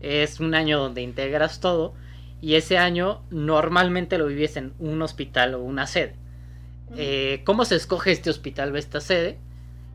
Es 0.00 0.40
un 0.40 0.54
año 0.54 0.78
donde 0.78 1.02
integras 1.02 1.60
todo. 1.60 1.94
Y 2.42 2.54
ese 2.54 2.78
año 2.78 3.22
normalmente 3.30 4.16
lo 4.18 4.26
vives 4.26 4.56
en 4.56 4.72
un 4.78 5.02
hospital 5.02 5.54
o 5.54 5.60
una 5.60 5.86
sede. 5.86 6.14
Eh, 6.96 7.42
¿Cómo 7.44 7.64
se 7.64 7.76
escoge 7.76 8.10
este 8.12 8.30
hospital 8.30 8.72
o 8.74 8.76
esta 8.78 9.00
sede? 9.00 9.38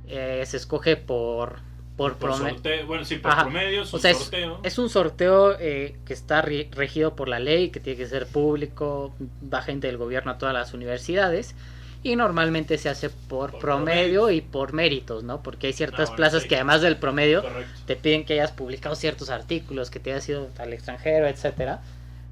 Eh, 0.08 0.44
se 0.46 0.58
escoge 0.58 0.96
por, 0.96 1.58
por, 1.98 2.16
Por 2.16 2.30
prome- 2.30 2.52
sorteo. 2.52 2.86
Bueno, 2.86 3.04
sí, 3.04 3.16
por 3.18 3.32
Ajá. 3.32 3.44
promedios, 3.44 3.94
O 3.94 3.98
sea, 4.00 4.12
es, 4.12 4.18
sorteo. 4.20 4.60
es 4.64 4.78
un 4.78 4.90
sorteo 4.90 5.58
eh, 5.60 5.98
que 6.06 6.14
está 6.14 6.42
regido 6.42 7.16
por 7.16 7.28
la 7.28 7.40
ley, 7.40 7.70
que 7.70 7.80
tiene 7.80 7.98
que 7.98 8.06
ser 8.08 8.28
público, 8.28 9.14
va 9.54 9.62
gente 9.62 9.88
del 9.88 9.98
gobierno 9.98 10.32
a 10.32 10.38
todas 10.38 10.54
las 10.54 10.74
universidades. 10.74 11.56
Y 12.04 12.16
normalmente 12.16 12.78
se 12.78 12.88
hace 12.88 13.10
por, 13.10 13.50
Por 13.50 13.60
promedio 13.60 14.30
y 14.30 14.40
por 14.42 14.74
méritos, 14.74 15.24
¿no? 15.24 15.42
Porque 15.42 15.66
hay 15.68 15.74
ciertas 15.74 16.02
Ah, 16.02 16.04
bueno, 16.12 16.16
plazas 16.18 16.44
sí. 16.44 16.50
que 16.50 16.56
además 16.56 16.84
del 16.84 16.98
promedio 16.98 17.42
Correcto. 17.42 17.72
te 17.88 17.96
piden 17.96 18.26
que 18.26 18.34
hayas 18.34 18.52
publicado 18.52 18.94
ciertos 18.94 19.32
artículos, 19.32 19.90
que 19.90 20.00
te 20.00 20.12
hayas 20.12 20.30
ido 20.30 20.48
al 20.60 20.72
extranjero, 20.72 21.26
etcétera. 21.28 21.82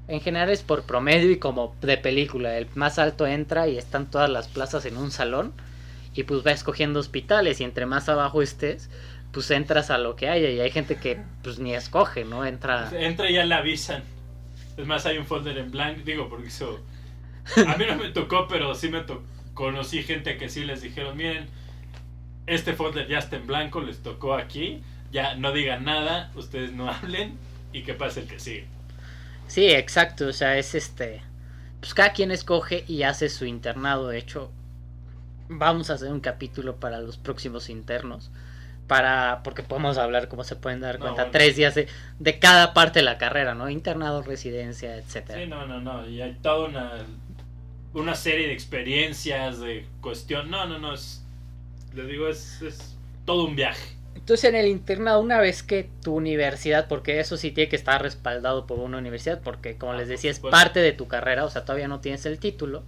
En 0.06 0.20
general 0.20 0.50
es 0.50 0.62
por 0.62 0.82
promedio 0.82 1.30
y 1.30 1.38
como 1.38 1.74
de 1.80 1.96
película. 1.96 2.58
El 2.58 2.68
más 2.74 2.98
alto 2.98 3.26
entra 3.26 3.68
y 3.68 3.78
están 3.78 4.10
todas 4.10 4.28
las 4.28 4.48
plazas 4.48 4.84
en 4.84 4.96
un 4.96 5.10
salón. 5.10 5.52
Y 6.14 6.24
pues 6.24 6.46
va 6.46 6.52
escogiendo 6.52 7.00
hospitales. 7.00 7.60
Y 7.60 7.64
entre 7.64 7.86
más 7.86 8.08
abajo 8.08 8.42
estés, 8.42 8.90
pues 9.32 9.50
entras 9.50 9.90
a 9.90 9.98
lo 9.98 10.14
que 10.14 10.28
haya. 10.28 10.50
Y 10.50 10.60
hay 10.60 10.70
gente 10.70 10.96
que 10.96 11.20
pues 11.42 11.58
ni 11.58 11.74
escoge, 11.74 12.24
¿no? 12.24 12.44
Entra. 12.44 12.90
Entra 12.92 13.30
y 13.30 13.34
ya 13.34 13.44
le 13.44 13.54
avisan. 13.54 14.02
Es 14.76 14.86
más, 14.86 15.06
hay 15.06 15.18
un 15.18 15.26
folder 15.26 15.56
en 15.58 15.70
blanco. 15.70 16.02
Digo, 16.04 16.28
porque 16.28 16.48
eso. 16.48 16.80
A 17.66 17.76
mí 17.76 17.84
no 17.88 17.96
me 17.96 18.10
tocó, 18.10 18.46
pero 18.48 18.74
sí 18.74 18.88
me 18.88 19.00
tocó. 19.00 19.22
Conocí 19.54 20.02
gente 20.02 20.36
que 20.36 20.48
sí 20.48 20.64
les 20.64 20.82
dijeron: 20.82 21.16
Miren, 21.16 21.46
este 22.46 22.74
folder 22.74 23.08
ya 23.08 23.18
está 23.18 23.36
en 23.36 23.46
blanco, 23.46 23.80
les 23.80 24.02
tocó 24.02 24.34
aquí. 24.34 24.82
Ya 25.12 25.36
no 25.36 25.52
digan 25.52 25.84
nada, 25.84 26.30
ustedes 26.34 26.72
no 26.72 26.90
hablen. 26.90 27.38
Y 27.72 27.82
que 27.82 27.94
pase 27.94 28.20
el 28.20 28.26
que 28.26 28.38
sigue. 28.38 28.73
Sí, 29.46 29.66
exacto. 29.70 30.26
O 30.28 30.32
sea, 30.32 30.58
es 30.58 30.74
este. 30.74 31.22
Pues 31.80 31.94
cada 31.94 32.12
quien 32.12 32.30
escoge 32.30 32.84
y 32.88 33.02
hace 33.02 33.28
su 33.28 33.44
internado. 33.46 34.08
De 34.08 34.18
hecho, 34.18 34.50
vamos 35.48 35.90
a 35.90 35.94
hacer 35.94 36.10
un 36.12 36.20
capítulo 36.20 36.76
para 36.76 37.00
los 37.00 37.18
próximos 37.18 37.68
internos. 37.70 38.30
Para, 38.86 39.42
porque 39.44 39.62
podemos 39.62 39.96
hablar, 39.96 40.28
como 40.28 40.44
se 40.44 40.56
pueden 40.56 40.80
dar 40.80 40.98
No, 40.98 41.00
cuenta, 41.00 41.22
bueno. 41.24 41.32
tres 41.32 41.56
días 41.56 41.74
de, 41.74 41.88
de 42.18 42.38
cada 42.38 42.74
parte 42.74 42.98
de 43.00 43.04
la 43.04 43.16
carrera, 43.18 43.54
¿no? 43.54 43.70
Internado, 43.70 44.22
residencia, 44.22 44.96
etcétera. 44.96 45.40
Sí, 45.42 45.46
no, 45.46 45.66
no, 45.66 45.80
no. 45.80 46.06
Y 46.08 46.20
hay 46.20 46.34
toda 46.42 46.68
una. 46.68 46.92
Una 47.94 48.14
serie 48.16 48.48
de 48.48 48.52
experiencias, 48.52 49.60
de 49.60 49.86
cuestión. 50.00 50.50
No, 50.50 50.66
no, 50.66 50.78
no. 50.78 50.94
Es, 50.94 51.24
les 51.94 52.08
digo, 52.08 52.28
es, 52.28 52.60
es 52.62 52.96
todo 53.24 53.44
un 53.46 53.56
viaje. 53.56 53.96
Entonces 54.14 54.44
en 54.48 54.54
el 54.54 54.66
internado, 54.66 55.20
una 55.20 55.38
vez 55.40 55.62
que 55.62 55.88
tu 56.02 56.14
universidad, 56.14 56.86
porque 56.88 57.20
eso 57.20 57.36
sí 57.36 57.50
tiene 57.50 57.68
que 57.68 57.76
estar 57.76 58.00
respaldado 58.00 58.66
por 58.66 58.78
una 58.78 58.98
universidad, 58.98 59.40
porque 59.42 59.76
como 59.76 59.92
Ah, 59.92 59.96
les 59.96 60.08
decía, 60.08 60.30
es 60.30 60.38
parte 60.38 60.80
de 60.80 60.92
tu 60.92 61.08
carrera, 61.08 61.44
o 61.44 61.50
sea, 61.50 61.64
todavía 61.64 61.88
no 61.88 62.00
tienes 62.00 62.24
el 62.26 62.38
título, 62.38 62.82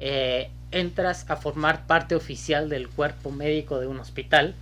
eh, 0.00 0.50
entras 0.70 1.28
a 1.28 1.36
formar 1.36 1.86
parte 1.86 2.14
oficial 2.14 2.68
del 2.68 2.88
cuerpo 2.88 3.30
médico 3.30 3.78
de 3.80 3.86
un 3.86 3.98
hospital 4.00 4.54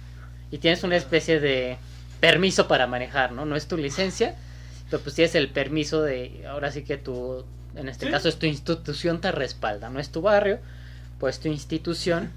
y 0.51 0.59
tienes 0.59 0.83
una 0.83 0.97
especie 0.97 1.41
de 1.41 1.77
permiso 2.21 2.69
para 2.69 2.87
manejar, 2.87 3.33
¿no? 3.33 3.45
No 3.47 3.57
es 3.57 3.67
tu 3.67 3.77
licencia, 3.77 4.35
pero 4.91 5.03
pues 5.03 5.15
tienes 5.15 5.35
el 5.35 5.49
permiso 5.49 6.03
de, 6.03 6.45
ahora 6.49 6.71
sí 6.71 6.83
que 6.85 6.97
tu, 6.99 7.45
en 7.77 7.89
este 7.89 8.07
Sí. 8.07 8.13
caso 8.13 8.29
es 8.29 8.37
tu 8.39 8.47
institución 8.47 9.21
te 9.21 9.31
respalda, 9.33 9.89
no 9.89 10.01
es 10.01 10.11
tu 10.11 10.21
barrio, 10.23 10.59
pues 11.19 11.39
tu 11.41 11.49
institución 11.49 12.31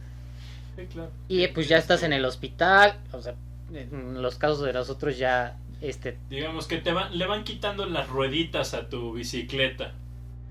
Sí, 0.75 0.85
claro. 0.87 1.11
y 1.27 1.47
pues 1.47 1.67
ya 1.67 1.77
estás 1.77 2.03
en 2.03 2.13
el 2.13 2.25
hospital, 2.25 2.99
o 3.11 3.21
sea, 3.21 3.35
en 3.73 4.21
los 4.21 4.35
casos 4.35 4.61
de 4.61 4.73
nosotros 4.73 5.17
ya 5.17 5.57
este 5.81 6.17
Digamos 6.29 6.67
que 6.67 6.77
te 6.77 6.91
van, 6.91 7.17
le 7.17 7.25
van 7.25 7.43
quitando 7.43 7.85
las 7.85 8.07
rueditas 8.09 8.73
a 8.73 8.89
tu 8.89 9.13
bicicleta 9.13 9.93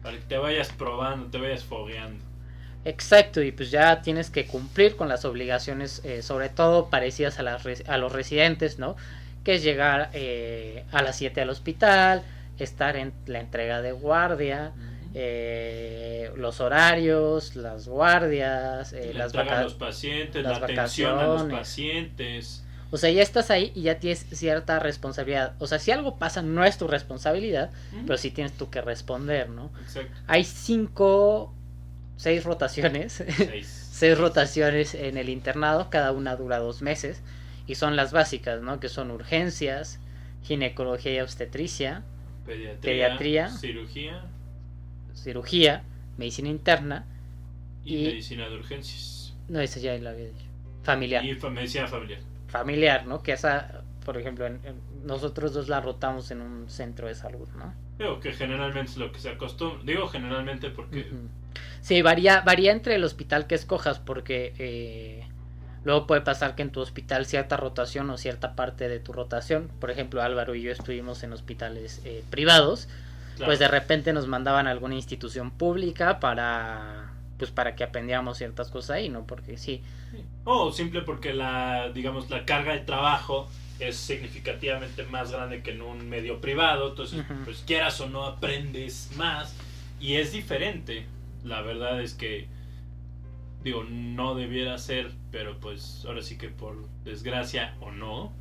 para 0.02 0.16
que 0.18 0.24
te 0.24 0.38
vayas 0.38 0.70
probando, 0.72 1.26
te 1.26 1.38
vayas 1.38 1.64
fogueando. 1.64 2.22
Exacto, 2.84 3.42
y 3.42 3.50
pues 3.50 3.70
ya 3.70 4.02
tienes 4.02 4.28
que 4.28 4.46
cumplir 4.46 4.96
con 4.96 5.08
las 5.08 5.24
obligaciones, 5.24 6.02
eh, 6.04 6.20
sobre 6.20 6.50
todo 6.50 6.90
parecidas 6.90 7.38
a, 7.38 7.42
las, 7.42 7.64
a 7.88 7.96
los 7.96 8.12
residentes, 8.12 8.78
¿no? 8.78 8.96
Que 9.42 9.54
es 9.54 9.62
llegar 9.62 10.10
eh, 10.12 10.84
a 10.92 11.02
las 11.02 11.16
7 11.16 11.40
al 11.40 11.48
hospital, 11.48 12.22
estar 12.58 12.96
en 12.96 13.14
la 13.26 13.40
entrega 13.40 13.80
de 13.80 13.92
guardia, 13.92 14.72
eh, 15.14 16.32
los 16.36 16.60
horarios, 16.60 17.56
las 17.56 17.86
guardias, 17.88 18.92
eh, 18.92 19.12
La 19.12 19.20
las 19.20 19.26
entrega 19.28 19.52
a 19.52 19.54
vaca- 19.54 19.62
los 19.64 19.74
pacientes, 19.74 20.42
las 20.42 20.58
la 20.60 20.66
atención 20.66 21.18
a 21.18 21.22
los 21.24 21.42
vacaciones. 21.42 21.58
pacientes. 21.58 22.60
O 22.90 22.96
sea, 22.96 23.10
ya 23.10 23.22
estás 23.22 23.50
ahí 23.50 23.72
y 23.74 23.82
ya 23.82 23.98
tienes 23.98 24.26
cierta 24.32 24.78
responsabilidad. 24.78 25.54
O 25.58 25.66
sea, 25.66 25.78
si 25.80 25.90
algo 25.90 26.16
pasa 26.16 26.42
no 26.42 26.64
es 26.64 26.78
tu 26.78 26.86
responsabilidad, 26.86 27.70
pero 28.06 28.16
sí 28.18 28.30
tienes 28.30 28.52
tú 28.52 28.70
que 28.70 28.80
responder, 28.82 29.48
¿no? 29.48 29.70
Exacto. 29.82 30.12
Hay 30.28 30.44
cinco, 30.44 31.52
seis 32.16 32.44
rotaciones. 32.44 33.24
Seis. 33.36 33.88
seis 33.92 34.16
rotaciones 34.18 34.94
en 34.94 35.16
el 35.16 35.28
internado, 35.28 35.90
cada 35.90 36.12
una 36.12 36.36
dura 36.36 36.58
dos 36.58 36.82
meses, 36.82 37.20
y 37.66 37.74
son 37.76 37.96
las 37.96 38.12
básicas, 38.12 38.60
¿no? 38.60 38.78
Que 38.78 38.88
son 38.88 39.10
urgencias, 39.10 39.98
ginecología 40.42 41.14
y 41.14 41.20
obstetricia, 41.20 42.02
Pediatría, 42.46 42.80
Pediatría. 42.80 43.48
cirugía 43.48 44.24
cirugía, 45.14 45.82
medicina 46.18 46.48
interna, 46.48 47.04
y, 47.84 47.96
Y- 47.96 48.04
medicina 48.06 48.48
de 48.48 48.56
urgencias. 48.56 49.34
no, 49.48 49.60
esa 49.60 49.80
ya 49.80 49.96
la 49.98 50.10
había 50.10 50.26
dicho, 50.26 50.44
familiar, 50.82 51.24
Y 51.24 51.34
medicina 51.50 51.86
familiar. 51.88 52.20
familiar, 52.48 53.06
¿no? 53.06 53.22
Que 53.22 53.32
esa, 53.32 53.82
por 54.04 54.16
ejemplo, 54.18 54.46
en- 54.46 54.60
en- 54.64 55.06
nosotros 55.06 55.52
dos 55.52 55.68
la 55.68 55.80
rotamos 55.80 56.30
en 56.30 56.40
un 56.40 56.68
centro 56.70 57.08
de 57.08 57.14
salud, 57.14 57.48
¿no? 57.56 57.74
Digo 57.98 58.20
que 58.20 58.32
generalmente 58.32 58.90
es 58.92 58.96
lo 58.96 59.12
que 59.12 59.20
se 59.20 59.28
acostumbra. 59.30 59.80
Digo 59.84 60.08
generalmente 60.08 60.70
porque. 60.70 61.06
Sí, 61.80 62.00
varía, 62.02 62.40
varía 62.40 62.72
entre 62.72 62.94
el 62.96 63.04
hospital 63.04 63.46
que 63.46 63.54
escojas, 63.54 63.98
porque 64.00 64.52
eh, 64.58 65.26
luego 65.84 66.06
puede 66.06 66.22
pasar 66.22 66.54
que 66.56 66.62
en 66.62 66.70
tu 66.70 66.80
hospital 66.80 67.26
cierta 67.26 67.56
rotación 67.56 68.08
o 68.10 68.16
cierta 68.16 68.56
parte 68.56 68.88
de 68.88 68.98
tu 68.98 69.12
rotación, 69.12 69.68
por 69.80 69.90
ejemplo, 69.90 70.22
Álvaro 70.22 70.54
y 70.54 70.62
yo 70.62 70.72
estuvimos 70.72 71.22
en 71.22 71.32
hospitales 71.34 72.00
eh, 72.04 72.24
privados, 72.30 72.88
claro, 73.36 73.46
pues 73.46 73.58
de 73.58 73.68
repente 73.68 74.12
nos 74.12 74.26
mandaban 74.26 74.66
a 74.66 74.70
alguna 74.70 74.94
institución 74.94 75.50
pública 75.50 76.20
para 76.20 77.10
pues 77.38 77.50
para 77.50 77.74
que 77.74 77.82
aprendiéramos 77.82 78.38
ciertas 78.38 78.70
cosas 78.70 78.90
ahí, 78.90 79.08
¿no? 79.08 79.26
Porque 79.26 79.56
sí, 79.56 79.82
o 80.44 80.72
simple 80.72 81.02
porque 81.02 81.32
la 81.34 81.90
digamos 81.92 82.30
la 82.30 82.44
carga 82.44 82.72
de 82.72 82.80
trabajo 82.80 83.48
es 83.80 83.96
significativamente 83.96 85.02
más 85.04 85.32
grande 85.32 85.62
que 85.62 85.72
en 85.72 85.82
un 85.82 86.08
medio 86.08 86.40
privado, 86.40 86.90
entonces 86.90 87.24
pues 87.44 87.64
quieras 87.66 88.00
o 88.00 88.08
no 88.08 88.24
aprendes 88.24 89.10
más 89.16 89.54
y 90.00 90.14
es 90.14 90.32
diferente. 90.32 91.06
La 91.42 91.60
verdad 91.60 92.00
es 92.00 92.14
que 92.14 92.48
digo, 93.64 93.82
no 93.84 94.34
debiera 94.34 94.76
ser, 94.78 95.10
pero 95.32 95.58
pues 95.58 96.04
ahora 96.06 96.22
sí 96.22 96.36
que 96.36 96.48
por 96.48 96.86
desgracia 97.02 97.74
o 97.80 97.90
no, 97.90 98.32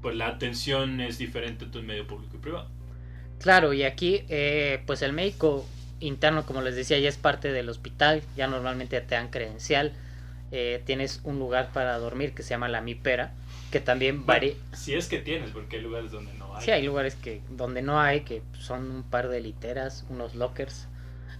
pues 0.00 0.16
la 0.16 0.28
atención 0.28 1.00
es 1.00 1.18
diferente 1.18 1.64
entre 1.64 1.82
medio 1.82 2.06
público 2.06 2.36
y 2.36 2.38
privado. 2.38 2.70
Claro, 3.42 3.72
y 3.72 3.82
aquí, 3.82 4.24
eh, 4.28 4.80
pues 4.86 5.02
el 5.02 5.12
médico 5.12 5.66
interno, 6.00 6.46
como 6.46 6.62
les 6.62 6.76
decía, 6.76 6.98
ya 6.98 7.08
es 7.08 7.16
parte 7.16 7.52
del 7.52 7.68
hospital, 7.68 8.22
ya 8.36 8.46
normalmente 8.46 9.00
te 9.00 9.14
dan 9.14 9.28
credencial, 9.30 9.92
eh, 10.52 10.82
tienes 10.84 11.20
un 11.24 11.38
lugar 11.38 11.70
para 11.72 11.98
dormir 11.98 12.34
que 12.34 12.42
se 12.42 12.50
llama 12.50 12.68
la 12.68 12.80
mipera, 12.80 13.32
que 13.70 13.80
también 13.80 14.26
varía. 14.26 14.54
Si 14.74 14.94
es 14.94 15.08
que 15.08 15.18
tienes, 15.18 15.50
porque 15.50 15.76
hay 15.76 15.82
lugares 15.82 16.10
donde 16.12 16.32
no 16.34 16.54
hay. 16.56 16.64
Sí, 16.64 16.70
hay 16.70 16.84
lugares 16.84 17.14
que 17.16 17.40
donde 17.50 17.82
no 17.82 18.00
hay, 18.00 18.20
que 18.20 18.42
son 18.58 18.90
un 18.90 19.02
par 19.02 19.28
de 19.28 19.40
literas, 19.40 20.04
unos 20.08 20.34
lockers. 20.34 20.86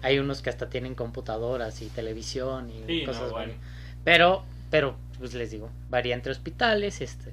Hay 0.03 0.19
unos 0.19 0.43
que 0.43 0.51
hasta 0.51 0.69
tienen 0.69 0.95
computadoras 0.97 1.83
y 1.83 1.87
televisión 1.89 2.71
y 2.71 2.83
Sí, 2.87 3.01
no, 3.01 3.07
cosas 3.13 3.31
bueno. 3.31 3.53
vari- 3.53 3.57
Pero, 4.03 4.45
pero, 4.71 4.97
pues 5.19 5.35
les 5.35 5.53
digo, 5.53 5.71
varía 5.89 6.15
entre 6.15 6.33
hospitales, 6.33 7.01
este, 7.01 7.33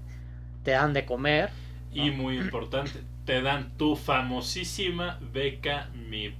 te 0.63 0.71
dan 0.71 0.93
de 0.93 1.05
comer, 1.05 1.49
Y 1.91 2.11
muy 2.11 2.37
importante, 2.37 2.99
te 3.29 3.43
dan 3.43 3.69
tu 3.77 3.95
famosísima 3.95 5.19
beca 5.21 5.91
MIP. 5.93 6.33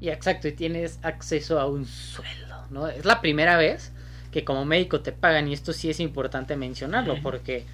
Y 0.00 0.08
exacto, 0.08 0.48
y 0.48 0.52
tienes 0.52 0.98
acceso 1.02 1.60
a 1.60 1.66
un 1.66 1.84
sueldo, 1.84 2.64
¿no? 2.70 2.88
Es 2.88 3.04
la 3.04 3.20
primera 3.20 3.58
vez 3.58 3.92
que 4.32 4.42
como 4.42 4.64
médico 4.64 5.02
te 5.02 5.12
pagan, 5.12 5.48
y 5.48 5.52
esto 5.52 5.74
sí 5.74 5.90
es 5.90 6.00
importante 6.00 6.56
mencionarlo, 6.56 7.20
porque 7.22 7.66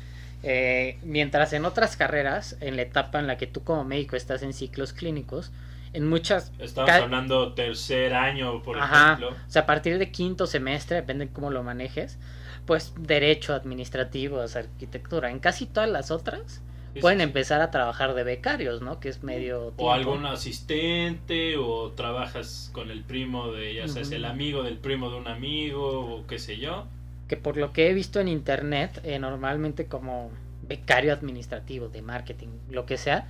eh, 0.42 0.98
mientras 1.04 1.52
en 1.52 1.64
otras 1.64 1.96
carreras, 1.96 2.56
en 2.60 2.74
la 2.74 2.82
etapa 2.82 3.20
en 3.20 3.28
la 3.28 3.38
que 3.38 3.46
tú 3.46 3.62
como 3.62 3.84
médico 3.84 4.16
estás 4.16 4.42
en 4.42 4.52
ciclos 4.52 4.92
clínicos, 4.92 5.52
en 5.92 6.08
muchas, 6.08 6.50
Estamos 6.58 6.90
hablando 6.90 7.52
tercer 7.52 8.14
año, 8.14 8.64
por 8.64 8.80
ajá, 8.80 9.12
ejemplo. 9.12 9.28
o 9.28 9.50
sea, 9.50 9.62
a 9.62 9.66
partir 9.66 9.96
de 9.98 10.10
quinto 10.10 10.48
semestre, 10.48 10.96
depende 10.96 11.26
de 11.26 11.32
cómo 11.32 11.50
lo 11.50 11.62
manejes, 11.62 12.18
pues 12.66 12.94
derecho, 12.98 13.54
administrativo, 13.54 14.40
arquitectura, 14.40 15.30
en 15.30 15.38
casi 15.38 15.66
todas 15.66 15.88
las 15.88 16.10
otras 16.10 16.62
Sí, 16.94 17.00
pueden 17.00 17.20
sí, 17.20 17.22
empezar 17.22 17.60
a 17.60 17.70
trabajar 17.70 18.14
de 18.14 18.24
becarios, 18.24 18.82
¿no? 18.82 19.00
Que 19.00 19.08
es 19.08 19.22
medio... 19.22 19.74
O 19.76 19.92
tiempo. 19.92 19.92
algún 19.92 20.26
asistente, 20.26 21.56
o 21.56 21.92
trabajas 21.92 22.70
con 22.72 22.90
el 22.90 23.04
primo 23.04 23.52
de, 23.52 23.74
ya 23.74 23.88
sabes, 23.88 24.10
el 24.12 24.24
amigo 24.24 24.62
del 24.62 24.78
primo 24.78 25.10
de 25.10 25.16
un 25.18 25.28
amigo, 25.28 26.16
o 26.16 26.26
qué 26.26 26.38
sé 26.38 26.58
yo. 26.58 26.88
que 27.28 27.36
por 27.36 27.56
lo 27.56 27.72
que 27.72 27.88
he 27.88 27.94
visto 27.94 28.20
en 28.20 28.28
internet, 28.28 29.00
eh, 29.04 29.18
normalmente 29.18 29.86
como 29.88 30.38
becario 30.62 31.12
administrativo 31.12 31.88
de 31.88 32.02
marketing, 32.02 32.48
lo 32.68 32.86
que 32.86 32.98
sea, 32.98 33.28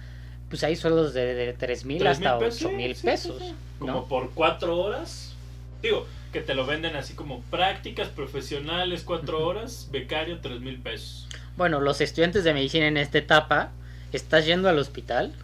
pues 0.48 0.64
hay 0.64 0.76
sueldos 0.76 1.12
de, 1.14 1.34
de 1.34 1.52
3 1.52 1.84
mil 1.84 1.98
¿Tres 1.98 2.10
hasta 2.10 2.34
mil 2.36 2.36
pesos? 2.38 2.62
8 2.64 2.70
Sí, 2.70 2.74
mil 2.74 2.96
sí, 2.96 3.02
pesos. 3.04 3.56
Como 3.78 4.08
por 4.08 4.32
cuatro 4.34 4.78
horas. 4.78 5.38
Digo, 5.82 6.06
que 6.32 6.40
te 6.40 6.54
lo 6.54 6.66
venden 6.66 6.96
así 6.96 7.14
como 7.14 7.42
prácticas 7.44 8.08
profesionales, 8.08 9.04
cuatro 9.04 9.44
horas, 9.46 9.88
becario, 9.90 10.40
tres 10.40 10.60
mil 10.60 10.80
pesos. 10.82 11.28
Bueno, 11.60 11.78
los 11.78 12.00
estudiantes 12.00 12.42
de 12.42 12.54
medicina 12.54 12.86
en 12.88 12.96
esta 12.96 13.18
etapa, 13.18 13.68
estás 14.14 14.46
yendo 14.46 14.70
al 14.70 14.78
hospital, 14.78 15.34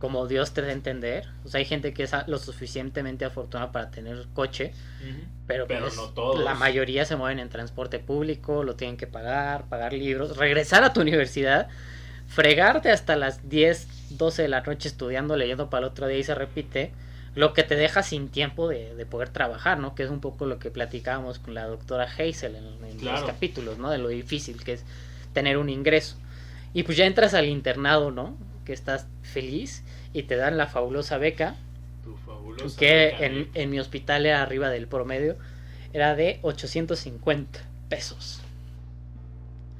como 0.00 0.26
Dios 0.26 0.52
te 0.52 0.60
da 0.60 0.70
a 0.70 0.72
entender. 0.72 1.28
O 1.44 1.48
sea, 1.48 1.58
hay 1.60 1.64
gente 1.64 1.94
que 1.94 2.02
es 2.02 2.10
lo 2.26 2.38
suficientemente 2.40 3.24
afortunada 3.24 3.70
para 3.70 3.92
tener 3.92 4.26
coche, 4.34 4.72
pero, 5.46 5.68
Pero 5.68 5.84
pues, 5.84 5.94
no 5.94 6.08
todos. 6.08 6.42
la 6.42 6.54
mayoría 6.56 7.04
se 7.04 7.14
mueven 7.14 7.38
en 7.38 7.48
transporte 7.48 8.00
público, 8.00 8.64
lo 8.64 8.74
tienen 8.74 8.96
que 8.96 9.06
pagar, 9.06 9.66
pagar 9.68 9.92
libros, 9.92 10.36
regresar 10.36 10.82
a 10.82 10.92
tu 10.92 11.00
universidad, 11.00 11.68
fregarte 12.26 12.90
hasta 12.90 13.14
las 13.14 13.48
10, 13.48 14.18
12 14.18 14.42
de 14.42 14.48
la 14.48 14.62
noche 14.62 14.88
estudiando, 14.88 15.36
leyendo 15.36 15.70
para 15.70 15.86
el 15.86 15.92
otro 15.92 16.08
día 16.08 16.18
y 16.18 16.24
se 16.24 16.34
repite, 16.34 16.90
lo 17.36 17.52
que 17.52 17.62
te 17.62 17.76
deja 17.76 18.02
sin 18.02 18.30
tiempo 18.30 18.66
de, 18.66 18.96
de 18.96 19.06
poder 19.06 19.28
trabajar, 19.28 19.78
¿no? 19.78 19.94
Que 19.94 20.02
es 20.02 20.10
un 20.10 20.20
poco 20.20 20.44
lo 20.46 20.58
que 20.58 20.72
platicábamos 20.72 21.38
con 21.38 21.54
la 21.54 21.66
doctora 21.66 22.02
Hazel 22.18 22.56
en, 22.56 22.64
en 22.84 22.94
los 22.94 23.00
Claro. 23.02 23.26
capítulos, 23.28 23.78
¿no? 23.78 23.90
De 23.90 23.98
lo 23.98 24.08
difícil 24.08 24.64
que 24.64 24.72
es 24.72 24.84
tener 25.36 25.58
un 25.58 25.68
ingreso. 25.68 26.16
Y 26.72 26.84
pues 26.84 26.96
ya 26.96 27.04
entras 27.04 27.34
al 27.34 27.44
internado, 27.44 28.10
¿no? 28.10 28.38
Que 28.64 28.72
estás 28.72 29.06
feliz 29.20 29.84
y 30.14 30.22
te 30.22 30.36
dan 30.36 30.56
la 30.56 30.66
fabulosa 30.66 31.18
beca 31.18 31.56
Tu 32.02 32.16
fabulosa 32.16 32.78
que 32.78 33.12
beca 33.12 33.26
en, 33.26 33.34
MIP. 33.34 33.56
en 33.56 33.70
mi 33.70 33.78
hospital 33.78 34.24
era 34.24 34.40
arriba 34.40 34.70
del 34.70 34.88
promedio, 34.88 35.36
era 35.92 36.14
de 36.14 36.38
850 36.40 37.60
pesos 37.90 38.40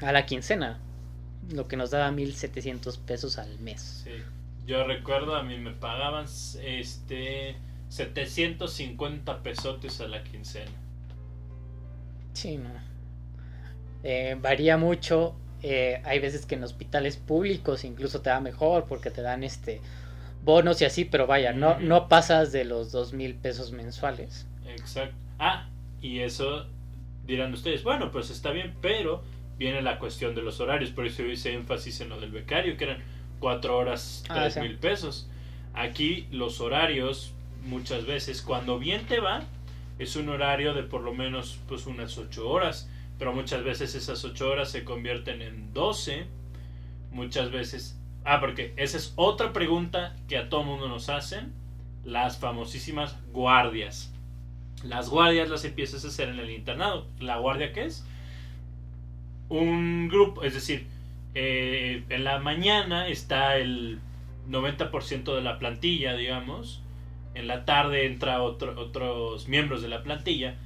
a 0.03 0.13
la 0.13 0.27
quincena, 0.27 0.79
lo 1.55 1.69
que 1.69 1.79
nos 1.79 1.91
daba 1.91 2.11
1700 2.11 2.99
pesos 2.99 3.39
al 3.39 3.59
mes. 3.61 4.03
Sí. 4.05 4.11
Yo 4.67 4.85
recuerdo, 4.85 5.37
a 5.37 5.43
mí 5.43 5.57
me 5.57 5.71
pagaban 5.71 6.27
este 6.63 7.57
750 7.89 9.43
pesotes 9.43 10.03
a 10.03 10.09
la 10.09 10.23
quincena. 10.23 10.71
Sí, 12.35 12.59
no. 12.59 12.69
Eh, 14.03 14.37
varía 14.39 14.77
mucho. 14.77 15.35
Eh, 15.69 16.01
hay 16.05 16.21
veces 16.21 16.47
que 16.47 16.55
en 16.55 16.63
hospitales 16.63 17.17
públicos 17.17 17.85
incluso 17.85 18.21
te 18.21 18.31
da 18.31 18.41
mejor 18.41 18.85
porque 18.85 19.11
te 19.11 19.21
dan 19.23 19.43
este 19.43 19.81
bonos 20.45 20.81
y 20.81 20.85
así, 20.85 21.05
pero 21.05 21.27
vaya, 21.27 21.53
no, 21.53 21.81
no 21.81 22.09
pasas 22.09 22.53
de 22.53 22.65
los 22.65 22.93
dos 22.93 23.13
mil 23.13 23.35
pesos 23.35 23.73
mensuales. 23.73 24.47
Exacto. 24.69 25.17
Ah, 25.41 25.69
y 26.01 26.21
eso 26.21 26.67
dirán 27.27 27.53
ustedes, 27.53 27.83
bueno, 27.83 28.13
pues 28.13 28.31
está 28.31 28.53
bien, 28.53 28.75
pero 28.81 29.25
viene 29.59 29.83
la 29.83 29.99
cuestión 29.99 30.37
de 30.37 30.43
los 30.43 30.61
horarios, 30.61 30.91
por 30.91 31.05
eso 31.07 31.25
hice 31.25 31.53
énfasis 31.55 32.01
en 32.01 32.11
lo 32.11 32.21
del 32.21 32.31
becario, 32.31 32.77
que 32.77 32.85
eran 32.85 33.03
cuatro 33.41 33.77
horas, 33.77 34.23
Ah, 34.29 34.35
tres 34.43 34.55
sí. 34.55 34.61
mil 34.61 34.77
pesos. 34.79 35.29
Aquí 35.75 36.29
los 36.31 36.61
horarios, 36.61 37.33
muchas 37.65 38.07
veces, 38.07 38.41
cuando 38.41 38.79
bien 38.79 39.05
te 39.07 39.19
va, 39.19 39.43
es 39.99 40.15
un 40.15 40.29
horario 40.29 40.75
de 40.75 40.85
por 40.85 41.01
lo 41.01 41.13
menos 41.13 41.59
pues 41.69 41.87
unas 41.87 42.17
ocho 42.19 42.49
horas, 42.49 42.89
pero 43.19 43.33
muchas 43.33 43.65
veces 43.65 43.95
esas 43.95 44.25
ocho 44.25 44.51
horas 44.51 44.71
se 44.71 44.85
convierten 44.85 45.43
en 45.43 45.73
12, 45.73 46.27
muchas 47.13 47.51
veces... 47.51 47.99
Ah, 48.25 48.41
porque 48.41 48.75
esa 48.77 48.97
es 48.97 49.13
otra 49.17 49.53
pregunta 49.53 50.17
que 50.29 50.37
a 50.37 50.49
todo 50.49 50.65
mundo 50.65 50.89
nos 50.89 51.09
hacen, 51.09 51.53
las 52.05 52.39
famosísimas 52.39 53.17
guardias. 53.33 54.13
Las 54.83 55.09
guardias 55.09 55.49
las 55.49 55.65
empiezas 55.65 56.05
a 56.05 56.09
hacer 56.09 56.29
en 56.29 56.39
el 56.39 56.51
internado. 56.51 57.07
¿La 57.21 57.39
guardia 57.39 57.73
qué 57.73 57.85
es? 57.85 58.05
Un 59.49 60.09
grupo, 60.09 60.43
es 60.43 60.55
decir, 60.55 60.87
eh, 61.35 62.05
en 62.09 62.25
la 62.25 62.39
mañana 62.39 63.09
está 63.09 63.57
el 63.59 64.01
90% 64.49 65.35
de 65.35 65.43
la 65.43 65.59
plantilla, 65.59 66.15
digamos. 66.15 66.83
En 67.35 67.47
la 67.47 67.65
tarde 67.65 68.07
entra 68.07 68.43
otro, 68.43 68.81
otros 68.81 69.49
miembros 69.49 69.83
de 69.83 69.89
la 69.89 70.03
plantilla. 70.03 70.57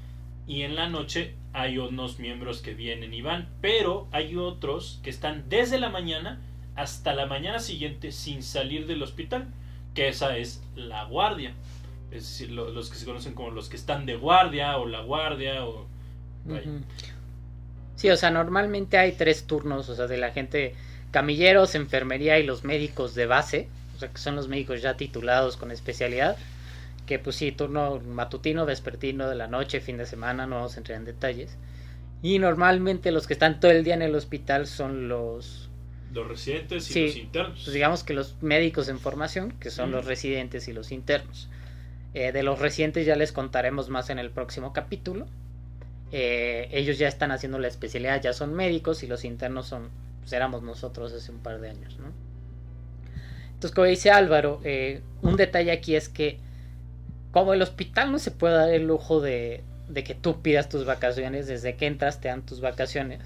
Y 0.46 0.62
en 0.62 0.76
la 0.76 0.88
noche 0.88 1.34
hay 1.52 1.78
unos 1.78 2.18
miembros 2.18 2.60
que 2.62 2.74
vienen 2.74 3.12
y 3.14 3.22
van. 3.22 3.48
Pero 3.60 4.06
hay 4.12 4.36
otros 4.36 5.00
que 5.02 5.10
están 5.10 5.44
desde 5.48 5.78
la 5.78 5.88
mañana 5.88 6.40
hasta 6.76 7.12
la 7.14 7.26
mañana 7.26 7.58
siguiente 7.58 8.12
sin 8.12 8.42
salir 8.42 8.86
del 8.86 9.02
hospital. 9.02 9.48
Que 9.94 10.08
esa 10.08 10.36
es 10.36 10.62
la 10.76 11.04
guardia. 11.04 11.52
Es 12.10 12.22
decir, 12.24 12.50
lo- 12.50 12.70
los 12.70 12.90
que 12.90 12.96
se 12.96 13.04
conocen 13.04 13.34
como 13.34 13.50
los 13.50 13.68
que 13.68 13.76
están 13.76 14.06
de 14.06 14.16
guardia 14.16 14.76
o 14.78 14.86
la 14.86 15.00
guardia 15.02 15.64
o... 15.64 15.86
Sí, 17.96 18.08
o 18.08 18.16
sea, 18.16 18.30
normalmente 18.30 18.96
hay 18.98 19.12
tres 19.12 19.44
turnos, 19.46 19.88
o 19.88 19.94
sea, 19.94 20.06
de 20.06 20.16
la 20.16 20.30
gente 20.32 20.74
camilleros, 21.10 21.74
enfermería 21.74 22.38
y 22.38 22.44
los 22.44 22.64
médicos 22.64 23.14
de 23.14 23.26
base, 23.26 23.68
o 23.96 23.98
sea, 23.98 24.08
que 24.08 24.18
son 24.18 24.36
los 24.36 24.48
médicos 24.48 24.80
ya 24.80 24.96
titulados 24.96 25.56
con 25.56 25.70
especialidad, 25.70 26.36
que 27.10 27.18
pues 27.18 27.34
sí, 27.34 27.50
turno 27.50 27.98
matutino, 27.98 28.64
vespertino, 28.66 29.28
de 29.28 29.34
la 29.34 29.48
noche, 29.48 29.80
fin 29.80 29.96
de 29.96 30.06
semana, 30.06 30.46
no 30.46 30.54
vamos 30.54 30.76
a 30.76 30.78
entrar 30.78 30.96
en 30.96 31.04
detalles. 31.04 31.56
Y 32.22 32.38
normalmente 32.38 33.10
los 33.10 33.26
que 33.26 33.32
están 33.32 33.58
todo 33.58 33.72
el 33.72 33.82
día 33.82 33.94
en 33.94 34.02
el 34.02 34.14
hospital 34.14 34.68
son 34.68 35.08
los, 35.08 35.68
Los 36.14 36.28
residentes 36.28 36.88
y 36.88 36.92
Sí, 36.92 37.06
los 37.06 37.16
internos. 37.16 37.60
pues 37.64 37.74
digamos 37.74 38.04
que 38.04 38.14
los 38.14 38.36
médicos 38.42 38.88
en 38.88 39.00
formación, 39.00 39.50
que 39.58 39.70
son 39.70 39.86
Ujú. 39.88 39.96
los 39.96 40.04
residentes 40.06 40.68
y 40.68 40.72
los 40.72 40.92
internos. 40.92 41.48
Eh, 42.14 42.30
de 42.30 42.44
los 42.44 42.60
residentes 42.60 43.04
ya 43.06 43.16
les 43.16 43.32
contaremos 43.32 43.88
más 43.88 44.08
en 44.08 44.20
el 44.20 44.30
próximo 44.30 44.72
capítulo. 44.72 45.26
Eh, 46.12 46.68
ellos 46.70 46.96
ya 46.96 47.08
están 47.08 47.32
haciendo 47.32 47.58
la 47.58 47.66
especialidad, 47.66 48.22
ya 48.22 48.32
son 48.32 48.54
médicos 48.54 49.02
y 49.02 49.08
los 49.08 49.24
internos 49.24 49.66
son, 49.66 49.88
pues 50.20 50.32
éramos 50.32 50.62
nosotros 50.62 51.12
hace 51.12 51.32
un 51.32 51.40
par 51.40 51.60
de 51.60 51.70
años, 51.70 51.98
¿no? 51.98 52.12
Entonces, 53.54 53.74
como 53.74 53.86
dice 53.88 54.10
Álvaro, 54.12 54.60
eh, 54.64 55.02
un 55.22 55.36
detalle 55.36 55.72
aquí 55.72 55.96
es 55.96 56.08
que 56.08 56.38
como 57.30 57.52
el 57.54 57.62
hospital 57.62 58.10
no 58.12 58.18
se 58.18 58.30
puede 58.30 58.54
dar 58.54 58.70
el 58.70 58.86
lujo 58.86 59.20
de, 59.20 59.62
de 59.88 60.04
que 60.04 60.14
tú 60.14 60.42
pidas 60.42 60.68
tus 60.68 60.84
vacaciones, 60.84 61.46
desde 61.46 61.76
que 61.76 61.86
entras 61.86 62.20
te 62.20 62.28
dan 62.28 62.42
tus 62.42 62.60
vacaciones, 62.60 63.20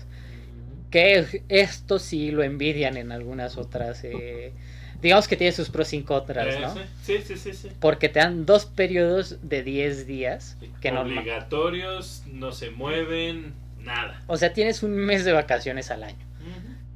que 0.91 1.43
esto 1.49 1.99
sí 1.99 2.31
lo 2.31 2.43
envidian 2.43 2.97
en 2.97 3.13
algunas 3.13 3.57
otras, 3.57 4.05
eh, 4.05 4.53
digamos 5.03 5.29
que 5.29 5.37
tiene 5.37 5.53
sus 5.53 5.71
pros 5.71 5.93
y 5.93 6.03
contras, 6.03 6.61
¿no? 6.61 6.81
Eh, 6.81 6.87
Sí, 7.03 7.19
sí, 7.25 7.37
sí, 7.37 7.53
sí. 7.53 7.69
Porque 7.81 8.09
te 8.09 8.21
dan 8.21 8.47
dos 8.47 8.67
periodos 8.67 9.39
de 9.43 9.63
10 9.63 10.07
días, 10.07 10.57
que 10.81 10.91
Obligatorios, 10.93 12.23
no 12.27 12.53
se 12.53 12.71
mueven, 12.71 13.55
nada. 13.81 14.23
o 14.27 14.37
sea, 14.37 14.53
tienes 14.53 14.83
un 14.83 14.93
mes 14.93 15.25
de 15.25 15.33
vacaciones 15.33 15.91
al 15.91 16.05
año. 16.05 16.25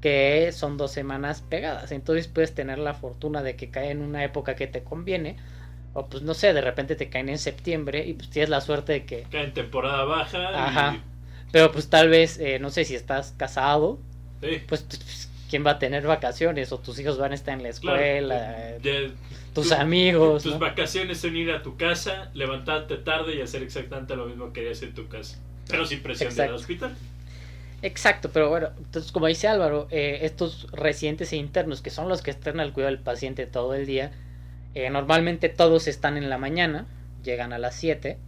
que 0.00 0.52
son 0.52 0.76
dos 0.76 0.92
semanas 0.92 1.42
pegadas. 1.42 1.90
Entonces 1.90 2.28
puedes 2.28 2.54
tener 2.54 2.78
la 2.78 2.94
fortuna 2.94 3.42
de 3.42 3.56
que 3.56 3.68
cae 3.70 3.90
en 3.90 4.00
una 4.00 4.22
época 4.22 4.54
que 4.54 4.68
te 4.68 4.84
conviene. 4.84 5.36
O 5.94 6.06
pues 6.06 6.22
no 6.22 6.34
sé, 6.34 6.52
de 6.52 6.60
repente 6.60 6.94
te 6.96 7.08
caen 7.08 7.28
en 7.28 7.38
septiembre 7.38 8.06
y 8.06 8.12
pues 8.14 8.30
tienes 8.30 8.48
la 8.50 8.60
suerte 8.60 8.92
de 8.92 9.04
que... 9.04 9.22
Cae 9.30 9.44
en 9.44 9.54
temporada 9.54 10.04
baja. 10.04 10.66
Ajá. 10.66 10.94
y- 10.96 11.02
Pero 11.50 11.72
pues 11.72 11.88
tal 11.88 12.08
vez, 12.08 12.38
eh, 12.38 12.58
no 12.58 12.70
sé 12.70 12.84
si 12.84 12.94
estás 12.94 13.34
casado, 13.36 13.98
sí, 14.42 14.62
pues, 14.68 14.82
pues, 14.82 15.28
¿quién 15.50 15.66
va 15.66 15.72
a 15.72 15.78
tener 15.78 16.06
vacaciones? 16.06 16.70
O 16.72 16.78
tus 16.78 16.98
hijos 17.00 17.18
van 17.18 17.32
a 17.32 17.34
estar 17.34 17.54
en 17.56 17.62
la 17.64 17.70
claro. 17.72 17.96
escuela, 17.98 18.54
eh, 18.70 18.78
Ya- 18.82 19.14
tus 19.54 19.68
tu- 19.70 19.74
amigos. 19.74 20.42
Tus 20.44 20.52
¿no? 20.52 20.58
vacaciones 20.60 21.18
son 21.18 21.36
ir 21.36 21.50
a 21.50 21.62
tu 21.62 21.76
casa, 21.76 22.30
levantarte 22.34 22.96
tarde 22.98 23.34
y 23.34 23.40
hacer 23.40 23.62
exactamente 23.62 24.14
lo 24.14 24.26
mismo 24.26 24.52
que 24.52 24.60
harías 24.60 24.82
en 24.82 24.94
tu 24.94 25.08
casa. 25.08 25.38
Pero 25.68 25.84
sin 25.86 26.00
presión 26.02 26.34
del 26.34 26.52
hospital. 26.52 26.94
Exacto, 27.80 28.30
pero 28.32 28.48
bueno, 28.48 28.70
entonces 28.78 29.12
como 29.12 29.26
dice 29.26 29.46
Álvaro, 29.46 29.86
eh, 29.90 30.20
estos 30.22 30.66
residentes 30.72 31.32
e 31.32 31.36
internos, 31.36 31.80
que 31.80 31.90
son 31.90 32.08
los 32.08 32.22
que 32.22 32.30
están 32.32 32.58
al 32.58 32.72
cuidado 32.72 32.92
del 32.94 33.02
paciente 33.02 33.46
todo 33.46 33.74
el 33.74 33.86
día, 33.86 34.10
eh, 34.74 34.90
normalmente 34.90 35.48
todos 35.48 35.88
están 35.88 36.16
en 36.16 36.30
la 36.30 36.38
mañana, 36.38 36.86
llegan 37.22 37.52
a 37.52 37.58
las 37.58 37.74
7, 37.76 38.18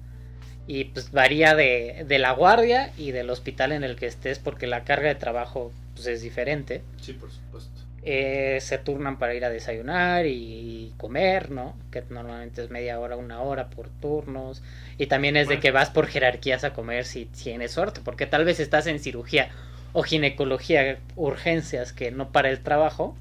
y 0.66 0.84
pues 0.84 1.10
varía 1.10 1.54
de, 1.54 2.04
de 2.06 2.18
la 2.18 2.32
guardia 2.32 2.92
y 2.96 3.10
del 3.10 3.30
hospital 3.30 3.72
en 3.72 3.82
el 3.82 3.96
que 3.96 4.06
estés, 4.06 4.38
porque 4.38 4.66
la 4.66 4.84
carga 4.84 5.08
de 5.08 5.14
trabajo 5.16 5.72
pues, 5.94 6.06
es 6.06 6.22
diferente. 6.22 6.82
Sí, 7.00 7.12
por 7.12 7.30
supuesto. 7.30 7.80
Eh, 8.02 8.58
se 8.62 8.78
turnan 8.78 9.18
para 9.18 9.34
ir 9.34 9.44
a 9.44 9.50
desayunar 9.50 10.24
y 10.24 10.94
comer, 10.96 11.50
¿no? 11.50 11.76
Que 11.90 12.02
normalmente 12.08 12.62
es 12.62 12.70
media 12.70 12.98
hora, 12.98 13.16
una 13.16 13.42
hora 13.42 13.68
por 13.68 13.90
turnos. 13.90 14.62
Y 14.96 15.06
también 15.06 15.36
es 15.36 15.48
de 15.48 15.60
que 15.60 15.70
vas 15.70 15.90
por 15.90 16.06
jerarquías 16.06 16.64
a 16.64 16.72
comer 16.72 17.04
si 17.04 17.26
tienes 17.26 17.72
suerte, 17.72 18.00
porque 18.02 18.26
tal 18.26 18.44
vez 18.44 18.58
estás 18.60 18.86
en 18.86 19.00
cirugía 19.00 19.50
o 19.92 20.02
ginecología, 20.02 20.98
urgencias 21.16 21.92
que 21.92 22.10
no 22.10 22.32
para 22.32 22.48
el 22.48 22.60
trabajo. 22.60 23.16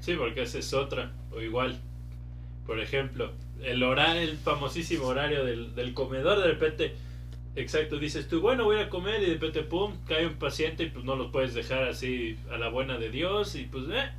Sí, 0.00 0.14
porque 0.14 0.42
esa 0.42 0.58
es 0.58 0.72
otra. 0.74 1.10
O 1.32 1.40
igual, 1.40 1.80
por 2.70 2.78
ejemplo, 2.78 3.32
el 3.64 3.82
horario, 3.82 4.22
el 4.22 4.36
famosísimo 4.36 5.06
horario 5.06 5.44
del, 5.44 5.74
del 5.74 5.92
comedor, 5.92 6.38
de 6.38 6.46
repente, 6.46 6.94
exacto, 7.56 7.98
dices 7.98 8.28
tú, 8.28 8.40
bueno, 8.40 8.62
voy 8.62 8.78
a 8.78 8.88
comer 8.88 9.20
y 9.20 9.26
de 9.26 9.32
repente, 9.32 9.64
pum, 9.64 9.96
cae 10.06 10.28
un 10.28 10.34
paciente 10.34 10.84
y 10.84 10.90
pues 10.90 11.04
no 11.04 11.16
los 11.16 11.32
puedes 11.32 11.52
dejar 11.52 11.82
así 11.88 12.38
a 12.48 12.58
la 12.58 12.68
buena 12.68 12.96
de 12.96 13.10
Dios 13.10 13.56
y 13.56 13.64
pues, 13.64 13.86
eh. 13.90 14.10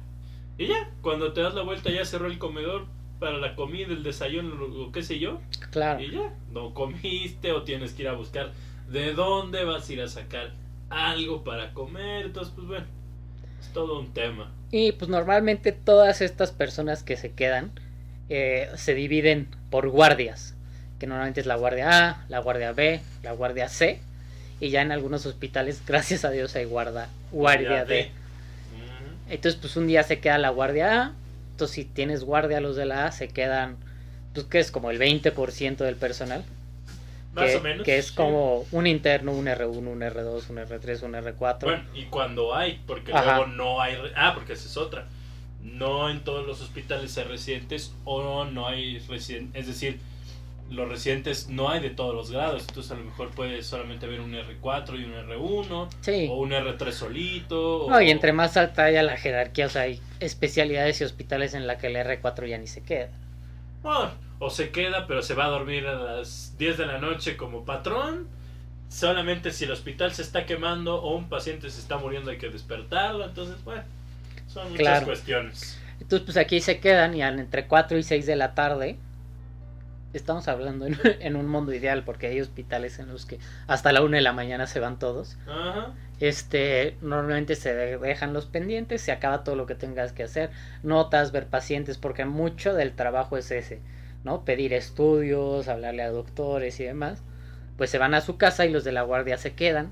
Y 0.58 0.68
ya, 0.68 0.90
cuando 1.02 1.32
te 1.32 1.40
das 1.40 1.54
la 1.54 1.62
vuelta 1.62 1.92
ya 1.92 2.04
cerró 2.04 2.28
el 2.28 2.40
comedor 2.40 2.88
para 3.22 3.38
la 3.38 3.56
comida, 3.56 3.88
el 3.88 4.04
desayuno 4.04 4.66
o 4.66 4.92
qué 4.92 5.02
sé 5.02 5.18
yo. 5.18 5.40
Claro. 5.72 6.02
Y 6.04 6.12
ya, 6.12 6.36
no 6.52 6.74
comiste 6.74 7.54
o 7.54 7.64
tienes 7.64 7.94
que 7.94 8.02
ir 8.02 8.10
a 8.10 8.16
buscar 8.16 8.52
de 8.90 9.14
dónde 9.14 9.64
vas 9.64 9.88
a 9.88 9.94
ir 9.94 10.02
a 10.02 10.10
sacar 10.10 10.52
algo 10.90 11.46
para 11.46 11.74
comer. 11.74 12.26
Entonces, 12.26 12.54
pues 12.54 12.68
bueno, 12.68 12.86
es 13.62 13.72
todo 13.72 13.98
un 13.98 14.12
tema. 14.14 14.52
Y 14.72 14.92
pues 14.92 15.10
normalmente 15.10 15.72
todas 15.72 16.20
estas 16.20 16.52
personas 16.52 17.02
que 17.02 17.16
se 17.16 17.32
quedan 17.32 17.72
eh, 18.30 18.70
se 18.76 18.94
dividen 18.94 19.48
por 19.70 19.90
guardias, 19.90 20.56
que 21.00 21.08
normalmente 21.08 21.42
es 21.42 21.46
la 21.48 21.56
guardia 21.56 22.10
A, 22.10 22.26
la 22.30 22.40
guardia 22.40 22.72
B, 22.74 23.02
la 23.24 23.32
guardia 23.34 23.68
C, 23.70 24.00
y 24.60 24.70
ya 24.70 24.82
en 24.82 24.92
algunos 24.92 25.26
hospitales, 25.26 25.82
gracias 25.88 26.26
a 26.26 26.30
Dios, 26.32 26.56
hay 26.56 26.66
guarda, 26.66 27.10
guardia 27.32 27.86
D. 27.86 28.12
Entonces, 29.30 29.60
pues 29.62 29.78
un 29.78 29.88
día 29.88 30.04
se 30.04 30.20
queda 30.20 30.38
la 30.38 30.50
guardia 30.50 31.02
A, 31.02 31.12
entonces 31.52 31.76
si 31.76 31.86
tienes 31.86 32.24
guardia 32.24 32.60
los 32.60 32.76
de 32.76 32.86
la 32.86 33.06
A, 33.06 33.12
se 33.12 33.30
quedan, 33.30 33.78
pues 34.34 34.46
que 34.48 34.60
es 34.60 34.72
como 34.72 34.92
el 34.92 35.00
20% 35.00 35.78
del 35.78 35.96
personal, 35.96 36.44
Más 37.34 37.50
que, 37.52 37.56
o 37.56 37.62
menos. 37.62 37.86
que 37.86 37.98
es 37.98 38.08
sí. 38.08 38.16
como 38.16 38.66
un 38.74 38.88
interno, 38.88 39.32
un 39.32 39.46
R1, 39.46 39.78
un 39.78 40.02
R2, 40.02 40.50
un 40.50 40.58
R3, 40.58 41.04
un 41.04 41.14
R4. 41.14 41.60
Bueno, 41.62 41.84
y 41.94 42.06
cuando 42.06 42.54
hay, 42.54 42.82
porque 42.86 43.14
Ajá. 43.14 43.38
luego 43.38 43.48
no 43.48 43.82
hay. 43.82 43.96
Ah, 44.16 44.34
porque 44.36 44.54
esa 44.54 44.68
es 44.68 44.76
otra. 44.76 45.08
No 45.64 46.10
en 46.10 46.24
todos 46.24 46.46
los 46.46 46.62
hospitales 46.62 47.18
hay 47.18 47.26
residentes 47.26 47.94
o 48.06 48.46
no 48.46 48.68
hay 48.68 49.00
residentes. 49.00 49.62
Es 49.62 49.68
decir, 49.68 50.00
los 50.70 50.88
residentes 50.88 51.50
no 51.50 51.70
hay 51.70 51.82
de 51.82 51.90
todos 51.90 52.16
los 52.16 52.32
grados. 52.32 52.64
Entonces, 52.68 52.92
a 52.92 52.96
lo 52.96 53.04
mejor 53.04 53.30
puede 53.32 53.62
solamente 53.62 54.06
haber 54.06 54.22
un 54.22 54.34
R4 54.34 55.00
y 55.00 55.04
un 55.04 55.14
R1 55.14 55.90
sí. 56.02 56.28
o 56.30 56.36
un 56.36 56.52
R3 56.52 56.92
solito. 56.92 57.88
No, 57.90 57.98
o- 57.98 58.02
y 58.02 58.10
entre 58.10 58.32
más 58.34 58.56
alta 58.58 58.86
haya 58.86 59.04
la 59.04 59.18
jerarquía, 59.18 59.66
o 59.66 59.70
sea, 59.70 59.84
hay 59.84 60.00
especialidades 60.20 61.02
y 61.02 61.04
hospitales 61.04 61.54
en 61.54 61.68
la 61.68 61.78
que 61.78 61.88
el 61.88 61.96
R4 61.98 62.48
ya 62.48 62.58
ni 62.58 62.68
se 62.68 62.84
queda. 62.84 63.10
Ah, 63.84 64.14
o 64.40 64.50
se 64.50 64.72
queda, 64.72 65.08
pero 65.08 65.22
se 65.22 65.34
va 65.34 65.46
a 65.46 65.50
dormir 65.50 65.86
a 65.88 65.94
las 65.96 66.56
10 66.58 66.78
de 66.78 66.86
la 66.86 66.98
noche 67.00 67.36
como 67.38 67.66
patrón. 67.66 68.28
Solamente 68.90 69.52
si 69.52 69.66
el 69.66 69.72
hospital 69.72 70.14
se 70.14 70.22
está 70.22 70.46
quemando 70.46 71.02
o 71.02 71.16
un 71.16 71.30
paciente 71.30 71.70
se 71.70 71.80
está 71.80 71.98
muriendo 71.98 72.32
hay 72.32 72.38
que 72.38 72.50
despertarlo. 72.50 73.26
Entonces, 73.26 73.64
bueno, 73.64 73.84
son 74.52 74.72
muchas 74.72 74.78
Claro. 74.80 75.06
cuestiones. 75.06 75.78
Entonces, 76.00 76.26
pues 76.26 76.38
aquí 76.38 76.60
se 76.62 76.80
quedan 76.80 77.14
y 77.16 77.24
entre 77.24 77.68
4 77.68 77.98
y 77.98 78.04
6 78.04 78.26
de 78.26 78.36
la 78.36 78.54
tarde. 78.56 78.98
Estamos 80.14 80.48
hablando 80.50 80.86
en, 80.88 80.98
en 81.22 81.36
un 81.36 81.48
mundo 81.48 81.74
ideal 81.74 82.04
porque 82.04 82.28
hay 82.28 82.42
hospitales 82.42 83.00
en 83.00 83.08
los 83.08 83.26
que 83.26 83.40
hasta 83.68 83.92
la 83.94 84.02
1 84.02 84.18
de 84.18 84.22
la 84.22 84.34
mañana 84.34 84.68
se 84.68 84.80
van 84.80 85.00
todos. 85.00 85.38
Ajá. 85.48 85.94
Este, 86.20 86.98
normalmente 87.02 87.56
se 87.56 87.74
de- 87.74 87.98
dejan 87.98 88.34
los 88.34 88.46
pendientes, 88.46 89.02
se 89.02 89.12
acaba 89.12 89.44
todo 89.44 89.56
lo 89.56 89.66
que 89.66 89.76
tengas 89.76 90.12
que 90.12 90.24
hacer, 90.24 90.52
notas, 90.84 91.32
ver 91.32 91.48
pacientes, 91.48 91.98
porque 91.98 92.26
mucho 92.26 92.74
del 92.74 92.92
trabajo 92.94 93.38
es 93.38 93.50
ese, 93.52 93.80
¿no? 94.24 94.44
Pedir 94.46 94.74
estudios, 94.74 95.68
hablarle 95.68 96.04
a 96.04 96.12
doctores 96.12 96.80
y 96.80 96.84
demás. 96.84 97.24
Pues 97.78 97.90
se 97.90 97.98
van 97.98 98.14
a 98.14 98.22
su 98.22 98.38
casa 98.38 98.66
y 98.66 98.72
los 98.72 98.84
de 98.84 98.92
la 98.92 99.02
guardia 99.04 99.38
se 99.38 99.54
quedan, 99.54 99.92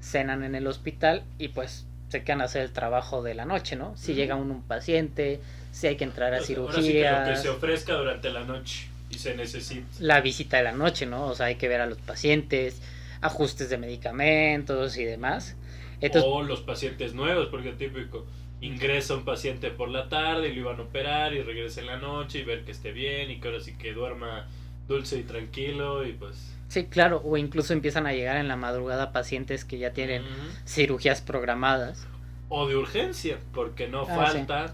cenan 0.00 0.44
en 0.44 0.54
el 0.54 0.66
hospital 0.66 1.24
y 1.38 1.48
pues 1.48 1.86
se 2.08 2.22
quedan 2.24 2.40
a 2.40 2.44
hacer 2.44 2.62
el 2.62 2.72
trabajo 2.72 3.22
de 3.22 3.34
la 3.34 3.44
noche, 3.44 3.76
¿no? 3.76 3.96
Si 3.96 4.12
Ujú. 4.12 4.20
llega 4.20 4.34
un, 4.36 4.50
un 4.50 4.62
paciente, 4.62 5.40
si 5.72 5.86
hay 5.86 5.96
que 5.96 6.04
entrar 6.04 6.32
a 6.32 6.36
Ahora 6.36 6.46
sí 6.46 6.54
que 6.54 6.60
lo 6.60 6.66
que 6.68 6.72
se 6.72 6.82
cirugía, 6.82 7.50
ofrezca 7.50 7.94
durante 7.94 8.30
la 8.30 8.44
noche 8.44 8.86
y 9.10 9.18
se 9.18 9.34
necesita. 9.34 9.86
la 10.00 10.20
visita 10.20 10.56
de 10.58 10.64
la 10.64 10.72
noche, 10.72 11.06
¿no? 11.06 11.26
O 11.26 11.34
sea, 11.34 11.46
hay 11.46 11.56
que 11.56 11.68
ver 11.68 11.80
a 11.80 11.86
los 11.86 11.98
pacientes, 11.98 12.80
ajustes 13.20 13.70
de 13.70 13.78
medicamentos 13.78 14.96
y 14.96 15.04
demás. 15.04 15.56
Entonces, 16.00 16.30
o 16.30 16.42
los 16.42 16.60
pacientes 16.60 17.14
nuevos, 17.14 17.48
porque 17.48 17.72
típico. 17.72 18.26
Ingresa 18.60 19.14
un 19.14 19.24
paciente 19.24 19.70
por 19.70 19.90
la 19.90 20.08
tarde 20.08 20.48
y 20.48 20.54
lo 20.54 20.62
iban 20.62 20.80
a 20.80 20.84
operar 20.84 21.34
y 21.34 21.42
regresa 21.42 21.80
en 21.80 21.86
la 21.88 21.98
noche 21.98 22.38
y 22.38 22.44
ver 22.44 22.64
que 22.64 22.72
esté 22.72 22.90
bien 22.92 23.30
y 23.30 23.38
que 23.38 23.48
ahora 23.48 23.60
sí 23.60 23.76
que 23.76 23.92
duerma 23.92 24.46
dulce 24.88 25.18
y 25.18 25.22
tranquilo 25.24 26.06
y 26.06 26.12
pues... 26.12 26.55
Sí, 26.68 26.86
claro, 26.86 27.22
o 27.24 27.36
incluso 27.36 27.72
empiezan 27.72 28.06
a 28.06 28.12
llegar 28.12 28.36
en 28.36 28.48
la 28.48 28.56
madrugada 28.56 29.12
pacientes 29.12 29.64
que 29.64 29.78
ya 29.78 29.92
tienen 29.92 30.26
cirugías 30.66 31.20
programadas 31.22 32.08
o 32.48 32.66
de 32.68 32.76
urgencia, 32.76 33.38
porque 33.52 33.88
no 33.88 34.06
Ah, 34.06 34.26
sí. 34.26 34.46
falta, 34.46 34.72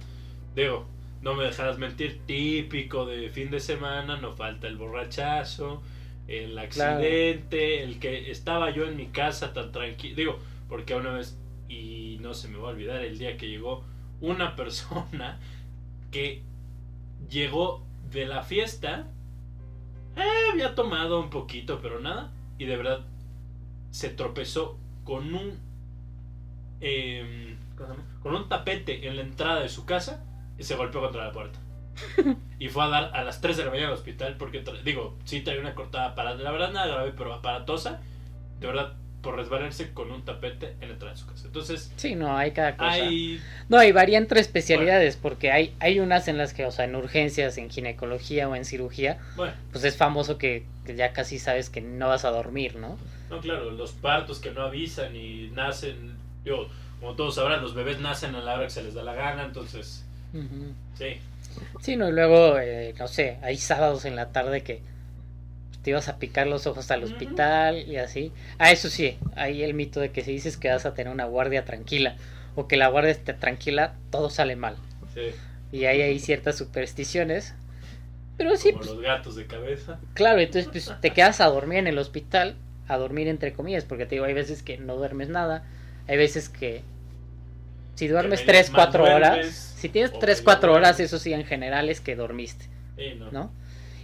digo, 0.54 0.86
no 1.20 1.34
me 1.34 1.44
dejarás 1.44 1.78
mentir, 1.78 2.20
típico 2.26 3.06
de 3.06 3.30
fin 3.30 3.50
de 3.50 3.60
semana, 3.60 4.16
no 4.18 4.32
falta 4.34 4.66
el 4.68 4.76
borrachazo, 4.76 5.82
el 6.26 6.58
accidente, 6.58 7.82
el 7.82 7.98
que 7.98 8.30
estaba 8.30 8.70
yo 8.70 8.86
en 8.86 8.96
mi 8.96 9.08
casa 9.08 9.52
tan 9.52 9.72
tranquilo, 9.72 10.16
digo, 10.16 10.38
porque 10.68 10.94
una 10.94 11.12
vez, 11.12 11.38
y 11.68 12.18
no 12.20 12.34
se 12.34 12.48
me 12.48 12.58
va 12.58 12.68
a 12.68 12.72
olvidar, 12.72 13.02
el 13.02 13.18
día 13.18 13.36
que 13.36 13.48
llegó 13.48 13.84
una 14.20 14.54
persona 14.56 15.40
que 16.10 16.42
llegó 17.28 17.86
de 18.10 18.26
la 18.26 18.42
fiesta, 18.42 19.06
eh, 20.16 20.50
había 20.52 20.74
tomado 20.74 21.20
un 21.20 21.30
poquito, 21.30 21.80
pero 21.80 22.00
nada, 22.00 22.30
y 22.58 22.64
de 22.66 22.76
verdad 22.76 23.00
se 23.90 24.08
tropezó 24.08 24.78
con 25.04 25.34
un 25.34 25.58
em, 26.80 27.56
¿cómo 27.76 27.88
se 27.88 27.94
llama? 27.94 28.08
con 28.22 28.34
un 28.34 28.48
tapete 28.48 29.06
en 29.06 29.16
la 29.16 29.22
entrada 29.22 29.60
de 29.60 29.68
su 29.68 29.84
casa 29.84 30.24
y 30.58 30.64
se 30.64 30.76
golpeó 30.76 31.00
contra 31.00 31.24
la 31.24 31.32
puerta. 31.32 31.58
Y 32.58 32.68
fue 32.68 32.84
a 32.84 32.88
dar 32.88 33.10
a 33.16 33.24
las 33.24 33.40
3 33.40 33.56
de 33.56 33.64
la 33.64 33.70
mañana 33.70 33.88
al 33.88 33.94
hospital 33.94 34.36
porque, 34.38 34.62
digo, 34.84 35.18
sí 35.24 35.40
traía 35.40 35.60
una 35.60 35.74
cortada 35.74 36.10
aparatosa, 36.10 36.44
la 36.44 36.52
verdad 36.52 36.72
nada 36.72 36.86
grave, 36.86 37.12
pero 37.16 37.34
aparatosa, 37.34 38.00
de 38.60 38.66
verdad, 38.68 38.94
por 39.22 39.36
resbalarse 39.36 39.92
con 39.92 40.10
un 40.10 40.24
tapete 40.24 40.74
en 40.80 40.90
entrada 40.90 41.14
de 41.14 41.20
su 41.20 41.26
casa. 41.26 41.46
Entonces, 41.46 41.92
Sí, 41.96 42.14
no, 42.16 42.36
hay 42.36 42.50
cada 42.50 42.76
cosa. 42.76 42.92
hay... 42.92 43.40
No, 43.68 43.82
y 43.82 43.92
varía 43.92 44.18
entre 44.18 44.40
especialidades, 44.40 45.16
porque 45.16 45.52
hay, 45.52 45.74
hay 45.80 46.00
unas 46.00 46.26
en 46.28 46.38
las 46.38 46.52
que, 46.54 46.66
o 46.66 46.70
sea, 46.72 46.84
en 46.86 46.96
urgencias, 46.96 47.56
en 47.56 47.70
ginecología 47.70 48.48
o 48.48 48.56
en 48.56 48.64
cirugía, 48.64 49.18
Bueno, 49.36 49.54
pues 49.70 49.84
es 49.84 49.96
famoso 49.96 50.38
que, 50.38 50.64
que 50.84 50.96
ya 50.96 51.12
casi 51.12 51.38
sabes 51.38 51.70
que 51.70 51.80
no 51.80 52.08
vas 52.08 52.24
a 52.24 52.30
dormir, 52.30 52.76
¿no? 52.76 52.98
no, 53.30 53.40
claro, 53.40 53.70
los 53.70 53.92
partos 53.92 54.40
que 54.40 54.50
no 54.50 54.62
avisan 54.62 55.16
y 55.16 55.50
nacen, 55.54 56.16
digo, 56.44 56.68
como 57.00 57.14
todos 57.14 57.36
sabrán, 57.36 57.62
los 57.62 57.74
bebés 57.74 57.98
nacen 58.00 58.34
a 58.34 58.40
la 58.40 58.54
hora 58.54 58.64
que 58.64 58.70
se 58.70 58.82
les 58.82 58.92
da 58.94 59.02
la 59.02 59.14
gana, 59.14 59.44
entonces, 59.44 60.04
sí. 60.98 61.16
Sí, 61.80 61.96
no, 61.96 62.08
y 62.08 62.12
luego, 62.12 62.58
eh, 62.58 62.94
no 62.98 63.08
sé, 63.08 63.38
hay 63.42 63.56
sábados 63.56 64.04
en 64.04 64.16
la 64.16 64.32
tarde 64.32 64.62
que 64.62 64.80
te 65.82 65.90
ibas 65.90 66.08
a 66.08 66.18
picar 66.18 66.46
los 66.46 66.66
ojos 66.66 66.90
al 66.90 67.02
hospital 67.02 67.88
y 67.88 67.96
así. 67.96 68.32
Ah, 68.58 68.70
eso 68.70 68.88
sí, 68.88 69.18
hay 69.34 69.62
el 69.62 69.74
mito 69.74 70.00
de 70.00 70.10
que 70.10 70.22
si 70.22 70.32
dices 70.32 70.56
que 70.56 70.68
vas 70.68 70.86
a 70.86 70.94
tener 70.94 71.12
una 71.12 71.24
guardia 71.24 71.64
tranquila 71.64 72.16
o 72.54 72.68
que 72.68 72.76
la 72.76 72.88
guardia 72.88 73.10
esté 73.10 73.34
tranquila, 73.34 73.94
todo 74.10 74.30
sale 74.30 74.56
mal. 74.56 74.76
Sí, 75.14 75.20
Y 75.72 75.84
ahí 75.86 76.00
hay 76.00 76.18
ciertas 76.18 76.56
supersticiones. 76.56 77.54
Pero 78.36 78.56
sí, 78.56 78.70
como 78.70 78.78
pues, 78.78 78.90
los 78.90 79.02
gatos 79.02 79.36
de 79.36 79.46
cabeza. 79.46 79.98
claro, 80.14 80.40
entonces 80.40 80.68
pues, 80.70 81.00
te 81.00 81.10
quedas 81.10 81.40
a 81.40 81.46
dormir 81.46 81.78
en 81.78 81.86
el 81.86 81.98
hospital, 81.98 82.56
a 82.88 82.96
dormir 82.96 83.28
entre 83.28 83.52
comillas, 83.52 83.84
porque 83.84 84.06
te 84.06 84.14
digo, 84.14 84.24
hay 84.24 84.34
veces 84.34 84.62
que 84.62 84.78
no 84.78 84.96
duermes 84.96 85.28
nada, 85.28 85.64
hay 86.08 86.16
veces 86.16 86.48
que 86.48 86.82
si 87.94 88.08
duermes 88.08 88.40
medio 88.40 88.52
3, 88.52 88.70
mal 88.70 88.76
4 88.86 89.04
horas, 89.04 89.74
si 89.76 89.88
tienes 89.88 90.12
o 90.12 90.18
3, 90.18 90.38
medio 90.38 90.44
4 90.44 90.72
horas, 90.72 91.00
eso 91.00 91.18
sí, 91.18 91.32
en 91.32 91.44
general 91.44 91.88
es 91.90 92.00
que 92.00 92.16
dormiste. 92.16 92.66
Sí, 92.96 93.14
no. 93.18 93.30
¿no? 93.30 93.52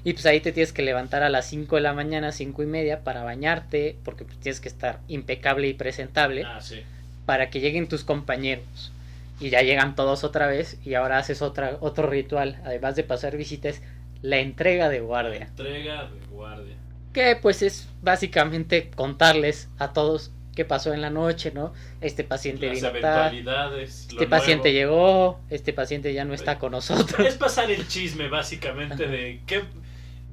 Y 0.08 0.14
pues 0.14 0.24
ahí 0.24 0.40
te 0.40 0.52
tienes 0.52 0.72
que 0.72 0.80
levantar 0.80 1.22
a 1.22 1.28
las 1.28 1.44
5 1.50 1.76
de 1.76 1.82
la 1.82 1.92
mañana, 1.92 2.32
5 2.32 2.62
y 2.62 2.66
media, 2.66 3.04
para 3.04 3.24
bañarte, 3.24 3.96
porque 4.04 4.24
pues 4.24 4.38
tienes 4.38 4.58
que 4.60 4.68
estar 4.68 5.00
impecable 5.06 5.68
y 5.68 5.74
presentable 5.74 6.44
Ah, 6.46 6.60
sí. 6.62 6.80
para 7.26 7.50
que 7.50 7.60
lleguen 7.60 7.88
tus 7.88 8.04
compañeros. 8.04 8.90
Y 9.38 9.50
ya 9.50 9.60
llegan 9.60 9.94
todos 9.96 10.24
otra 10.24 10.46
vez 10.46 10.78
y 10.84 10.94
ahora 10.94 11.18
haces 11.18 11.42
otra, 11.42 11.76
otro 11.80 12.08
ritual, 12.08 12.58
además 12.64 12.96
de 12.96 13.04
pasar 13.04 13.36
visitas, 13.36 13.82
la 14.22 14.38
entrega 14.38 14.88
de 14.88 15.00
guardia. 15.00 15.42
Entrega 15.44 16.04
de 16.04 16.26
guardia. 16.30 16.74
Que 17.12 17.36
pues 17.36 17.60
es 17.60 17.86
básicamente 18.00 18.90
contarles 18.96 19.68
a 19.78 19.92
todos 19.92 20.30
qué 20.56 20.64
pasó 20.64 20.94
en 20.94 21.02
la 21.02 21.10
noche, 21.10 21.52
¿no? 21.54 21.74
Este 22.00 22.24
paciente 22.24 22.66
Las 22.68 22.76
vino 22.76 22.88
eventualidades. 22.88 24.08
este 24.10 24.26
paciente 24.26 24.72
llegó, 24.72 25.38
este 25.50 25.72
paciente 25.74 26.14
ya 26.14 26.24
no 26.24 26.32
está 26.32 26.58
con 26.58 26.72
nosotros. 26.72 27.20
Es 27.26 27.34
pasar 27.36 27.70
el 27.70 27.86
chisme, 27.86 28.28
básicamente, 28.28 29.06
de 29.06 29.40
qué, 29.46 29.62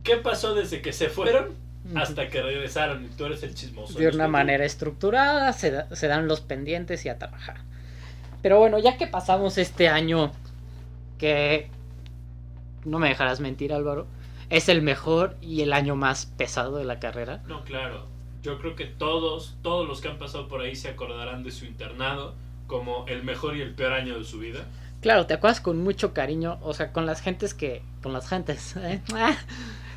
qué 0.05 0.15
pasó 0.15 0.53
desde 0.55 0.81
que 0.81 0.93
se 0.93 1.09
fueron 1.09 1.49
hasta 1.95 2.29
que 2.29 2.41
regresaron. 2.41 3.03
Y 3.03 3.09
tú 3.09 3.25
eres 3.25 3.43
el 3.43 3.53
chismoso. 3.53 3.99
de 3.99 4.07
una 4.07 4.27
manera 4.29 4.63
estructurada, 4.63 5.51
se, 5.51 5.71
da- 5.71 5.93
se 5.95 6.07
dan 6.07 6.27
los 6.29 6.39
pendientes 6.39 7.03
y 7.05 7.09
a 7.09 7.17
trabajar. 7.19 7.57
Pero 8.41 8.57
bueno, 8.59 8.79
ya 8.79 8.97
que 8.97 9.07
pasamos 9.07 9.57
este 9.57 9.89
año, 9.89 10.31
que 11.17 11.69
no 12.85 12.99
me 12.99 13.09
dejarás 13.09 13.39
mentir 13.39 13.73
Álvaro, 13.73 14.07
es 14.49 14.69
el 14.69 14.81
mejor 14.81 15.35
y 15.41 15.61
el 15.61 15.73
año 15.73 15.95
más 15.95 16.27
pesado 16.27 16.77
de 16.77 16.85
la 16.85 16.99
carrera. 16.99 17.41
No, 17.47 17.63
claro. 17.63 18.05
Yo 18.43 18.59
creo 18.59 18.75
que 18.75 18.85
todos, 18.85 19.57
todos 19.63 19.87
los 19.87 20.01
que 20.01 20.07
han 20.07 20.19
pasado 20.19 20.47
por 20.47 20.61
ahí 20.61 20.75
se 20.75 20.87
acordarán 20.89 21.43
de 21.43 21.49
su 21.51 21.65
internado 21.65 22.35
como 22.67 23.05
el 23.07 23.23
mejor 23.23 23.57
y 23.57 23.61
el 23.61 23.73
peor 23.73 23.93
año 23.93 24.17
de 24.19 24.23
su 24.23 24.37
vida. 24.39 24.65
Claro, 25.01 25.25
te 25.25 25.33
acuerdas 25.33 25.61
con 25.61 25.83
mucho 25.83 26.13
cariño, 26.13 26.59
o 26.61 26.73
sea, 26.75 26.91
con 26.93 27.05
las 27.07 27.21
gentes 27.21 27.53
que, 27.55 27.81
con 28.03 28.13
las 28.13 28.27
gentes, 28.29 28.75
¿eh? 28.77 29.01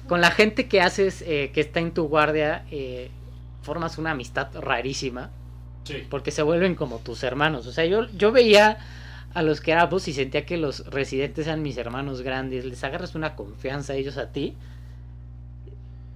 Con 0.08 0.20
la 0.20 0.30
gente 0.30 0.68
que 0.68 0.80
haces, 0.80 1.22
eh, 1.22 1.50
que 1.52 1.60
está 1.60 1.80
en 1.80 1.92
tu 1.92 2.08
guardia, 2.08 2.64
eh, 2.70 3.10
formas 3.62 3.98
una 3.98 4.12
amistad 4.12 4.48
rarísima. 4.54 5.30
Sí. 5.84 6.06
porque 6.10 6.30
se 6.30 6.42
vuelven 6.42 6.74
como 6.74 6.98
tus 6.98 7.22
hermanos. 7.22 7.66
O 7.66 7.72
sea, 7.72 7.86
yo, 7.86 8.08
yo 8.10 8.30
veía 8.30 8.76
a 9.32 9.42
los 9.42 9.60
que 9.60 9.72
éramos 9.72 10.06
y 10.08 10.12
sentía 10.12 10.44
que 10.44 10.58
los 10.58 10.84
residentes 10.86 11.46
eran 11.46 11.62
mis 11.62 11.78
hermanos 11.78 12.20
grandes, 12.20 12.66
les 12.66 12.84
agarras 12.84 13.14
una 13.14 13.34
confianza 13.34 13.94
a 13.94 13.96
ellos 13.96 14.18
a 14.18 14.30
ti. 14.30 14.54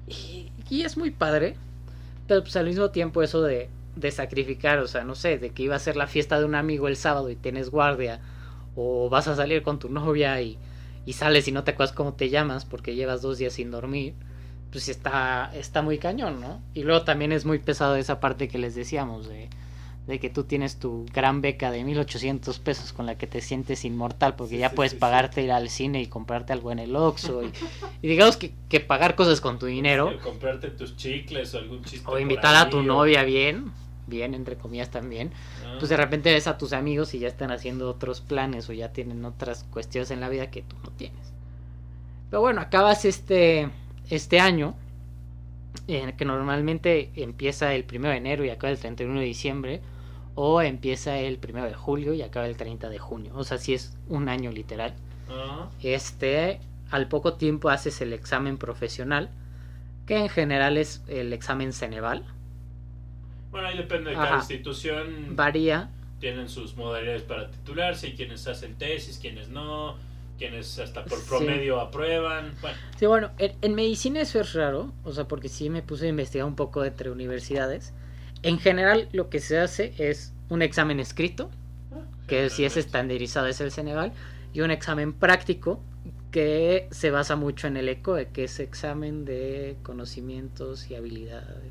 Y, 0.06 0.52
y 0.68 0.82
es 0.82 0.96
muy 0.98 1.10
padre, 1.10 1.56
pero 2.26 2.42
pues 2.42 2.56
al 2.56 2.66
mismo 2.66 2.90
tiempo 2.90 3.22
eso 3.22 3.42
de, 3.42 3.70
de 3.96 4.10
sacrificar, 4.10 4.78
o 4.78 4.88
sea, 4.88 5.04
no 5.04 5.14
sé, 5.14 5.38
de 5.38 5.50
que 5.50 5.62
iba 5.62 5.76
a 5.76 5.78
ser 5.78 5.96
la 5.96 6.06
fiesta 6.06 6.38
de 6.38 6.44
un 6.44 6.54
amigo 6.54 6.88
el 6.88 6.96
sábado 6.96 7.30
y 7.30 7.36
tienes 7.36 7.70
guardia, 7.70 8.20
o 8.76 9.08
vas 9.08 9.28
a 9.28 9.36
salir 9.36 9.62
con 9.62 9.78
tu 9.78 9.88
novia 9.88 10.40
y, 10.40 10.58
y 11.06 11.14
sales 11.14 11.48
y 11.48 11.52
no 11.52 11.64
te 11.64 11.72
acuerdas 11.72 11.94
cómo 11.94 12.14
te 12.14 12.30
llamas 12.30 12.64
porque 12.64 12.94
llevas 12.94 13.22
dos 13.22 13.38
días 13.38 13.54
sin 13.54 13.70
dormir. 13.70 14.14
Pues 14.70 14.88
está, 14.88 15.50
está 15.54 15.82
muy 15.82 15.98
cañón, 15.98 16.40
¿no? 16.40 16.60
Y 16.74 16.82
luego 16.84 17.02
también 17.04 17.32
es 17.32 17.44
muy 17.44 17.58
pesado 17.58 17.96
esa 17.96 18.20
parte 18.20 18.48
que 18.48 18.58
les 18.58 18.74
decíamos 18.74 19.28
de, 19.28 19.50
de 20.06 20.18
que 20.18 20.30
tú 20.30 20.44
tienes 20.44 20.78
tu 20.78 21.04
gran 21.12 21.42
beca 21.42 21.70
de 21.70 21.84
1800 21.84 22.58
pesos 22.58 22.92
con 22.94 23.04
la 23.04 23.18
que 23.18 23.26
te 23.26 23.40
sientes 23.42 23.84
inmortal 23.84 24.34
porque 24.34 24.54
Sí, 24.54 24.60
ya 24.60 24.70
sí, 24.70 24.76
puedes 24.76 24.92
sí, 24.92 24.98
pagarte 24.98 25.42
ir 25.42 25.52
al 25.52 25.68
cine 25.68 26.00
y 26.00 26.06
comprarte 26.06 26.54
algo 26.54 26.72
en 26.72 26.78
el 26.78 26.96
Oxxo 26.96 27.42
y, 27.44 27.52
y 28.00 28.08
digamos 28.08 28.38
que, 28.38 28.54
que 28.70 28.80
pagar 28.80 29.14
cosas 29.14 29.42
con 29.42 29.58
tu 29.58 29.66
dinero 29.66 30.08
El 30.10 30.18
comprarte 30.20 30.70
tus 30.70 30.96
chicles 30.96 31.52
o 31.54 31.58
algún 31.58 31.84
chiste. 31.84 32.10
o 32.10 32.18
invitar 32.18 32.54
a 32.56 32.70
tu 32.70 32.78
o- 32.78 32.82
novia 32.82 33.24
bien, 33.24 33.72
bien 34.06 34.34
entre 34.34 34.56
comillas 34.56 34.90
también, 34.90 35.32
Ah, 35.64 35.76
pues 35.78 35.88
de 35.88 35.96
repente 35.96 36.32
ves 36.32 36.46
a 36.46 36.58
tus 36.58 36.72
amigos 36.72 37.14
y 37.14 37.18
ya 37.20 37.28
están 37.28 37.50
haciendo 37.50 37.88
otros 37.88 38.20
planes 38.20 38.68
o 38.68 38.72
ya 38.72 38.92
tienen 38.92 39.24
otras 39.24 39.64
cuestiones 39.64 40.10
en 40.10 40.20
la 40.20 40.28
vida 40.28 40.50
que 40.50 40.62
tú 40.62 40.76
no 40.84 40.90
tienes. 40.90 41.32
Pero 42.30 42.40
bueno, 42.40 42.60
acabas 42.60 43.04
este, 43.04 43.68
este 44.08 44.40
año, 44.40 44.74
eh, 45.88 46.14
que 46.16 46.24
normalmente 46.24 47.10
empieza 47.16 47.74
el 47.74 47.84
1 47.92 48.08
de 48.08 48.16
enero 48.16 48.44
y 48.44 48.50
acaba 48.50 48.70
el 48.70 48.78
31 48.78 49.20
de 49.20 49.26
diciembre, 49.26 49.80
o 50.34 50.62
empieza 50.62 51.18
el 51.18 51.38
1 51.46 51.64
de 51.64 51.74
julio 51.74 52.14
y 52.14 52.22
acaba 52.22 52.46
el 52.46 52.56
30 52.56 52.88
de 52.88 52.98
junio. 52.98 53.32
O 53.34 53.44
sea, 53.44 53.58
si 53.58 53.74
es 53.74 53.96
un 54.08 54.28
año 54.28 54.50
literal. 54.50 54.94
ah, 55.28 55.68
Este, 55.82 56.60
al 56.90 57.08
poco 57.08 57.34
tiempo 57.34 57.68
haces 57.70 58.00
el 58.00 58.12
examen 58.12 58.58
profesional, 58.58 59.30
que 60.06 60.16
en 60.18 60.28
general 60.28 60.76
es 60.78 61.02
el 61.08 61.32
examen 61.32 61.72
Ceneval. 61.72 62.24
Bueno, 63.52 63.68
ahí 63.68 63.76
depende 63.76 64.10
de 64.10 64.16
cada 64.16 64.28
Ajá. 64.30 64.38
institución. 64.38 65.36
Varía, 65.36 65.90
Tienen 66.18 66.48
sus 66.48 66.76
modalidades 66.76 67.22
para 67.22 67.50
titularse, 67.50 68.14
quienes 68.14 68.46
hacen 68.48 68.74
tesis, 68.76 69.18
quienes 69.18 69.48
no, 69.48 69.96
quienes 70.38 70.78
hasta 70.78 71.04
por 71.04 71.18
Sí. 71.18 71.24
promedio 71.28 71.80
aprueban. 71.80 72.54
Bueno, 72.60 72.76
Sí, 72.98 73.06
bueno, 73.06 73.30
en, 73.38 73.52
en 73.60 73.74
medicina 73.74 74.20
eso 74.20 74.40
es 74.40 74.54
raro, 74.54 74.92
o 75.04 75.12
sea, 75.12 75.26
porque 75.28 75.48
sí 75.48 75.68
me 75.68 75.82
puse 75.82 76.06
a 76.06 76.08
investigar 76.08 76.46
un 76.46 76.56
poco 76.56 76.84
entre 76.84 77.10
universidades. 77.10 77.92
En 78.42 78.58
general, 78.58 79.08
lo 79.12 79.28
que 79.28 79.40
se 79.40 79.58
hace 79.58 79.92
es 79.98 80.32
un 80.48 80.62
examen 80.62 80.98
escrito, 81.00 81.50
que 82.28 82.48
si 82.50 82.64
es 82.64 82.76
estandarizado 82.76 83.46
es 83.48 83.60
el 83.60 83.70
Ceneval, 83.72 84.12
y 84.54 84.60
un 84.62 84.70
examen 84.70 85.12
práctico, 85.12 85.82
que 86.30 86.88
se 86.92 87.10
basa 87.10 87.36
mucho 87.36 87.66
en 87.66 87.76
el 87.76 87.88
ECOE, 87.88 88.28
que 88.28 88.44
es 88.44 88.58
examen 88.60 89.24
de 89.24 89.76
conocimientos 89.82 90.90
y 90.90 90.94
habilidades. 90.94 91.70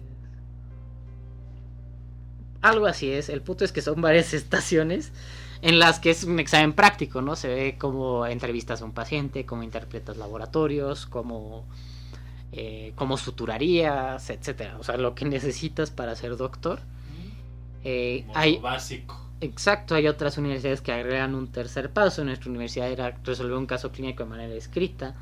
Algo 2.62 2.86
así 2.86 3.12
es, 3.12 3.30
el 3.30 3.42
punto 3.42 3.66
es 3.66 3.72
que 3.72 3.82
son 3.82 4.02
varias 4.02 4.34
estaciones 4.36 5.12
en 5.62 5.80
las 5.80 6.00
que 6.00 6.10
es 6.10 6.24
un 6.24 6.40
examen 6.40 6.74
práctico, 6.74 7.22
¿no? 7.22 7.36
Se 7.36 7.48
ve 7.48 7.76
cómo 7.78 8.26
entrevistas 8.26 8.82
a 8.82 8.86
un 8.86 8.94
paciente, 8.94 9.46
cómo 9.46 9.64
interpretas 9.64 10.18
laboratorios, 10.18 11.06
cómo, 11.06 11.66
eh, 12.52 12.94
cómo 12.96 13.18
suturarías, 13.18 14.30
etcétera. 14.30 14.78
O 14.80 14.84
sea, 14.84 14.98
lo 14.98 15.14
que 15.14 15.26
necesitas 15.26 15.92
para 15.92 16.16
ser 16.16 16.36
doctor. 16.36 16.80
Eh, 17.84 18.24
como 18.28 18.40
hay, 18.40 18.58
básico. 18.58 19.20
exacto, 19.40 19.96
hay 19.96 20.08
otras 20.08 20.38
universidades 20.38 20.82
que 20.82 20.92
agregan 20.92 21.36
un 21.36 21.48
tercer 21.52 21.92
paso. 21.92 22.22
En 22.22 22.28
nuestra 22.28 22.50
universidad 22.50 22.90
era 22.90 23.16
resolver 23.24 23.56
un 23.56 23.68
caso 23.68 23.92
clínico 23.92 24.24
de 24.24 24.30
manera 24.30 24.54
escrita. 24.56 25.16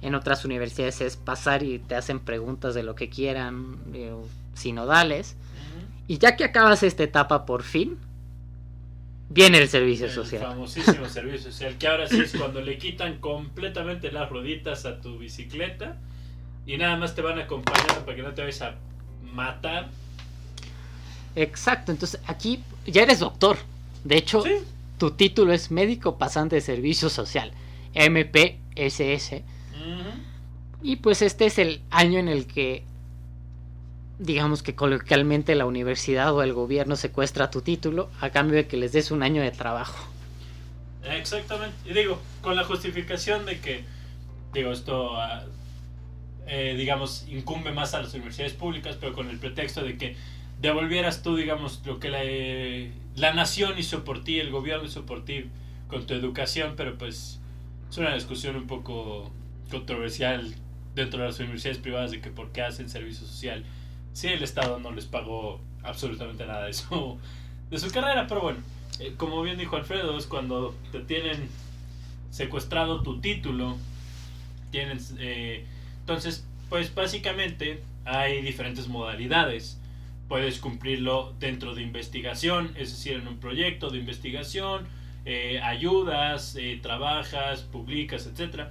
En 0.00 0.14
otras 0.14 0.44
universidades 0.46 1.02
es 1.02 1.16
pasar 1.16 1.62
y 1.62 1.78
te 1.78 1.94
hacen 1.94 2.18
preguntas 2.18 2.74
de 2.74 2.82
lo 2.82 2.94
que 2.94 3.10
quieran, 3.10 3.78
eh, 3.92 4.14
sinodales. 4.54 5.36
Y 6.12 6.18
ya 6.18 6.36
que 6.36 6.44
acabas 6.44 6.82
esta 6.82 7.04
etapa 7.04 7.46
por 7.46 7.62
fin, 7.62 7.96
Viene 9.30 9.56
el 9.56 9.66
servicio 9.66 10.04
el 10.04 10.12
social. 10.12 10.42
famosísimo 10.42 11.08
servicio 11.08 11.50
social, 11.50 11.78
que 11.78 11.88
ahora 11.88 12.06
sí 12.06 12.20
es 12.20 12.36
cuando 12.36 12.60
le 12.60 12.76
quitan 12.76 13.16
completamente 13.16 14.12
las 14.12 14.28
rueditas 14.28 14.84
a 14.84 15.00
tu 15.00 15.16
bicicleta 15.16 15.96
y 16.66 16.76
nada 16.76 16.98
más 16.98 17.14
te 17.14 17.22
van 17.22 17.38
acompañando 17.38 18.04
para 18.04 18.14
que 18.14 18.22
no 18.22 18.34
te 18.34 18.42
vayas 18.42 18.60
a 18.60 18.74
matar. 19.32 19.88
Exacto, 21.34 21.92
entonces 21.92 22.20
aquí 22.26 22.62
ya 22.84 23.04
eres 23.04 23.20
doctor. 23.20 23.56
De 24.04 24.18
hecho, 24.18 24.42
Sí, 24.42 24.50
tu 24.98 25.12
título 25.12 25.54
es 25.54 25.70
médico 25.70 26.18
pasante 26.18 26.56
de 26.56 26.60
servicio 26.60 27.08
social, 27.08 27.52
MPSS. 27.94 29.40
Y 30.82 30.96
pues 30.96 31.22
este 31.22 31.46
es 31.46 31.58
el 31.58 31.80
año 31.90 32.18
en 32.18 32.28
el 32.28 32.46
que, 32.46 32.84
digamos 34.22 34.62
que 34.62 34.74
coloquialmente 34.74 35.54
la 35.54 35.66
universidad 35.66 36.32
o 36.34 36.42
el 36.42 36.52
gobierno 36.52 36.96
secuestra 36.96 37.50
tu 37.50 37.60
título 37.60 38.08
a 38.20 38.30
cambio 38.30 38.56
de 38.56 38.66
que 38.66 38.76
les 38.76 38.92
des 38.92 39.10
un 39.10 39.22
año 39.22 39.42
de 39.42 39.50
trabajo. 39.50 40.08
Exactamente. 41.04 41.76
Y 41.84 41.92
digo, 41.92 42.18
con 42.40 42.54
la 42.54 42.64
justificación 42.64 43.44
de 43.44 43.58
que, 43.60 43.84
digo, 44.54 44.70
esto, 44.70 45.16
eh, 46.46 46.74
digamos, 46.76 47.26
incumbe 47.28 47.72
más 47.72 47.94
a 47.94 48.02
las 48.02 48.14
universidades 48.14 48.54
públicas, 48.54 48.96
pero 49.00 49.12
con 49.12 49.28
el 49.28 49.38
pretexto 49.38 49.82
de 49.82 49.98
que 49.98 50.16
devolvieras 50.60 51.22
tú, 51.22 51.36
digamos, 51.36 51.82
lo 51.84 51.98
que 51.98 52.08
la, 52.08 52.20
eh, 52.22 52.92
la 53.16 53.34
nación 53.34 53.76
hizo 53.78 54.04
por 54.04 54.22
ti, 54.22 54.38
el 54.38 54.50
gobierno 54.50 54.84
hizo 54.84 55.04
por 55.04 55.24
ti 55.24 55.46
con 55.88 56.06
tu 56.06 56.14
educación, 56.14 56.74
pero 56.76 56.96
pues 56.96 57.40
es 57.90 57.98
una 57.98 58.14
discusión 58.14 58.54
un 58.54 58.68
poco 58.68 59.32
controversial 59.70 60.54
dentro 60.94 61.20
de 61.20 61.26
las 61.26 61.40
universidades 61.40 61.78
privadas 61.78 62.12
de 62.12 62.20
que 62.20 62.30
por 62.30 62.52
qué 62.52 62.62
hacen 62.62 62.88
servicio 62.88 63.26
social 63.26 63.64
si 64.12 64.28
el 64.28 64.42
Estado 64.42 64.78
no 64.78 64.92
les 64.92 65.06
pagó 65.06 65.60
absolutamente 65.82 66.46
nada 66.46 66.66
de 66.66 66.72
su, 66.72 67.18
de 67.70 67.78
su 67.78 67.90
carrera, 67.90 68.26
pero 68.26 68.40
bueno. 68.40 68.58
Eh, 69.00 69.14
como 69.16 69.42
bien 69.42 69.56
dijo 69.56 69.76
Alfredo, 69.76 70.16
es 70.18 70.26
cuando 70.26 70.74
te 70.92 71.00
tienen 71.00 71.48
secuestrado 72.30 73.02
tu 73.02 73.20
título. 73.20 73.76
Tienen, 74.70 74.98
eh, 75.18 75.66
entonces, 76.00 76.46
pues 76.68 76.94
básicamente 76.94 77.82
hay 78.04 78.42
diferentes 78.42 78.88
modalidades. 78.88 79.78
Puedes 80.28 80.58
cumplirlo 80.58 81.34
dentro 81.38 81.74
de 81.74 81.82
investigación, 81.82 82.72
es 82.76 82.90
decir, 82.90 83.14
en 83.14 83.28
un 83.28 83.38
proyecto 83.38 83.90
de 83.90 83.98
investigación, 83.98 84.86
eh, 85.24 85.60
ayudas, 85.62 86.56
eh, 86.56 86.80
trabajas, 86.82 87.60
publicas, 87.60 88.26
etc. 88.26 88.70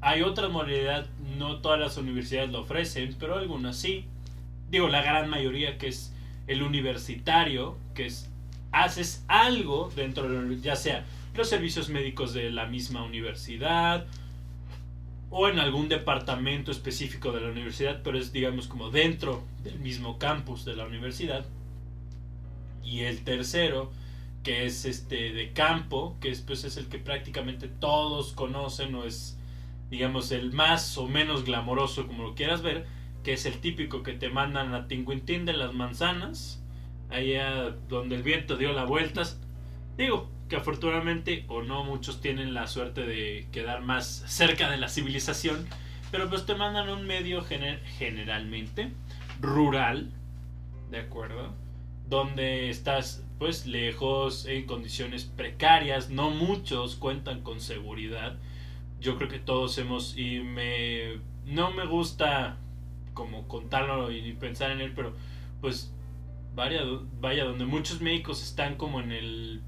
Hay 0.00 0.22
otra 0.22 0.48
modalidad, 0.48 1.06
no 1.38 1.60
todas 1.60 1.78
las 1.78 1.96
universidades 1.96 2.50
lo 2.50 2.60
ofrecen, 2.60 3.16
pero 3.18 3.38
algunas 3.38 3.76
sí. 3.76 4.04
Digo, 4.70 4.88
la 4.88 5.02
gran 5.02 5.28
mayoría 5.30 5.78
que 5.78 5.88
es 5.88 6.12
el 6.46 6.62
universitario, 6.62 7.76
que 7.94 8.06
es 8.06 8.30
haces 8.72 9.24
algo 9.28 9.90
dentro 9.94 10.28
de 10.28 10.60
ya 10.60 10.76
sea 10.76 11.04
los 11.34 11.48
servicios 11.48 11.88
médicos 11.88 12.34
de 12.34 12.50
la 12.50 12.66
misma 12.66 13.02
universidad 13.04 14.06
o 15.30 15.48
en 15.48 15.58
algún 15.58 15.88
departamento 15.88 16.70
específico 16.70 17.32
de 17.32 17.40
la 17.40 17.50
universidad, 17.50 18.00
pero 18.02 18.18
es 18.18 18.32
digamos 18.32 18.68
como 18.68 18.90
dentro 18.90 19.44
del 19.62 19.78
mismo 19.78 20.18
campus 20.18 20.64
de 20.64 20.76
la 20.76 20.86
universidad. 20.86 21.44
Y 22.84 23.00
el 23.00 23.24
tercero, 23.24 23.90
que 24.42 24.66
es 24.66 24.84
este 24.84 25.32
de 25.32 25.52
campo, 25.52 26.16
que 26.20 26.30
es, 26.30 26.40
pues, 26.40 26.64
es 26.64 26.76
el 26.76 26.86
que 26.86 26.98
prácticamente 26.98 27.68
todos 27.68 28.32
conocen 28.32 28.94
o 28.94 29.04
es 29.04 29.36
digamos 29.90 30.32
el 30.32 30.52
más 30.52 30.96
o 30.98 31.06
menos 31.06 31.44
glamoroso 31.44 32.06
como 32.06 32.24
lo 32.24 32.34
quieras 32.34 32.62
ver, 32.62 32.86
que 33.26 33.32
es 33.32 33.44
el 33.44 33.58
típico 33.58 34.04
que 34.04 34.12
te 34.12 34.28
mandan 34.28 34.72
a 34.72 34.86
Tinguintín 34.86 35.46
de 35.46 35.52
las 35.52 35.74
manzanas, 35.74 36.62
allá 37.10 37.70
donde 37.88 38.14
el 38.14 38.22
viento 38.22 38.56
dio 38.56 38.72
la 38.72 38.84
vuelta. 38.84 39.24
Digo 39.96 40.30
que 40.48 40.54
afortunadamente 40.54 41.44
o 41.48 41.60
no 41.60 41.82
muchos 41.82 42.20
tienen 42.20 42.54
la 42.54 42.68
suerte 42.68 43.00
de 43.04 43.48
quedar 43.50 43.82
más 43.82 44.22
cerca 44.28 44.70
de 44.70 44.76
la 44.76 44.88
civilización, 44.88 45.66
pero 46.12 46.30
pues 46.30 46.46
te 46.46 46.54
mandan 46.54 46.88
a 46.88 46.94
un 46.94 47.04
medio 47.04 47.42
gener- 47.42 47.82
generalmente 47.98 48.92
rural, 49.40 50.12
¿de 50.92 50.98
acuerdo? 51.00 51.52
Donde 52.08 52.70
estás 52.70 53.24
pues 53.40 53.66
lejos, 53.66 54.46
en 54.46 54.66
condiciones 54.66 55.24
precarias, 55.24 56.10
no 56.10 56.30
muchos 56.30 56.94
cuentan 56.94 57.42
con 57.42 57.58
seguridad. 57.60 58.38
Yo 59.00 59.16
creo 59.16 59.28
que 59.28 59.40
todos 59.40 59.76
hemos 59.78 60.16
y 60.16 60.38
me 60.42 61.18
no 61.44 61.72
me 61.72 61.86
gusta 61.86 62.58
como 63.16 63.48
contarlo 63.48 64.12
y 64.12 64.32
pensar 64.34 64.70
en 64.70 64.82
él, 64.82 64.92
pero 64.94 65.16
pues 65.62 65.92
vaya, 66.54 66.82
vaya 67.18 67.44
donde 67.44 67.64
muchos 67.64 68.00
médicos 68.02 68.42
están 68.42 68.76
como 68.76 69.00
en 69.00 69.10
el 69.10 69.62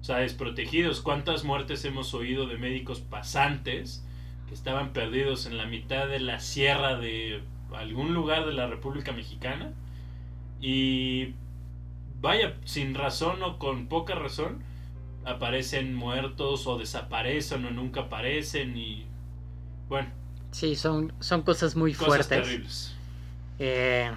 o 0.00 0.04
sea, 0.04 0.16
desprotegidos. 0.16 1.02
¿Cuántas 1.02 1.44
muertes 1.44 1.84
hemos 1.84 2.14
oído 2.14 2.46
de 2.46 2.56
médicos 2.56 3.00
pasantes 3.00 4.04
que 4.48 4.54
estaban 4.54 4.92
perdidos 4.92 5.46
en 5.46 5.58
la 5.58 5.66
mitad 5.66 6.08
de 6.08 6.18
la 6.18 6.40
sierra 6.40 6.96
de 6.96 7.42
algún 7.76 8.14
lugar 8.14 8.46
de 8.46 8.54
la 8.54 8.66
República 8.66 9.12
Mexicana? 9.12 9.74
Y 10.60 11.34
vaya, 12.20 12.56
sin 12.64 12.94
razón 12.94 13.42
o 13.42 13.58
con 13.58 13.86
poca 13.86 14.14
razón, 14.14 14.64
aparecen 15.24 15.94
muertos 15.94 16.66
o 16.66 16.78
desaparecen 16.78 17.66
o 17.66 17.70
nunca 17.70 18.02
aparecen 18.02 18.76
y 18.78 19.04
bueno, 19.88 20.08
Sí, 20.52 20.76
son, 20.76 21.12
son 21.20 21.42
cosas 21.42 21.74
muy 21.76 21.92
cosas 21.92 22.06
fuertes. 22.06 22.28
terribles. 22.28 22.94
Eh, 23.58 24.10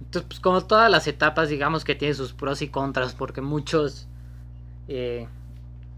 entonces, 0.00 0.26
pues 0.28 0.40
como 0.40 0.64
todas 0.64 0.90
las 0.90 1.06
etapas, 1.06 1.48
digamos 1.48 1.84
que 1.84 1.94
tiene 1.94 2.14
sus 2.14 2.32
pros 2.32 2.62
y 2.62 2.68
contras, 2.68 3.14
porque 3.14 3.40
muchos, 3.40 4.06
eh, 4.88 5.28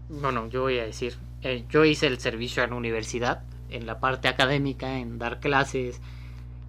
bueno, 0.09 0.47
yo 0.49 0.61
voy 0.61 0.79
a 0.79 0.83
decir, 0.85 1.15
eh, 1.41 1.65
yo 1.69 1.85
hice 1.85 2.07
el 2.07 2.19
servicio 2.19 2.63
en 2.63 2.71
la 2.71 2.75
universidad, 2.75 3.43
en 3.69 3.85
la 3.85 3.99
parte 3.99 4.27
académica, 4.27 4.99
en 4.99 5.17
dar 5.17 5.39
clases 5.39 5.99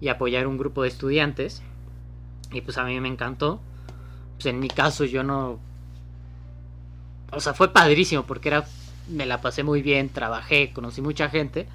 y 0.01 0.07
apoyar 0.07 0.47
un 0.47 0.57
grupo 0.57 0.83
de 0.83 0.89
estudiantes, 0.89 1.61
y 2.51 2.61
pues 2.61 2.77
a 2.77 2.83
mí 2.83 2.99
me 2.99 3.07
encantó. 3.07 3.61
Pues 4.35 4.47
en 4.47 4.59
mi 4.59 4.69
caso 4.69 5.03
yo 5.05 5.23
no, 5.23 5.59
o 7.31 7.39
sea, 7.39 7.53
fue 7.53 7.71
padrísimo 7.73 8.23
porque 8.23 8.49
era, 8.49 8.65
me 9.09 9.25
la 9.25 9.41
pasé 9.41 9.63
muy 9.63 9.81
bien, 9.81 10.09
trabajé, 10.09 10.71
conocí 10.71 11.01
mucha 11.01 11.29
gente, 11.29 11.67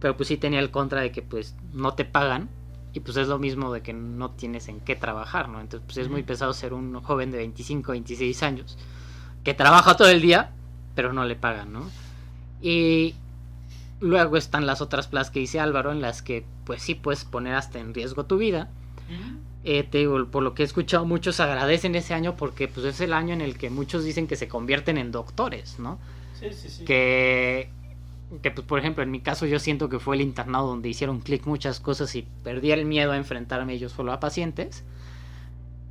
pero 0.00 0.16
pues 0.16 0.28
sí 0.28 0.36
tenía 0.36 0.60
el 0.60 0.70
contra 0.70 1.00
de 1.00 1.12
que 1.12 1.22
pues 1.22 1.54
no 1.72 1.94
te 1.94 2.04
pagan 2.04 2.48
y 2.92 3.00
pues 3.00 3.16
es 3.16 3.28
lo 3.28 3.38
mismo 3.38 3.72
de 3.72 3.82
que 3.82 3.92
no 3.92 4.30
tienes 4.30 4.68
en 4.68 4.80
qué 4.80 4.96
trabajar, 4.96 5.48
¿no? 5.48 5.60
Entonces 5.60 5.86
pues 5.86 5.98
es 5.98 6.08
muy 6.08 6.22
pesado 6.22 6.52
ser 6.52 6.72
un 6.72 6.98
joven 7.00 7.30
de 7.30 7.38
25, 7.38 7.92
26 7.92 8.42
años 8.42 8.78
que 9.44 9.54
trabaja 9.54 9.96
todo 9.96 10.08
el 10.08 10.20
día, 10.20 10.50
pero 10.94 11.12
no 11.12 11.24
le 11.24 11.36
pagan, 11.36 11.72
¿no? 11.72 11.88
Y 12.60 13.14
luego 14.00 14.36
están 14.36 14.66
las 14.66 14.80
otras 14.80 15.06
plazas 15.06 15.30
que 15.30 15.40
dice 15.40 15.60
Álvaro 15.60 15.92
en 15.92 16.00
las 16.00 16.22
que 16.22 16.44
pues 16.64 16.82
sí 16.82 16.94
puedes 16.94 17.24
poner 17.24 17.54
hasta 17.54 17.78
en 17.78 17.94
riesgo 17.94 18.24
tu 18.24 18.38
vida. 18.38 18.70
Eh, 19.62 19.82
te 19.82 19.98
digo, 19.98 20.26
por 20.30 20.42
lo 20.42 20.54
que 20.54 20.62
he 20.62 20.66
escuchado, 20.66 21.04
muchos 21.04 21.40
agradecen 21.40 21.94
ese 21.94 22.14
año 22.14 22.36
porque 22.36 22.68
pues 22.68 22.86
es 22.86 23.00
el 23.00 23.12
año 23.12 23.34
en 23.34 23.40
el 23.40 23.56
que 23.58 23.70
muchos 23.70 24.04
dicen 24.04 24.26
que 24.26 24.36
se 24.36 24.48
convierten 24.48 24.96
en 24.98 25.12
doctores, 25.12 25.78
¿no? 25.78 25.98
Sí, 26.38 26.52
sí, 26.52 26.68
sí. 26.68 26.84
que, 26.84 27.70
que 28.42 28.50
pues 28.50 28.66
por 28.66 28.78
ejemplo 28.78 29.02
en 29.02 29.10
mi 29.10 29.20
caso 29.20 29.46
yo 29.46 29.58
siento 29.58 29.88
que 29.88 29.98
fue 30.00 30.16
el 30.16 30.22
internado 30.22 30.66
donde 30.66 30.88
hicieron 30.88 31.20
clic 31.20 31.46
muchas 31.46 31.78
cosas 31.80 32.14
y 32.16 32.26
perdí 32.42 32.72
el 32.72 32.84
miedo 32.84 33.12
a 33.12 33.16
enfrentarme 33.16 33.74
ellos 33.74 33.92
solo 33.92 34.12
a 34.12 34.20
pacientes. 34.20 34.84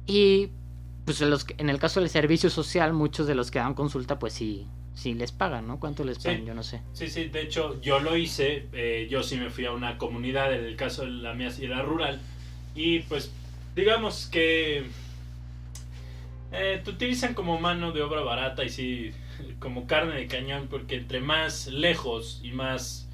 Y 0.06 0.50
pues 1.06 1.22
en, 1.22 1.30
los, 1.30 1.46
en 1.58 1.70
el 1.70 1.80
caso 1.80 2.00
del 2.00 2.10
servicio 2.10 2.50
social 2.50 2.94
muchos 2.94 3.28
de 3.28 3.36
los 3.36 3.52
que 3.52 3.60
dan 3.60 3.74
consulta 3.74 4.20
pues 4.20 4.34
sí 4.34 4.68
sí 4.96 5.14
les 5.14 5.32
pagan 5.32 5.68
no 5.68 5.80
cuánto 5.80 6.04
les 6.04 6.18
Sí. 6.18 6.24
pagan 6.30 6.46
yo 6.46 6.54
no 6.54 6.64
sé. 6.64 6.82
Sí, 6.94 7.10
sí, 7.10 7.26
de 7.26 7.42
hecho 7.42 7.80
yo 7.82 8.00
lo 8.00 8.16
hice, 8.18 8.68
eh, 8.74 9.08
yo 9.10 9.24
sí 9.24 9.36
me 9.38 9.50
fui 9.50 9.66
a 9.66 9.72
una 9.72 9.98
comunidad, 9.98 10.54
en 10.54 10.64
el 10.64 10.76
caso 10.78 11.04
de 11.04 11.12
la 11.12 11.34
mía 11.34 11.52
sí 11.52 11.66
era 11.66 11.82
rural, 11.82 12.22
y 12.76 13.00
pues 13.00 13.32
digamos 13.76 14.28
que 14.28 14.86
eh, 16.54 16.82
te 16.84 16.90
utilizan 16.90 17.34
como 17.34 17.60
mano 17.60 17.92
de 17.92 18.02
obra 18.02 18.22
barata 18.22 18.64
y 18.64 18.70
sí, 18.70 19.12
como 19.60 19.88
carne 19.88 20.16
de 20.16 20.28
cañón, 20.28 20.68
porque 20.70 20.96
entre 20.96 21.20
más 21.22 21.68
lejos 21.68 22.42
y 22.44 22.52
más 22.52 23.08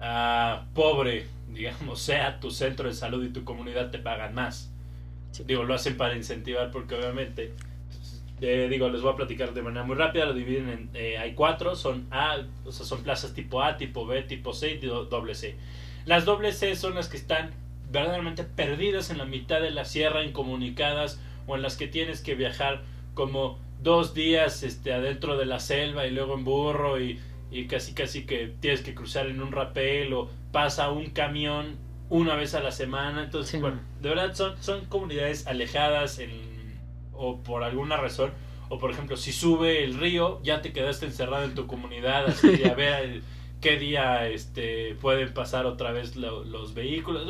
ah, 0.00 0.64
pobre, 0.74 1.26
digamos, 1.52 2.00
sea 2.02 2.40
tu 2.40 2.50
centro 2.50 2.88
de 2.88 2.94
salud 2.94 3.24
y 3.24 3.30
tu 3.30 3.44
comunidad, 3.44 3.90
te 3.90 3.98
pagan 3.98 4.34
más. 4.34 4.70
Sí. 5.32 5.44
Digo, 5.46 5.64
lo 5.64 5.74
hacen 5.74 5.96
para 5.96 6.16
incentivar 6.16 6.70
porque 6.70 6.96
obviamente 6.96 7.52
eh, 8.40 8.68
digo, 8.70 8.88
les 8.88 9.02
voy 9.02 9.12
a 9.12 9.16
platicar 9.16 9.52
de 9.52 9.62
manera 9.62 9.84
muy 9.84 9.96
rápida, 9.96 10.24
lo 10.24 10.32
dividen 10.32 10.68
en, 10.70 10.90
eh, 10.94 11.18
hay 11.18 11.34
cuatro, 11.34 11.76
son 11.76 12.06
A, 12.10 12.38
o 12.64 12.72
sea, 12.72 12.86
son 12.86 13.02
plazas 13.02 13.34
tipo 13.34 13.62
A, 13.62 13.76
tipo 13.76 14.06
B, 14.06 14.22
tipo 14.22 14.54
C 14.54 14.72
y 14.74 14.78
do- 14.78 15.04
doble 15.04 15.34
C. 15.34 15.56
Las 16.06 16.24
doble 16.24 16.52
C 16.52 16.74
son 16.74 16.94
las 16.94 17.08
que 17.08 17.18
están 17.18 17.50
verdaderamente 17.90 18.44
perdidas 18.44 19.10
en 19.10 19.18
la 19.18 19.26
mitad 19.26 19.60
de 19.60 19.70
la 19.70 19.84
sierra, 19.84 20.24
incomunicadas, 20.24 21.20
o 21.46 21.56
en 21.56 21.62
las 21.62 21.76
que 21.76 21.86
tienes 21.86 22.22
que 22.22 22.34
viajar 22.34 22.82
como 23.14 23.58
dos 23.82 24.14
días 24.14 24.62
este, 24.62 24.92
adentro 24.92 25.36
de 25.36 25.46
la 25.46 25.60
selva 25.60 26.06
y 26.06 26.10
luego 26.10 26.34
en 26.34 26.44
burro 26.44 27.00
y, 27.00 27.18
y 27.50 27.66
casi 27.66 27.94
casi 27.94 28.26
que 28.26 28.52
tienes 28.60 28.82
que 28.82 28.94
cruzar 28.94 29.26
en 29.26 29.40
un 29.42 29.52
rapel 29.52 30.12
o 30.12 30.28
pasa 30.52 30.90
un 30.90 31.06
camión 31.10 31.76
una 32.08 32.34
vez 32.34 32.54
a 32.54 32.60
la 32.60 32.72
semana. 32.72 33.24
Entonces, 33.24 33.52
Sí. 33.52 33.58
bueno, 33.58 33.80
de 34.00 34.08
verdad 34.08 34.34
son, 34.34 34.62
son 34.62 34.84
comunidades 34.86 35.46
alejadas 35.46 36.18
en, 36.18 36.30
o 37.12 37.38
por 37.42 37.62
alguna 37.64 37.96
razón 37.96 38.32
O 38.68 38.78
por 38.78 38.90
ejemplo, 38.92 39.16
si 39.16 39.32
sube 39.32 39.82
el 39.84 39.94
río, 39.98 40.40
ya 40.44 40.62
te 40.62 40.72
quedaste 40.72 41.04
encerrado 41.06 41.44
en 41.44 41.54
tu 41.56 41.66
comunidad, 41.66 42.26
así 42.26 42.48
de 42.56 42.70
a 42.70 42.74
ver 42.74 43.20
qué 43.60 43.76
día 43.78 44.28
este, 44.28 44.94
pueden 45.00 45.34
pasar 45.34 45.66
otra 45.66 45.90
vez 45.90 46.14
los 46.14 46.72
vehículos. 46.74 47.26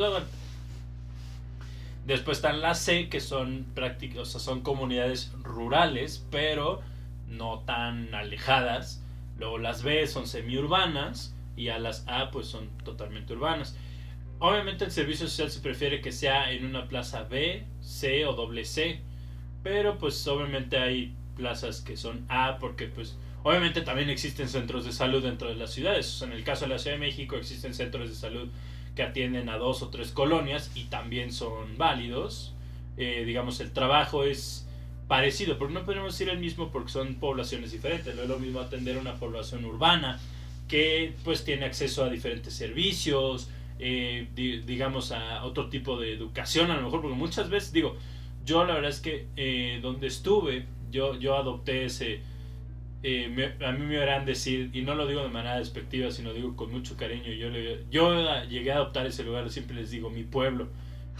Después 2.11 2.39
están 2.39 2.59
las 2.59 2.77
C, 2.77 3.07
que 3.07 3.21
son 3.21 3.65
prácticas, 3.73 4.27
son 4.27 4.63
comunidades 4.63 5.31
rurales, 5.43 6.27
pero 6.29 6.81
no 7.25 7.59
tan 7.59 8.13
alejadas. 8.13 9.01
Luego 9.39 9.57
las 9.57 9.81
B 9.81 10.05
son 10.07 10.27
semiurbanas 10.27 11.33
y 11.55 11.69
a 11.69 11.79
las 11.79 12.05
A 12.09 12.29
pues 12.29 12.47
son 12.47 12.67
totalmente 12.83 13.31
urbanas. 13.31 13.77
Obviamente 14.39 14.83
el 14.83 14.91
servicio 14.91 15.25
social 15.25 15.49
se 15.51 15.61
prefiere 15.61 16.01
que 16.01 16.11
sea 16.11 16.51
en 16.51 16.65
una 16.65 16.89
plaza 16.89 17.23
B, 17.23 17.63
C 17.79 18.25
o 18.25 18.33
doble 18.33 18.65
C, 18.65 18.99
pero 19.63 19.97
pues 19.97 20.27
obviamente 20.27 20.77
hay 20.77 21.15
plazas 21.37 21.79
que 21.79 21.95
son 21.95 22.25
A 22.27 22.57
porque 22.59 22.87
pues 22.87 23.15
obviamente 23.41 23.79
también 23.83 24.09
existen 24.09 24.49
centros 24.49 24.83
de 24.83 24.91
salud 24.91 25.23
dentro 25.23 25.47
de 25.47 25.55
las 25.55 25.71
ciudades. 25.71 26.21
en 26.21 26.33
el 26.33 26.43
caso 26.43 26.65
de 26.65 26.71
la 26.71 26.77
Ciudad 26.77 26.97
de 26.97 27.05
México 27.05 27.37
existen 27.37 27.73
centros 27.73 28.09
de 28.09 28.15
salud 28.15 28.49
que 28.95 29.03
atienden 29.03 29.49
a 29.49 29.57
dos 29.57 29.81
o 29.81 29.89
tres 29.89 30.11
colonias 30.11 30.71
y 30.75 30.85
también 30.85 31.31
son 31.31 31.77
válidos. 31.77 32.53
Eh, 32.97 33.23
digamos, 33.25 33.59
el 33.59 33.71
trabajo 33.71 34.23
es 34.23 34.67
parecido, 35.07 35.57
porque 35.57 35.73
no 35.73 35.83
podemos 35.83 36.13
decir 36.13 36.29
el 36.29 36.39
mismo 36.39 36.71
porque 36.71 36.91
son 36.91 37.15
poblaciones 37.15 37.71
diferentes. 37.71 38.15
No 38.15 38.23
es 38.23 38.29
lo 38.29 38.39
mismo 38.39 38.59
atender 38.59 38.97
una 38.97 39.15
población 39.15 39.65
urbana 39.65 40.19
que 40.67 41.13
pues 41.25 41.43
tiene 41.43 41.65
acceso 41.65 42.03
a 42.03 42.09
diferentes 42.09 42.53
servicios, 42.53 43.49
eh, 43.77 44.29
digamos 44.35 45.11
a 45.11 45.43
otro 45.43 45.67
tipo 45.67 45.99
de 45.99 46.13
educación 46.13 46.71
a 46.71 46.77
lo 46.77 46.83
mejor, 46.83 47.01
porque 47.01 47.17
muchas 47.17 47.49
veces 47.49 47.73
digo, 47.73 47.97
yo 48.45 48.63
la 48.63 48.75
verdad 48.75 48.91
es 48.91 49.01
que 49.01 49.27
eh, 49.35 49.79
donde 49.81 50.07
estuve, 50.07 50.65
yo, 50.89 51.19
yo 51.19 51.35
adopté 51.35 51.85
ese, 51.85 52.21
eh, 53.03 53.55
a 53.65 53.71
mí 53.71 53.85
me 53.85 53.97
verán 53.97 54.25
decir, 54.25 54.69
y 54.73 54.83
no 54.83 54.93
lo 54.93 55.07
digo 55.07 55.23
de 55.23 55.29
manera 55.29 55.57
despectiva, 55.57 56.11
sino 56.11 56.33
digo 56.33 56.55
con 56.55 56.71
mucho 56.71 56.97
cariño, 56.97 57.31
yo, 57.31 57.49
le, 57.49 57.83
yo 57.89 58.43
llegué 58.43 58.71
a 58.71 58.75
adoptar 58.75 59.07
ese 59.07 59.23
lugar, 59.23 59.49
siempre 59.49 59.75
les 59.75 59.89
digo 59.89 60.11
mi 60.11 60.23
pueblo, 60.23 60.69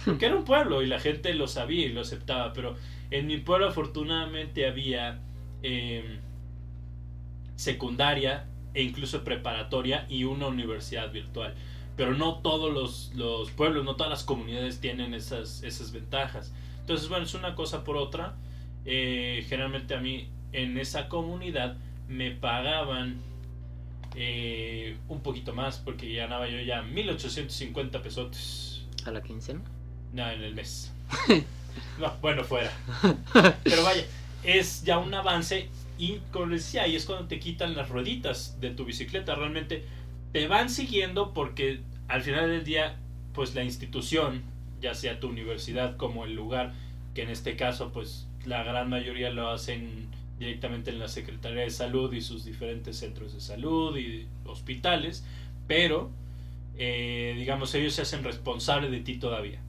porque 0.05 0.27
era 0.27 0.36
un 0.36 0.45
pueblo 0.45 0.84
y 0.84 0.88
la 0.88 0.99
gente 0.99 1.34
lo 1.34 1.47
sabía 1.47 1.86
y 1.86 1.89
lo 1.89 2.01
aceptaba, 2.01 2.53
pero 2.53 2.75
en 3.09 3.25
mi 3.27 3.38
pueblo 3.38 3.67
afortunadamente 3.67 4.67
había 4.67 5.19
em, 5.63 6.19
secundaria 7.55 8.45
e 8.73 8.84
incluso 8.84 9.23
preparatoria 9.23 10.05
y 10.07 10.23
una 10.23 10.47
universidad 10.47 11.11
virtual. 11.11 11.55
Pero 11.97 12.13
no 12.13 12.36
todos 12.36 12.73
los, 12.73 13.11
los, 13.15 13.51
pueblos, 13.51 13.84
no 13.84 13.95
todas 13.95 14.09
las 14.09 14.23
comunidades 14.23 14.79
tienen 14.79 15.13
esas, 15.13 15.61
esas 15.61 15.91
ventajas. 15.91 16.53
Entonces, 16.79 17.09
bueno, 17.09 17.25
es 17.25 17.34
una 17.34 17.53
cosa 17.53 17.84
por 17.84 17.97
otra. 17.97 18.36
Eh, 18.86 19.45
generalmente 19.47 19.93
a 19.93 19.99
mí 19.99 20.29
en 20.53 20.77
esa 20.77 21.07
comunidad 21.07 21.77
me 22.07 22.31
pagaban 22.31 23.21
eh, 24.15 24.97
un 25.07 25.21
poquito 25.21 25.53
más 25.53 25.77
porque 25.77 26.13
ganaba 26.13 26.47
yo 26.49 26.59
ya 26.61 26.81
1850 26.81 28.01
pesos. 28.01 28.85
¿A 29.05 29.11
la 29.11 29.21
quincena? 29.21 29.61
No, 30.13 30.29
en 30.29 30.43
el 30.43 30.53
mes. 30.53 30.91
no, 31.99 32.13
bueno, 32.21 32.43
fuera. 32.43 32.71
Pero 33.63 33.83
vaya, 33.83 34.03
es 34.43 34.83
ya 34.83 34.97
un 34.97 35.13
avance 35.13 35.69
y 35.97 36.19
como 36.31 36.47
les 36.47 36.65
decía, 36.65 36.83
ahí 36.83 36.95
es 36.95 37.05
cuando 37.05 37.27
te 37.27 37.39
quitan 37.39 37.75
las 37.75 37.89
rueditas 37.89 38.59
de 38.59 38.71
tu 38.71 38.85
bicicleta. 38.85 39.35
Realmente 39.35 39.85
te 40.33 40.47
van 40.47 40.69
siguiendo 40.69 41.33
porque 41.33 41.79
al 42.07 42.21
final 42.21 42.49
del 42.49 42.63
día, 42.63 42.97
pues 43.33 43.55
la 43.55 43.63
institución, 43.63 44.43
ya 44.81 44.95
sea 44.95 45.19
tu 45.19 45.29
universidad 45.29 45.95
como 45.97 46.25
el 46.25 46.33
lugar, 46.33 46.73
que 47.13 47.23
en 47.23 47.29
este 47.29 47.55
caso, 47.55 47.91
pues 47.91 48.27
la 48.45 48.63
gran 48.63 48.89
mayoría 48.89 49.29
lo 49.29 49.49
hacen 49.49 50.07
directamente 50.41 50.89
en 50.89 50.97
la 50.97 51.07
Secretaría 51.07 51.61
de 51.61 51.69
Salud 51.69 52.11
y 52.13 52.21
sus 52.21 52.43
diferentes 52.43 52.97
centros 52.97 53.31
de 53.31 53.41
salud 53.41 53.95
y 53.95 54.25
hospitales, 54.45 55.23
pero 55.67 56.09
eh, 56.79 57.35
digamos 57.37 57.75
ellos 57.75 57.93
se 57.93 58.01
hacen 58.01 58.23
responsables 58.23 58.89
de 58.89 59.01
ti 59.01 59.17
todavía. 59.17 59.59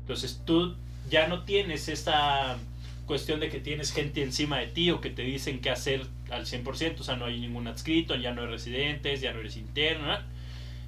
Entonces 0.00 0.40
tú 0.46 0.76
ya 1.10 1.28
no 1.28 1.44
tienes 1.44 1.88
esta 1.88 2.56
cuestión 3.04 3.38
de 3.38 3.50
que 3.50 3.60
tienes 3.60 3.92
gente 3.92 4.22
encima 4.22 4.58
de 4.60 4.68
ti 4.68 4.90
o 4.90 5.02
que 5.02 5.10
te 5.10 5.20
dicen 5.20 5.60
qué 5.60 5.68
hacer 5.68 6.06
al 6.30 6.46
100%, 6.46 7.00
o 7.00 7.04
sea, 7.04 7.16
no 7.16 7.26
hay 7.26 7.38
ningún 7.38 7.68
adscrito, 7.68 8.14
ya 8.14 8.32
no 8.32 8.40
hay 8.40 8.48
residentes, 8.48 9.20
ya 9.20 9.34
no 9.34 9.40
eres 9.40 9.58
interno, 9.58 10.18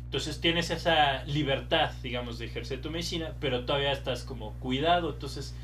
entonces 0.06 0.40
tienes 0.40 0.70
esa 0.70 1.24
libertad, 1.24 1.90
digamos, 2.02 2.38
de 2.38 2.46
ejercer 2.46 2.80
tu 2.80 2.90
medicina, 2.90 3.34
pero 3.38 3.66
todavía 3.66 3.92
estás 3.92 4.22
como 4.22 4.54
cuidado, 4.60 5.12
entonces 5.12 5.54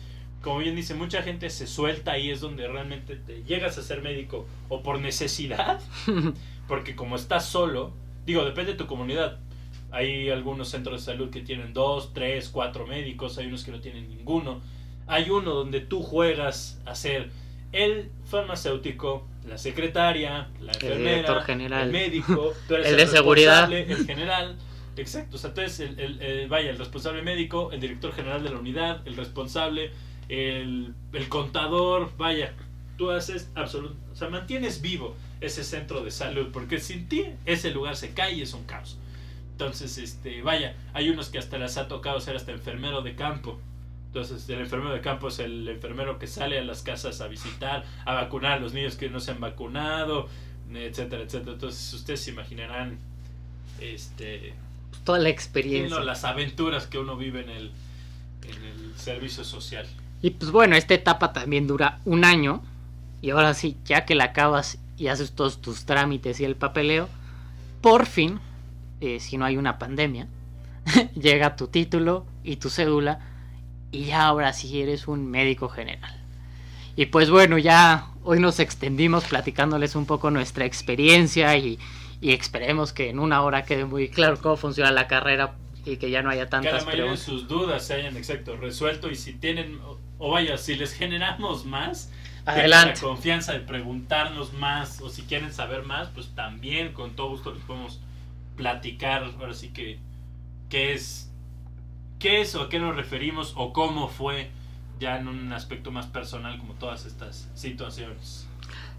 como 0.42 0.58
bien 0.58 0.76
dice, 0.76 0.94
mucha 0.94 1.22
gente 1.22 1.48
se 1.50 1.66
suelta 1.66 2.18
y 2.18 2.30
es 2.30 2.40
donde 2.40 2.66
realmente 2.68 3.16
te 3.16 3.44
llegas 3.44 3.78
a 3.78 3.82
ser 3.82 4.02
médico 4.02 4.46
o 4.68 4.82
por 4.82 5.00
necesidad, 5.00 5.80
porque 6.68 6.94
como 6.96 7.16
estás 7.16 7.46
solo, 7.46 7.92
digo, 8.26 8.44
depende 8.44 8.72
de 8.72 8.78
tu 8.78 8.86
comunidad. 8.86 9.38
Hay 9.90 10.30
algunos 10.30 10.68
centros 10.68 11.00
de 11.00 11.12
salud 11.12 11.30
que 11.30 11.42
tienen 11.42 11.72
dos, 11.74 12.12
tres, 12.14 12.48
cuatro 12.48 12.86
médicos, 12.86 13.38
hay 13.38 13.46
unos 13.46 13.62
que 13.62 13.70
no 13.70 13.80
tienen 13.80 14.08
ninguno. 14.08 14.60
Hay 15.06 15.30
uno 15.30 15.52
donde 15.52 15.80
tú 15.80 16.02
juegas 16.02 16.80
a 16.86 16.94
ser 16.94 17.30
el 17.72 18.10
farmacéutico, 18.24 19.26
la 19.46 19.58
secretaria, 19.58 20.48
la 20.60 20.72
enfermera, 20.72 21.44
el, 21.82 21.90
médico, 21.90 22.52
el, 22.68 22.96
de 22.96 23.06
seguridad, 23.06 23.72
el 23.72 24.06
general. 24.06 24.56
Exacto, 24.96 25.36
o 25.36 25.38
sea, 25.38 25.54
tú 25.54 25.62
eres 25.62 25.80
el, 25.80 26.46
vaya, 26.48 26.70
el 26.70 26.78
responsable 26.78 27.22
médico, 27.22 27.72
el 27.72 27.80
director 27.80 28.12
general 28.12 28.42
de 28.42 28.50
la 28.50 28.58
unidad, 28.58 29.00
el 29.06 29.16
responsable, 29.16 29.90
el, 30.28 30.94
contador, 31.28 32.12
vaya, 32.16 32.54
tú 32.96 33.10
haces 33.10 33.50
absoluto, 33.54 33.96
o 34.12 34.16
sea, 34.16 34.28
mantienes 34.28 34.80
vivo 34.80 35.16
ese 35.40 35.64
centro 35.64 36.04
de 36.04 36.10
salud, 36.10 36.48
porque 36.52 36.78
sin 36.78 37.08
ti 37.08 37.24
ese 37.44 37.70
lugar 37.70 37.96
se 37.96 38.14
cae 38.14 38.34
y 38.34 38.42
es 38.42 38.54
un 38.54 38.64
caos. 38.64 38.98
Entonces, 39.52 39.98
este, 39.98 40.42
vaya, 40.42 40.74
hay 40.94 41.10
unos 41.10 41.28
que 41.28 41.38
hasta 41.38 41.58
les 41.58 41.76
ha 41.76 41.88
tocado 41.88 42.20
ser 42.20 42.36
hasta 42.36 42.52
enfermero 42.52 43.02
de 43.02 43.14
campo. 43.14 43.60
Entonces, 44.06 44.48
el 44.48 44.60
enfermero 44.60 44.92
de 44.92 45.00
campo 45.00 45.28
es 45.28 45.38
el 45.38 45.68
enfermero 45.68 46.18
que 46.18 46.26
sale 46.26 46.58
a 46.58 46.64
las 46.64 46.82
casas 46.82 47.20
a 47.20 47.28
visitar, 47.28 47.84
a 48.04 48.14
vacunar 48.14 48.52
a 48.52 48.58
los 48.58 48.74
niños 48.74 48.96
que 48.96 49.08
no 49.08 49.20
se 49.20 49.30
han 49.30 49.40
vacunado, 49.40 50.28
etcétera, 50.72 51.22
etcétera. 51.22 51.52
Entonces, 51.52 51.92
ustedes 51.94 52.20
se 52.20 52.30
imaginarán 52.30 52.98
este 53.80 54.54
toda 55.04 55.18
la 55.18 55.28
experiencia, 55.28 56.00
las 56.00 56.24
aventuras 56.24 56.86
que 56.86 56.98
uno 56.98 57.16
vive 57.16 57.40
en 57.40 57.50
el, 57.50 57.72
en 58.46 58.64
el 58.64 58.98
servicio 58.98 59.44
social. 59.44 59.86
Y 60.22 60.30
pues 60.30 60.52
bueno, 60.52 60.76
esta 60.76 60.94
etapa 60.94 61.32
también 61.32 61.66
dura 61.66 61.98
un 62.04 62.24
año. 62.24 62.62
Y 63.20 63.30
ahora 63.30 63.54
sí, 63.54 63.76
ya 63.84 64.04
que 64.04 64.14
la 64.14 64.24
acabas 64.24 64.78
y 64.96 65.08
haces 65.08 65.32
todos 65.32 65.60
tus 65.60 65.84
trámites 65.84 66.40
y 66.40 66.44
el 66.44 66.56
papeleo, 66.56 67.08
por 67.80 68.06
fin, 68.06 68.40
eh, 69.00 69.18
si 69.20 69.36
no 69.36 69.44
hay 69.44 69.56
una 69.56 69.78
pandemia, 69.78 70.28
llega 71.14 71.56
tu 71.56 71.66
título 71.66 72.24
y 72.44 72.56
tu 72.56 72.70
cédula. 72.70 73.20
Y 73.90 74.06
ya 74.06 74.26
ahora 74.26 74.52
sí 74.52 74.80
eres 74.80 75.08
un 75.08 75.30
médico 75.30 75.68
general. 75.68 76.18
Y 76.96 77.06
pues 77.06 77.30
bueno, 77.30 77.58
ya 77.58 78.06
hoy 78.22 78.38
nos 78.38 78.60
extendimos 78.60 79.24
platicándoles 79.24 79.96
un 79.96 80.06
poco 80.06 80.30
nuestra 80.30 80.64
experiencia 80.64 81.56
y, 81.56 81.78
y 82.20 82.32
esperemos 82.32 82.92
que 82.92 83.10
en 83.10 83.18
una 83.18 83.42
hora 83.42 83.64
quede 83.64 83.84
muy 83.84 84.08
claro 84.08 84.38
cómo 84.40 84.56
funciona 84.56 84.90
la 84.92 85.08
carrera 85.08 85.54
y 85.84 85.96
que 85.96 86.10
ya 86.10 86.22
no 86.22 86.30
haya 86.30 86.48
tantas 86.48 86.72
que 86.72 86.78
la 86.78 86.84
mayoría 86.84 87.10
de 87.10 87.16
sus 87.16 87.48
dudas 87.48 87.84
se 87.84 87.94
hayan 87.94 88.16
exacto 88.16 88.56
resuelto 88.56 89.10
y 89.10 89.16
si 89.16 89.32
tienen 89.34 89.80
o 90.22 90.30
vaya 90.30 90.56
si 90.56 90.76
les 90.76 90.94
generamos 90.94 91.64
más 91.64 92.08
adelante 92.46 92.94
la 92.94 93.08
confianza 93.08 93.54
de 93.54 93.58
preguntarnos 93.58 94.52
más 94.52 95.00
o 95.00 95.10
si 95.10 95.22
quieren 95.22 95.52
saber 95.52 95.82
más 95.82 96.08
pues 96.14 96.32
también 96.36 96.92
con 96.92 97.16
todo 97.16 97.30
gusto 97.30 97.52
les 97.52 97.62
podemos 97.64 98.00
platicar 98.56 99.24
ahora 99.24 99.52
sí 99.52 99.70
que 99.70 99.98
qué 100.70 100.92
es 100.92 101.28
qué 102.20 102.40
es 102.40 102.54
o 102.54 102.62
a 102.62 102.68
qué 102.68 102.78
nos 102.78 102.94
referimos 102.94 103.52
o 103.56 103.72
cómo 103.72 104.08
fue 104.08 104.48
ya 105.00 105.18
en 105.18 105.26
un 105.26 105.52
aspecto 105.52 105.90
más 105.90 106.06
personal 106.06 106.56
como 106.56 106.74
todas 106.74 107.04
estas 107.04 107.50
situaciones. 107.54 108.46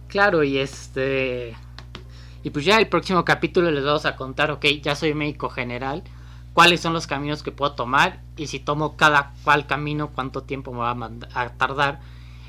Claro 0.10 0.44
y 0.44 0.58
este 0.58 1.56
y 2.44 2.50
pues 2.50 2.66
ya 2.66 2.78
el 2.80 2.90
próximo 2.90 3.24
capítulo 3.24 3.72
les 3.72 3.86
vamos 3.86 4.06
a 4.06 4.18
contar 4.18 4.52
ok 4.52 4.66
ya 4.82 4.94
soy 4.94 5.14
médico 5.14 5.50
general 5.50 6.04
cuáles 6.54 6.82
son 6.82 6.94
los 6.94 7.08
caminos 7.08 7.44
que 7.44 7.52
puedo 7.52 7.74
tomar 7.74 8.22
y 8.38 8.48
si 8.48 8.60
tomo 8.60 8.96
cada 8.96 9.34
cual 9.44 9.68
camino, 9.68 10.12
cuánto 10.14 10.44
tiempo 10.44 10.72
me 10.72 10.80
va 10.80 11.12
a, 11.34 11.50
tardar. 11.58 12.00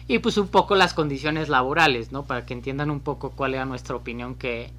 Y 0.06 0.18
pues 0.18 0.36
un 0.36 0.48
poco 0.48 0.74
las 0.74 0.92
condiciones 0.92 1.48
laborales, 1.48 2.12
¿no? 2.12 2.24
Para 2.26 2.44
que 2.44 2.52
entiendan 2.52 2.90
un 2.90 3.00
poco 3.00 3.30
cuál 3.30 3.54
era 3.54 3.64
nuestra 3.64 3.96
opinión 3.96 4.34
que, 4.34 4.70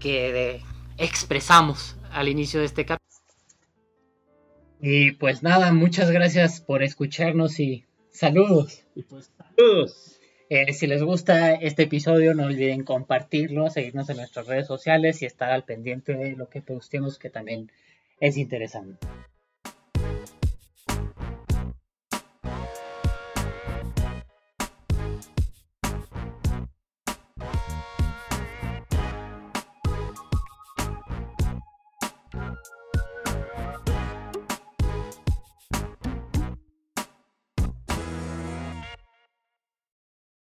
que 0.00 0.62
expresamos 0.96 1.96
al 2.10 2.28
inicio 2.28 2.60
de 2.60 2.66
este 2.66 2.86
capítulo. 2.86 3.08
Y 4.80 5.12
pues 5.12 5.42
nada, 5.42 5.72
muchas 5.72 6.10
gracias 6.10 6.60
por 6.60 6.82
escucharnos 6.82 7.60
y 7.60 7.84
saludos. 8.10 8.84
Y 8.94 9.02
pues 9.02 9.30
saludos. 9.36 10.18
Eh, 10.50 10.72
si 10.72 10.86
les 10.86 11.02
gusta 11.02 11.52
este 11.52 11.82
episodio, 11.82 12.34
no 12.34 12.44
olviden 12.44 12.84
compartirlo, 12.84 13.68
seguirnos 13.68 14.08
en 14.08 14.16
nuestras 14.16 14.46
redes 14.46 14.66
sociales 14.66 15.20
y 15.20 15.26
estar 15.26 15.50
al 15.50 15.64
pendiente 15.64 16.14
de 16.14 16.36
lo 16.36 16.48
que 16.48 16.62
postemos 16.62 17.18
que 17.18 17.28
también 17.28 17.70
es 18.20 18.36
interesante. 18.36 19.06